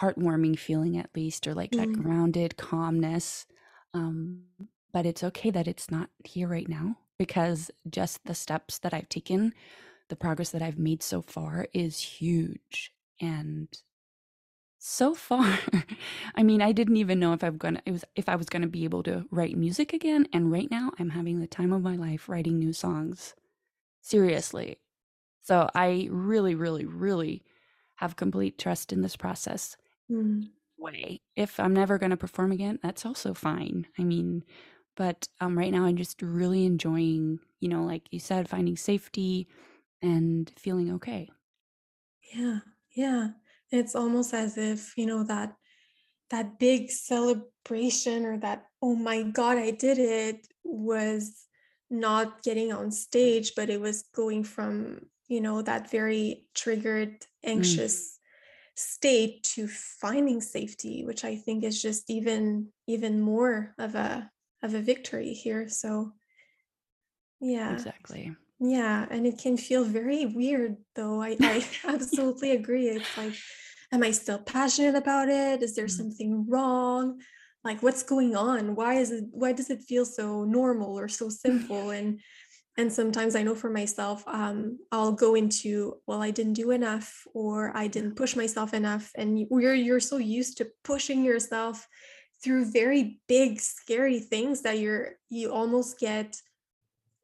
heartwarming 0.00 0.58
feeling 0.58 0.96
at 0.96 1.10
least, 1.14 1.46
or 1.46 1.54
like 1.54 1.76
that 1.76 1.92
Mm. 1.92 1.92
grounded 1.92 2.56
calmness. 2.56 3.46
Um, 3.94 4.44
but 4.92 5.06
it's 5.06 5.24
okay 5.24 5.50
that 5.50 5.68
it's 5.68 5.90
not 5.90 6.10
here 6.24 6.48
right 6.48 6.68
now 6.68 6.98
because 7.18 7.70
just 7.88 8.24
the 8.24 8.34
steps 8.34 8.78
that 8.80 8.94
I've 8.94 9.08
taken, 9.08 9.52
the 10.08 10.16
progress 10.16 10.50
that 10.50 10.62
I've 10.62 10.78
made 10.78 11.02
so 11.02 11.22
far 11.22 11.68
is 11.74 12.00
huge. 12.00 12.92
And 13.20 13.68
so 14.88 15.14
far, 15.14 15.58
I 16.34 16.42
mean, 16.42 16.62
I 16.62 16.72
didn't 16.72 16.96
even 16.96 17.18
know 17.20 17.32
if 17.32 17.42
I'm 17.44 17.56
gonna 17.58 17.82
it 17.86 17.92
was 17.92 18.04
if 18.16 18.28
I 18.28 18.36
was 18.36 18.48
gonna 18.48 18.66
be 18.68 18.84
able 18.84 19.02
to 19.04 19.26
write 19.30 19.56
music 19.56 19.92
again. 19.92 20.26
And 20.32 20.50
right 20.50 20.70
now 20.70 20.92
I'm 20.98 21.10
having 21.10 21.40
the 21.40 21.46
time 21.46 21.72
of 21.72 21.82
my 21.82 21.96
life 21.96 22.28
writing 22.28 22.58
new 22.58 22.72
songs. 22.72 23.34
Seriously. 24.02 24.78
So 25.42 25.70
I 25.74 26.08
really, 26.10 26.54
really, 26.54 26.86
really 26.86 27.44
have 27.96 28.16
complete 28.16 28.58
trust 28.58 28.92
in 28.92 29.02
this 29.02 29.16
process 29.16 29.76
Mm. 30.10 30.50
way. 30.76 31.20
If 31.36 31.58
I'm 31.60 31.74
never 31.74 31.98
going 31.98 32.10
to 32.10 32.16
perform 32.16 32.52
again, 32.52 32.78
that's 32.82 33.06
also 33.06 33.34
fine. 33.34 33.86
I 33.98 34.04
mean, 34.04 34.44
but 34.96 35.28
um, 35.40 35.56
right 35.56 35.72
now 35.72 35.84
I'm 35.84 35.96
just 35.96 36.22
really 36.22 36.64
enjoying, 36.64 37.40
you 37.60 37.68
know, 37.68 37.84
like 37.84 38.08
you 38.12 38.18
said, 38.20 38.48
finding 38.48 38.76
safety 38.76 39.48
and 40.02 40.50
feeling 40.58 40.92
okay. 40.94 41.30
Yeah. 42.32 42.60
Yeah. 42.94 43.32
It's 43.70 43.94
almost 43.94 44.32
as 44.34 44.56
if, 44.56 44.96
you 44.96 45.06
know, 45.06 45.24
that 45.24 45.54
that 46.30 46.58
big 46.58 46.90
celebration 46.90 48.26
or 48.26 48.38
that, 48.38 48.66
oh 48.82 48.94
my 48.94 49.22
God, 49.22 49.56
I 49.56 49.70
did 49.70 49.98
it 49.98 50.46
was 50.62 51.46
not 51.90 52.42
getting 52.42 52.72
on 52.72 52.90
stage, 52.90 53.52
but 53.56 53.70
it 53.70 53.80
was 53.80 54.04
going 54.14 54.44
from, 54.44 55.06
you 55.28 55.40
know, 55.40 55.62
that 55.62 55.90
very 55.90 56.44
triggered, 56.54 57.24
Mm, 57.46 57.56
anxious 57.56 58.18
state 58.74 59.42
to 59.42 59.66
finding 59.66 60.40
safety, 60.40 61.04
which 61.04 61.24
I 61.24 61.36
think 61.36 61.64
is 61.64 61.80
just 61.82 62.10
even 62.10 62.68
even 62.86 63.20
more 63.20 63.74
of 63.78 63.94
a 63.94 64.30
of 64.62 64.74
a 64.74 64.80
victory 64.80 65.32
here. 65.32 65.68
So 65.68 66.12
yeah. 67.40 67.72
exactly. 67.72 68.34
Yeah, 68.60 69.06
and 69.10 69.26
it 69.26 69.38
can 69.38 69.56
feel 69.56 69.84
very 69.84 70.26
weird 70.26 70.78
though. 70.94 71.22
I, 71.22 71.38
I 71.42 71.68
absolutely 71.84 72.50
agree. 72.52 72.88
It's 72.88 73.16
like, 73.16 73.34
am 73.92 74.02
I 74.02 74.10
still 74.10 74.38
passionate 74.38 74.96
about 74.96 75.28
it? 75.28 75.62
Is 75.62 75.76
there 75.76 75.86
Mm, 75.86 75.88
something 75.88 76.46
wrong? 76.48 77.20
Like 77.64 77.82
what's 77.82 78.02
going 78.02 78.34
on? 78.36 78.74
Why 78.74 78.94
is 78.94 79.10
it 79.10 79.24
why 79.30 79.52
does 79.52 79.70
it 79.70 79.82
feel 79.82 80.04
so 80.04 80.44
normal 80.44 80.98
or 80.98 81.08
so 81.08 81.28
simple? 81.44 81.90
And 81.90 82.20
and 82.76 82.92
sometimes 82.92 83.36
I 83.36 83.42
know 83.44 83.54
for 83.56 83.70
myself, 83.70 84.24
um, 84.28 84.78
I'll 84.92 85.12
go 85.12 85.34
into, 85.34 86.00
well, 86.06 86.22
I 86.22 86.30
didn't 86.30 86.54
do 86.54 86.70
enough 86.72 87.26
or 87.34 87.76
I 87.76 87.88
didn't 87.88 88.16
push 88.16 88.36
myself 88.36 88.74
enough. 88.74 89.12
And 89.16 89.38
you- 89.38 89.48
you're 89.52 89.74
you're 89.74 90.00
so 90.00 90.18
used 90.18 90.58
to 90.58 90.70
pushing 90.84 91.24
yourself 91.24 91.88
through 92.42 92.72
very 92.72 93.20
big 93.28 93.60
scary 93.60 94.20
things 94.20 94.62
that 94.62 94.78
you're 94.78 95.18
you 95.28 95.52
almost 95.52 95.98
get 95.98 96.40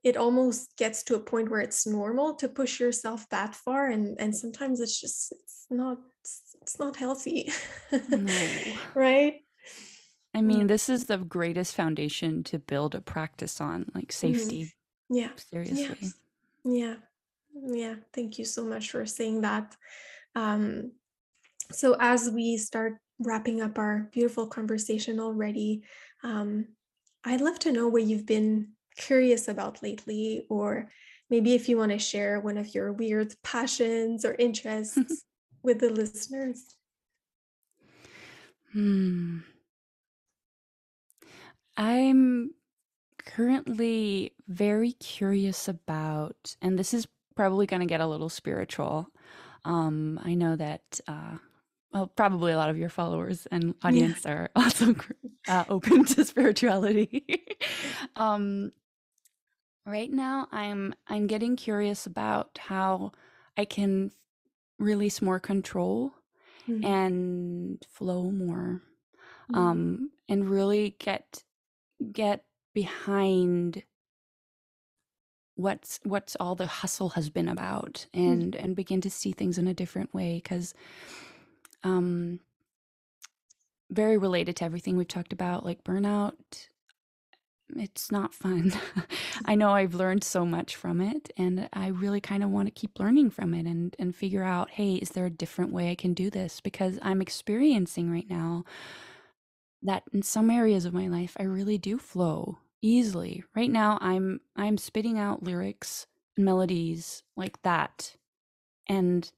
it 0.05 0.17
almost 0.17 0.77
gets 0.77 1.03
to 1.05 1.17
a 1.17 1.21
point 1.21 1.51
where 1.51 1.61
it's 1.61 1.87
normal 1.87 2.35
to 2.37 2.49
push 2.49 2.79
yourself 2.79 3.27
that 3.31 3.55
far 3.57 3.87
and 3.89 4.17
and 4.21 4.37
sometimes 4.37 4.81
it's 4.81 5.01
just 5.01 5.33
it's 5.33 5.67
not 5.71 5.99
it's, 6.23 6.79
not 6.79 6.97
healthy 6.97 7.51
No. 8.09 8.79
right? 8.95 9.41
I 10.35 10.41
Mm, 10.41 10.47
mean, 10.47 10.67
this 10.67 10.89
is 10.89 11.07
the 11.07 11.19
greatest 11.19 11.75
foundation 11.75 12.43
to 12.45 12.59
build 12.59 12.95
a 12.95 13.01
practice 13.01 13.61
on, 13.61 13.87
like 13.95 14.09
mhm. 14.09 14.13
safety, 14.13 14.73
yeah. 15.11 15.31
seriously. 15.37 15.97
yes. 16.01 16.15
Yeah. 16.65 16.97
Yeah. 17.55 17.95
Thank 18.13 18.39
you 18.39 18.45
so 18.45 18.65
much 18.65 18.91
for 18.91 19.07
saying 19.07 19.43
that. 19.43 19.77
Um 20.35 20.93
so 21.73 21.97
as 21.99 22.31
we 22.31 22.57
start 22.57 22.99
wrapping 23.19 23.63
up 23.63 23.79
our 23.79 24.09
beautiful 24.13 24.47
conversation 24.47 25.21
already 25.21 25.83
um 26.23 26.67
i'd 27.25 27.41
love 27.41 27.59
to 27.59 27.73
know 27.73 27.89
where 27.89 28.03
you've 28.03 28.27
been 28.27 28.74
curious 28.97 29.49
about 29.49 29.83
lately 29.83 30.47
or 30.49 30.91
maybe 31.31 31.55
if 31.55 31.69
you 31.69 31.77
want 31.77 31.93
to 31.93 31.99
share 31.99 32.41
one 32.41 32.59
of 32.59 32.75
your 32.75 32.93
weird 32.93 33.35
passions 33.43 34.25
or 34.25 34.35
interests 34.39 35.25
with 35.63 35.81
the 35.81 35.91
listeners 35.91 36.75
Hmm. 38.75 39.39
I'm 41.77 42.55
currently 43.25 44.33
very 44.49 44.93
curious 44.93 45.69
about, 45.69 46.57
and 46.61 46.77
this 46.77 46.93
is 46.93 47.07
probably 47.37 47.67
going 47.67 47.81
to 47.81 47.87
get 47.87 48.01
a 48.01 48.07
little 48.07 48.29
spiritual. 48.29 49.09
Um, 49.65 50.21
I 50.25 50.35
know 50.35 50.57
that, 50.57 51.01
uh, 51.07 51.39
well, 51.93 52.09
probably 52.09 52.53
a 52.53 52.57
lot 52.57 52.71
of 52.71 52.77
your 52.77 52.89
followers 52.89 53.47
and 53.53 53.75
yeah 53.89 53.89
audience 53.89 54.27
are 54.27 54.51
also 54.57 54.97
uh, 55.49 55.65
open 55.69 56.05
to 56.05 56.25
spirituality. 56.25 57.25
um, 58.17 58.73
right 59.87 60.11
now, 60.13 60.49
I'm 60.53 60.95
I'm 61.09 61.27
getting 61.27 61.57
curious 61.57 62.07
about 62.07 62.59
how 62.59 63.13
I 63.57 63.65
can 63.65 64.13
release 64.79 65.23
more 65.23 65.41
control 65.41 66.13
Mm, 66.69 66.83
and 66.83 67.87
flow 67.91 68.31
more, 68.31 68.83
mm, 69.51 69.57
um, 69.57 70.11
and 70.29 70.49
really 70.49 70.97
get 70.99 71.45
get 72.13 72.45
behind 72.75 73.85
what's 75.57 76.01
what's 76.05 76.37
all 76.41 76.55
the 76.55 76.67
hustle 76.67 77.11
has 77.11 77.31
been 77.31 77.49
about 77.49 78.07
mm, 78.17 78.43
and 78.43 78.57
and 78.57 78.75
begin 78.77 79.01
to 79.03 79.11
see 79.11 79.33
things 79.33 79.59
in 79.59 79.67
a 79.69 79.75
different 79.75 80.13
way 80.15 80.37
because 80.43 80.75
um 81.85 82.41
very 83.91 84.17
related 84.19 84.57
to 84.57 84.65
everything 84.65 84.97
we've 84.97 85.09
talked 85.09 85.33
about 85.33 85.65
like 85.65 85.85
burnout 85.85 86.69
it's 87.77 88.13
not 88.13 88.35
fun 88.35 88.73
i 89.47 89.55
know 89.55 89.71
i've 89.71 89.95
learned 89.95 90.23
so 90.23 90.45
much 90.45 90.77
from 90.77 91.01
it 91.01 91.31
and 91.37 91.69
i 91.73 91.89
really 91.89 92.21
kind 92.21 92.43
of 92.43 92.51
want 92.51 92.67
to 92.67 92.73
keep 92.73 92.99
learning 92.99 93.31
from 93.31 93.55
it 93.55 93.67
and 93.67 93.97
and 93.99 94.15
figure 94.15 94.45
out 94.45 94.71
hey 94.71 94.95
is 94.95 95.11
there 95.11 95.27
a 95.27 95.31
different 95.31 95.73
way 95.73 95.91
i 95.91 95.95
can 95.95 96.13
do 96.15 96.31
this 96.31 96.61
because 96.61 96.99
i'm 97.03 97.23
experiencing 97.23 98.11
right 98.11 98.29
now 98.29 98.65
that 99.83 100.03
in 100.13 100.23
some 100.23 100.51
areas 100.51 100.85
of 100.85 100.95
my 100.95 101.09
life 101.09 101.37
I 101.39 101.45
really 101.45 101.79
do 101.79 101.99
flow 101.99 102.59
easily. 102.83 103.45
Right 103.55 103.71
now 103.71 103.99
I'm 104.01 104.41
I'm 104.57 104.79
spitting 104.79 105.19
out 105.19 105.43
lyrics 105.43 106.07
and 106.37 106.45
melodies 106.45 107.23
like 107.37 107.61
that. 107.63 108.17
And 108.89 109.31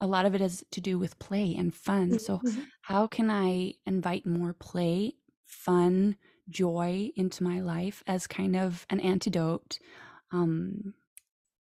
a 0.00 0.06
lot 0.06 0.26
of 0.26 0.34
it 0.34 0.42
has 0.42 0.64
to 0.72 0.80
do 0.80 0.98
with 0.98 1.18
play 1.18 1.54
and 1.56 1.74
fun. 1.74 2.18
So 2.18 2.42
mhm, 2.42 2.66
how 2.82 3.06
can 3.06 3.30
I 3.30 3.74
invite 3.86 4.26
more 4.26 4.54
play, 4.54 5.14
fun, 5.46 6.16
joy 6.48 7.10
into 7.16 7.42
my 7.42 7.60
life 7.60 8.02
as 8.06 8.26
kind 8.26 8.56
of 8.56 8.86
an 8.90 9.00
antidote 9.00 9.78
um 10.32 10.94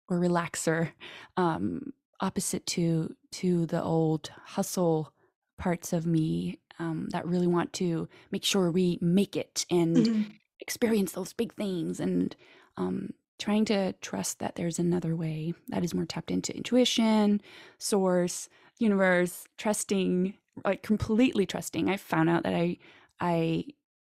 or 0.08 0.18
relaxer 0.18 0.92
um 1.36 1.92
opposite 2.20 2.64
to 2.66 3.14
to 3.30 3.66
the 3.66 3.82
old 3.82 4.30
hustle 4.44 5.12
parts 5.58 5.92
of 5.92 6.06
me 6.06 6.58
um, 6.78 7.08
that 7.12 7.26
really 7.26 7.46
want 7.46 7.72
to 7.74 8.08
make 8.30 8.44
sure 8.44 8.70
we 8.70 8.98
make 9.00 9.36
it 9.36 9.66
and 9.70 10.08
mhm, 10.08 10.32
experience 10.60 11.12
those 11.12 11.32
big 11.32 11.52
things 11.54 12.00
and 12.00 12.34
um, 12.76 13.10
trying 13.38 13.64
to 13.66 13.92
trust 13.94 14.38
that 14.38 14.54
there's 14.54 14.78
another 14.78 15.14
way 15.14 15.52
that 15.68 15.84
is 15.84 15.94
more 15.94 16.04
tapped 16.06 16.30
into 16.30 16.56
intuition 16.56 17.40
source 17.78 18.48
universe 18.78 19.44
trusting 19.58 20.34
like 20.64 20.82
completely 20.82 21.46
trusting. 21.46 21.88
I 21.88 21.96
found 21.96 22.28
out 22.30 22.42
that 22.44 22.54
i 22.54 22.76
i 23.20 23.64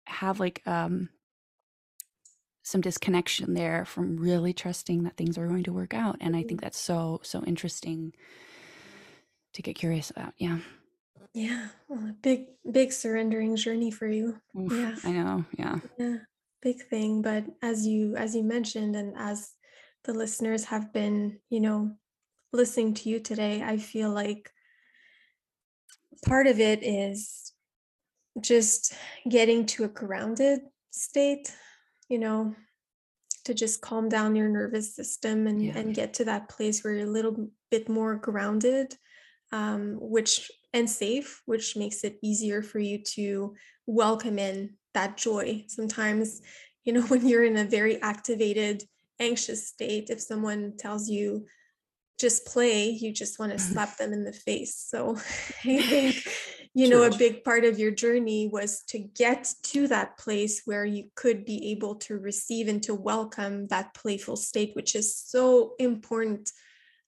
have 0.08 0.40
like 0.40 0.62
um 0.66 1.10
some 2.64 2.82
disconnection 2.82 3.54
there 3.54 3.86
from 3.86 4.18
really 4.18 4.54
trusting 4.54 5.04
that 5.04 5.18
things 5.18 5.38
are 5.38 5.48
going 5.48 5.64
to 5.64 5.74
work 5.74 5.94
out 5.94 6.18
and 6.22 6.36
i 6.36 6.44
think 6.44 6.62
that's 6.62 6.78
so 6.78 7.20
so 7.24 7.44
interesting 7.44 8.14
to 9.54 9.62
get 9.62 9.76
curious 9.76 10.10
about 10.10 10.34
yeah. 10.38 10.60
Yeah 11.34 11.68
well, 11.88 12.10
a 12.10 12.14
big 12.22 12.48
big 12.70 12.92
surrendering 12.92 13.56
journey 13.56 13.92
for 13.92 14.08
you. 14.08 14.40
Oof, 14.58 14.72
yeah. 14.72 14.96
I 15.04 15.12
know 15.12 15.46
yeah. 15.58 15.80
Yeah, 15.98 16.18
big 16.62 16.82
thing. 16.90 17.22
But 17.22 17.46
as 17.62 17.86
you 17.86 18.16
as 18.16 18.36
you 18.36 18.44
mentioned, 18.44 18.96
and 18.96 19.14
as 19.18 19.54
the 20.04 20.14
listeners 20.14 20.66
have 20.66 20.94
been, 20.94 21.40
you 21.50 21.60
know, 21.60 21.96
listening 22.54 22.94
to 22.96 23.10
you 23.10 23.20
today, 23.20 23.62
I 23.62 23.78
feel 23.78 24.10
like 24.10 24.52
part 26.26 26.48
of 26.48 26.60
it 26.60 26.84
is 26.84 27.51
just 28.40 28.94
getting 29.28 29.66
to 29.68 29.84
a 29.84 29.90
grounded 29.90 30.62
state, 30.92 31.54
you 32.10 32.20
know, 32.20 32.56
to 33.46 33.54
just 33.54 33.82
calm 33.82 34.08
down 34.08 34.36
your 34.36 34.50
nervous 34.50 34.96
system 34.96 35.48
and 35.48 35.64
yeah 35.66 35.78
and 35.78 35.96
get 35.96 36.14
to 36.14 36.26
that 36.26 36.48
place 36.48 36.84
where 36.84 36.94
you're 36.94 37.08
a 37.08 37.12
little 37.12 37.50
bit 37.72 37.90
more 37.90 38.16
grounded 38.16 38.96
um, 39.52 39.98
which 40.00 40.52
and 40.74 40.90
safe, 40.90 41.42
which 41.46 41.76
makes 41.76 42.04
it 42.04 42.18
easier 42.22 42.62
for 42.62 42.80
you 42.80 42.98
to 43.00 43.56
welcome 43.86 44.40
in 44.40 44.76
that 44.94 45.18
joy. 45.18 45.66
Sometimes, 45.68 46.42
you 46.86 46.94
know, 46.94 47.02
when 47.08 47.28
you're 47.28 47.44
in 47.44 47.58
a 47.58 47.66
very 47.66 48.02
activated, 48.02 48.84
anxious 49.20 49.68
state, 49.68 50.10
if 50.10 50.22
someone 50.22 50.74
tells 50.78 51.10
you 51.10 51.46
just 52.20 52.46
play, 52.46 52.90
you 52.90 53.12
just 53.12 53.40
want 53.40 53.52
to 53.52 53.60
slap 53.60 53.98
them 53.98 54.14
in 54.14 54.24
the 54.24 54.34
face. 54.34 54.76
So 54.76 55.18
I 55.66 55.82
think, 55.82 56.28
you 56.74 56.90
know, 56.90 57.08
true 57.08 57.16
a 57.16 57.18
big 57.18 57.44
part 57.44 57.66
of 57.66 57.80
your 57.80 57.92
journey 57.92 58.48
was 58.48 58.84
to 58.88 59.00
get 59.00 59.54
to 59.64 59.88
that 59.88 60.18
place 60.18 60.62
where 60.66 60.86
you 60.86 61.10
could 61.16 61.44
be 61.44 61.72
able 61.72 61.96
to 61.96 62.18
receive 62.18 62.70
and 62.70 62.82
to 62.84 62.96
welcome 62.96 63.68
that 63.68 63.94
playful 63.94 64.38
state, 64.38 64.74
which 64.76 64.96
is 64.96 65.16
so 65.16 65.74
important 65.80 66.50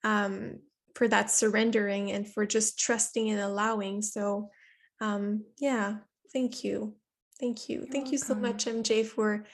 um, 0.04 0.60
for 0.96 1.08
that 1.08 1.32
surrendering 1.32 2.12
and 2.12 2.28
for 2.28 2.46
just 2.46 2.78
trusting 2.78 3.30
and 3.30 3.40
allowing. 3.40 4.02
So, 4.02 4.50
um, 5.00 5.46
yeah, 5.60 5.98
thank 6.34 6.64
you, 6.66 6.96
thank 7.40 7.70
you, 7.70 7.80
you're 7.80 7.88
thank 7.88 8.12
you 8.12 8.18
so 8.18 8.36
much, 8.36 8.66
MJ, 8.66 9.06
for 9.06 9.46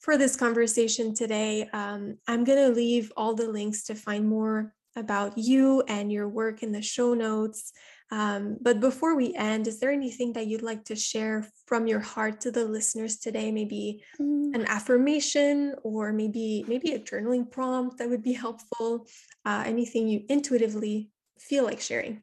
for 0.00 0.16
this 0.16 0.34
conversation 0.34 1.14
today. 1.14 1.68
Um, 1.72 2.16
I'm 2.26 2.44
gonna 2.44 2.70
leave 2.70 3.12
all 3.16 3.34
the 3.34 3.48
links 3.48 3.84
to 3.84 3.94
find 3.94 4.26
more 4.26 4.74
about 4.96 5.38
you 5.38 5.82
and 5.88 6.10
your 6.12 6.28
work 6.28 6.62
in 6.62 6.72
the 6.72 6.82
show 6.82 7.14
notes. 7.14 7.72
Um, 8.12 8.58
but 8.60 8.78
before 8.78 9.16
we 9.16 9.32
end, 9.34 9.66
is 9.66 9.80
there 9.80 9.90
anything 9.90 10.34
that 10.34 10.46
you'd 10.46 10.60
like 10.70 10.84
to 10.92 10.94
share 10.94 11.48
from 11.64 11.86
your 11.88 12.00
heart 12.00 12.42
to 12.42 12.50
the 12.52 12.64
listeners 12.68 13.16
today? 13.16 13.50
Maybe 13.50 14.04
Mm. 14.20 14.54
an 14.54 14.64
affirmation 14.66 15.74
or 15.82 16.12
maybe 16.12 16.62
maybe 16.68 16.92
a 16.92 16.98
journaling 17.00 17.50
prompt 17.50 17.96
that 17.96 18.10
would 18.10 18.22
be 18.22 18.34
helpful 18.34 19.06
uh, 19.48 19.62
anything 19.64 20.06
you 20.08 20.18
intuitively 20.28 21.08
feel 21.40 21.64
like 21.64 21.80
sharing 21.80 22.20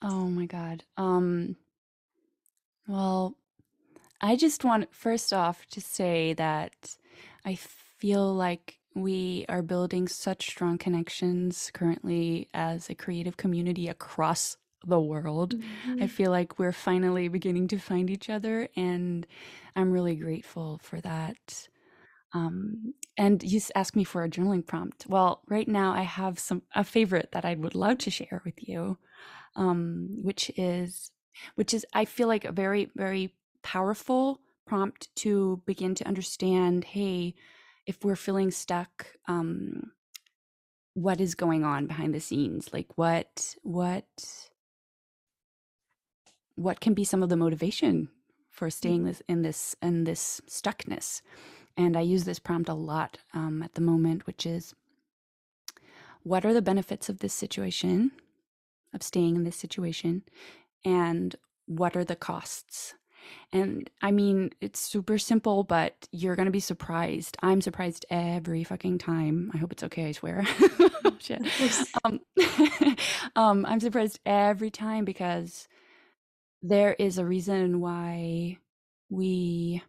oh 0.00 0.26
my 0.30 0.46
god 0.46 0.84
um 0.96 1.56
well 2.86 3.34
I 4.24 4.36
just 4.36 4.62
want, 4.62 4.94
first 4.94 5.32
off, 5.32 5.66
to 5.74 5.80
say 5.80 6.32
that 6.34 6.94
I 7.44 7.56
feel 7.56 8.32
like 8.32 8.78
we 8.94 9.44
are 9.48 9.62
building 9.62 10.08
such 10.08 10.46
strong 10.48 10.78
connections 10.78 11.70
currently 11.72 12.48
as 12.54 12.90
a 12.90 12.94
creative 12.94 13.36
community 13.36 13.88
across 13.88 14.56
the 14.84 15.00
world. 15.00 15.56
I 16.00 16.06
Mhm. 16.06 16.08
feel 16.08 16.30
like 16.30 16.58
we're 16.58 16.72
finally 16.72 17.28
beginning 17.28 17.68
to 17.68 17.78
find 17.78 18.10
each 18.10 18.28
other, 18.28 18.68
and 18.76 19.26
I'm 19.76 19.92
really 19.92 20.16
grateful 20.16 20.78
for 20.82 21.00
that. 21.00 21.68
Um, 22.34 22.94
and 23.18 23.42
you 23.42 23.60
asked 23.74 23.94
me 23.96 24.04
for 24.04 24.24
a 24.24 24.30
journaling 24.30 24.66
prompt. 24.66 25.06
Well, 25.06 25.42
right 25.48 25.68
now 25.68 25.92
I 25.92 26.02
have 26.02 26.38
some 26.38 26.62
a 26.74 26.82
favorite 26.84 27.30
that 27.32 27.44
I 27.44 27.54
would 27.54 27.74
love 27.74 27.98
to 27.98 28.10
share 28.10 28.40
with 28.44 28.66
you 28.68 28.98
um, 29.56 30.08
which 30.22 30.50
is 30.56 31.10
which 31.56 31.74
is 31.74 31.86
I 31.94 32.04
feel 32.04 32.28
like 32.28 32.44
a 32.44 32.52
very 32.52 32.90
very 32.96 33.34
powerful 33.62 34.40
prompt 34.66 35.14
to 35.16 35.62
begin 35.66 35.94
to 35.96 36.06
understand. 36.06 36.84
Hey, 36.84 37.34
if 37.86 38.04
we're 38.04 38.16
feeling 38.16 38.50
stuck, 38.50 39.06
um, 39.26 39.92
what 40.94 41.20
is 41.20 41.34
going 41.34 41.64
on 41.64 41.86
behind 41.86 42.14
the 42.14 42.20
scenes? 42.20 42.72
Like 42.72 42.96
what 42.96 43.56
what 43.62 44.50
what 46.54 46.80
can 46.80 46.94
be 46.94 47.04
some 47.04 47.22
of 47.22 47.28
the 47.28 47.36
motivation 47.36 48.08
for 48.50 48.68
staying 48.70 49.04
this 49.04 49.22
in 49.28 49.42
this 49.42 49.74
in 49.82 50.04
this 50.04 50.40
stuckness. 50.48 51.22
And 51.76 51.96
I 51.96 52.02
use 52.02 52.24
this 52.24 52.38
prompt 52.38 52.68
a 52.68 52.74
lot 52.74 53.18
um, 53.32 53.62
at 53.62 53.74
the 53.74 53.80
moment, 53.80 54.26
which 54.26 54.44
is 54.44 54.74
what 56.22 56.44
are 56.44 56.52
the 56.52 56.62
benefits 56.62 57.08
of 57.08 57.18
this 57.18 57.32
situation, 57.32 58.12
of 58.92 59.02
staying 59.02 59.36
in 59.36 59.44
this 59.44 59.56
situation, 59.56 60.22
and 60.84 61.34
what 61.66 61.96
are 61.96 62.04
the 62.04 62.14
costs? 62.14 62.94
And 63.52 63.88
I 64.00 64.10
mean, 64.10 64.50
it's 64.60 64.80
super 64.80 65.18
simple, 65.18 65.64
but 65.64 66.08
you're 66.12 66.36
going 66.36 66.46
to 66.46 66.52
be 66.52 66.60
surprised. 66.60 67.36
I'm 67.42 67.60
surprised 67.60 68.06
every 68.10 68.64
fucking 68.64 68.98
time. 68.98 69.50
I 69.54 69.58
hope 69.58 69.72
it's 69.72 69.84
okay, 69.84 70.06
I 70.06 70.12
swear. 70.12 70.44
Shit. 71.18 71.42
Um, 72.04 72.20
um, 73.36 73.66
I'm 73.66 73.80
surprised 73.80 74.20
every 74.24 74.70
time 74.70 75.04
because 75.04 75.68
there 76.62 76.94
is 76.98 77.18
a 77.18 77.24
reason 77.24 77.80
why 77.80 78.58
we. 79.10 79.82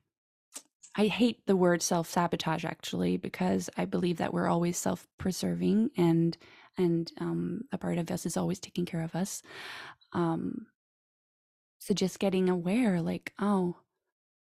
I 0.96 1.08
hate 1.08 1.48
the 1.48 1.56
word 1.56 1.82
self 1.82 2.08
sabotage 2.08 2.66
actually 2.66 3.18
because 3.18 3.68
I 3.78 3.86
believe 3.86 4.18
that 4.18 4.32
we're 4.34 4.48
always 4.48 4.78
self 4.78 5.08
preserving 5.18 5.90
and 5.98 6.38
and 6.78 7.12
um, 7.20 7.62
a 7.72 7.78
part 7.78 7.98
of 7.98 8.10
us 8.12 8.26
is 8.26 8.38
always 8.38 8.60
taking 8.60 8.86
care 8.86 9.02
of 9.02 9.16
us. 9.16 9.42
Um, 10.14 10.68
so 11.84 11.94
just 11.94 12.18
getting 12.18 12.48
aware, 12.48 13.02
like, 13.02 13.34
oh, 13.40 13.76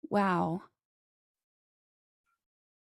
wow, 0.09 0.63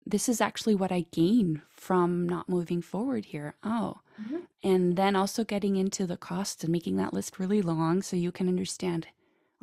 this 0.04 0.28
is 0.28 0.38
actually 0.38 0.74
what 0.74 0.92
I 0.92 1.06
gain 1.12 1.62
from 1.70 2.28
not 2.28 2.46
moving 2.46 2.82
forward 2.82 3.24
here. 3.24 3.54
Oh, 3.64 4.00
mm-hmm. 4.20 4.40
and 4.62 4.96
then 4.96 5.16
also 5.16 5.44
getting 5.44 5.76
into 5.76 6.06
the 6.06 6.18
cost 6.18 6.62
and 6.62 6.70
making 6.70 6.96
that 6.96 7.14
list 7.14 7.38
really 7.38 7.62
long 7.62 8.02
so 8.02 8.16
you 8.16 8.30
can 8.30 8.46
understand, 8.46 9.06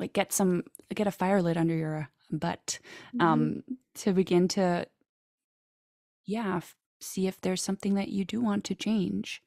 like, 0.00 0.12
get 0.14 0.32
some, 0.32 0.64
get 0.92 1.06
a 1.06 1.12
fire 1.12 1.40
lit 1.40 1.56
under 1.56 1.76
your 1.76 2.08
butt 2.32 2.80
mm-hmm. 3.14 3.20
um, 3.20 3.62
to 3.94 4.12
begin 4.12 4.48
to, 4.48 4.84
yeah, 6.24 6.56
f- 6.56 6.74
see 7.00 7.28
if 7.28 7.40
there's 7.40 7.62
something 7.62 7.94
that 7.94 8.08
you 8.08 8.24
do 8.24 8.40
want 8.40 8.64
to 8.64 8.74
change. 8.74 9.44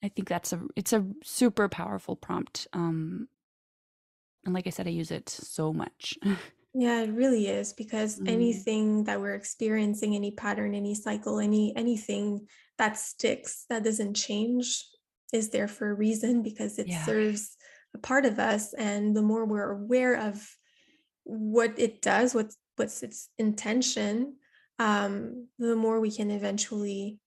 I 0.00 0.06
think 0.06 0.28
that's 0.28 0.52
a 0.52 0.60
it's 0.76 0.92
a 0.92 1.04
super 1.24 1.68
powerful 1.68 2.14
prompt 2.14 2.68
um 2.72 3.26
and 4.44 4.54
like 4.54 4.66
I 4.66 4.70
said, 4.70 4.86
I 4.86 4.90
use 4.90 5.10
it 5.10 5.28
so 5.28 5.72
much. 5.72 6.18
Yeah, 6.74 7.00
it 7.00 7.10
really 7.10 7.48
is 7.48 7.72
because 7.72 8.20
mm. 8.20 8.28
anything 8.28 9.04
that 9.04 9.20
we're 9.20 9.34
experiencing, 9.34 10.14
any 10.14 10.30
pattern, 10.30 10.74
any 10.74 10.94
cycle, 10.94 11.40
any 11.40 11.74
anything 11.74 12.46
that 12.76 12.96
sticks, 12.98 13.64
that 13.68 13.82
doesn't 13.82 14.14
change, 14.14 14.84
is 15.32 15.50
there 15.50 15.66
for 15.66 15.90
a 15.90 15.94
reason 15.94 16.42
because 16.42 16.78
it 16.78 16.86
yeah. 16.86 17.04
serves 17.04 17.56
a 17.94 17.98
part 17.98 18.26
of 18.26 18.38
us. 18.38 18.74
And 18.74 19.16
the 19.16 19.22
more 19.22 19.44
we're 19.44 19.72
aware 19.72 20.14
of 20.14 20.46
what 21.24 21.72
it 21.78 22.02
does, 22.02 22.34
what's 22.34 22.56
what's 22.76 23.02
its 23.02 23.28
intention, 23.38 24.36
um, 24.78 25.48
the 25.58 25.74
more 25.74 26.00
we 26.00 26.12
can 26.12 26.30
eventually 26.30 27.18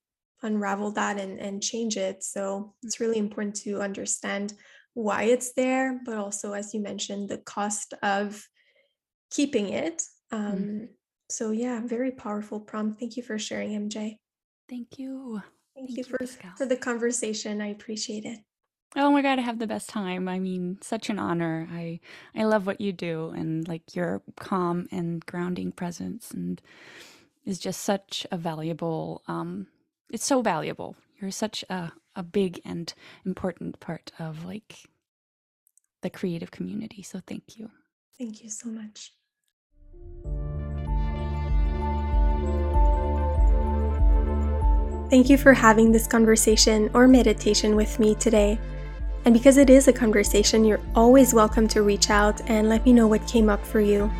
unravel 0.43 0.91
that 0.91 1.19
and, 1.19 1.39
and 1.39 1.61
change 1.61 1.97
it. 1.97 2.23
So 2.23 2.73
it's 2.83 2.99
really 2.99 3.17
important 3.17 3.55
to 3.57 3.81
understand 3.81 4.53
why 4.93 5.23
it's 5.23 5.53
there, 5.53 5.99
but 6.05 6.17
also, 6.17 6.53
as 6.53 6.73
you 6.73 6.81
mentioned, 6.81 7.29
the 7.29 7.37
cost 7.37 7.93
of 8.03 8.45
keeping 9.29 9.69
it. 9.69 10.03
Mm. 10.31 10.37
Um, 10.37 10.57
mm. 10.57 10.87
So, 11.29 11.51
yeah, 11.51 11.81
very 11.83 12.11
powerful 12.11 12.59
prompt. 12.59 12.99
Thank 12.99 13.15
you 13.15 13.23
for 13.23 13.39
sharing, 13.39 13.71
MJ. 13.71 14.17
Thank 14.69 14.99
you. 14.99 15.41
Thank, 15.75 15.95
Thank 15.95 15.97
you, 15.97 16.03
for, 16.03 16.17
for 16.57 16.65
the 16.65 16.75
conversation. 16.75 17.61
I 17.61 17.67
appreciate 17.67 18.25
it. 18.25 18.39
Oh 18.95 19.09
my 19.09 19.21
god, 19.21 19.39
I 19.39 19.41
have 19.41 19.59
the 19.59 19.67
best 19.67 19.89
time. 19.89 20.27
I 20.27 20.39
mean, 20.39 20.77
such 20.81 21.09
an 21.09 21.17
honor. 21.17 21.67
I 21.71 22.01
I 22.35 22.43
love 22.43 22.67
what 22.67 22.81
you 22.81 22.91
do 22.91 23.29
and 23.29 23.65
like 23.65 23.95
your 23.95 24.21
calm 24.35 24.87
and 24.91 25.25
grounding 25.25 25.71
presence 25.71 26.31
and 26.31 26.61
is 27.45 27.57
just 27.57 27.81
such 27.83 28.27
a 28.31 28.37
valuable 28.37 29.23
um 29.29 29.67
it's 30.09 30.25
so 30.25 30.41
valuable. 30.41 30.97
You're 31.21 31.31
such 31.31 31.63
a 31.69 31.91
a 32.15 32.23
big 32.23 32.59
and 32.65 32.93
important 33.25 33.79
part 33.79 34.11
of 34.19 34.43
like 34.45 34.85
the 36.01 36.09
creative 36.09 36.51
community. 36.51 37.03
So 37.03 37.21
thank 37.25 37.57
you. 37.57 37.69
Thank 38.17 38.43
you 38.43 38.49
so 38.49 38.69
much. 38.69 39.13
Thank 45.09 45.29
you 45.29 45.37
for 45.37 45.53
having 45.53 45.91
this 45.91 46.07
conversation 46.07 46.89
or 46.93 47.07
meditation 47.07 47.75
with 47.75 47.99
me 47.99 48.15
today. 48.15 48.59
And 49.25 49.33
because 49.33 49.57
it 49.57 49.69
is 49.69 49.87
a 49.87 49.93
conversation, 49.93 50.65
you're 50.65 50.81
always 50.95 51.33
welcome 51.33 51.67
to 51.69 51.81
reach 51.83 52.09
out 52.09 52.41
and 52.49 52.69
let 52.69 52.85
me 52.85 52.93
know 52.93 53.07
what 53.07 53.27
came 53.27 53.49
up 53.49 53.63
for 53.65 53.79
you. 53.81 54.11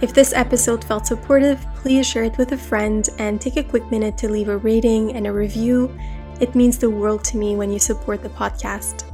If 0.00 0.14
this 0.14 0.32
episode 0.32 0.84
felt 0.84 1.06
supportive, 1.06 1.64
please 1.76 2.06
share 2.06 2.24
it 2.24 2.38
with 2.38 2.52
a 2.52 2.56
friend 2.56 3.08
and 3.18 3.40
take 3.40 3.56
a 3.56 3.62
quick 3.62 3.88
minute 3.90 4.16
to 4.18 4.28
leave 4.28 4.48
a 4.48 4.56
rating 4.56 5.14
and 5.14 5.26
a 5.26 5.32
review 5.32 5.96
it 6.40 6.54
means 6.54 6.78
the 6.78 6.90
world 6.90 7.24
to 7.24 7.36
me 7.36 7.56
when 7.56 7.72
you 7.72 7.78
support 7.78 8.22
the 8.22 8.28
podcast. 8.28 9.04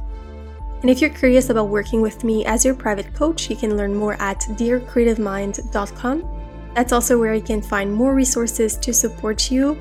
And 0.81 0.89
if 0.89 1.01
you're 1.01 1.09
curious 1.09 1.49
about 1.49 1.67
working 1.67 2.01
with 2.01 2.23
me 2.23 2.45
as 2.45 2.63
your 2.63 2.73
private 2.73 3.13
coach, 3.13 3.49
you 3.49 3.55
can 3.55 3.75
learn 3.75 3.93
more 3.93 4.13
at 4.21 4.39
dearcreativemind.com. 4.39 6.71
That's 6.73 6.93
also 6.93 7.19
where 7.19 7.33
you 7.33 7.41
can 7.41 7.61
find 7.61 7.93
more 7.93 8.13
resources 8.13 8.77
to 8.77 8.93
support 8.93 9.51
you 9.51 9.77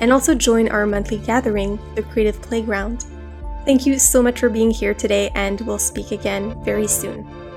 and 0.00 0.12
also 0.12 0.34
join 0.34 0.68
our 0.68 0.86
monthly 0.86 1.18
gathering, 1.18 1.78
the 1.94 2.02
Creative 2.02 2.40
Playground. 2.40 3.04
Thank 3.64 3.84
you 3.84 3.98
so 3.98 4.22
much 4.22 4.40
for 4.40 4.48
being 4.48 4.70
here 4.70 4.94
today, 4.94 5.30
and 5.34 5.60
we'll 5.62 5.78
speak 5.78 6.12
again 6.12 6.62
very 6.64 6.86
soon. 6.86 7.47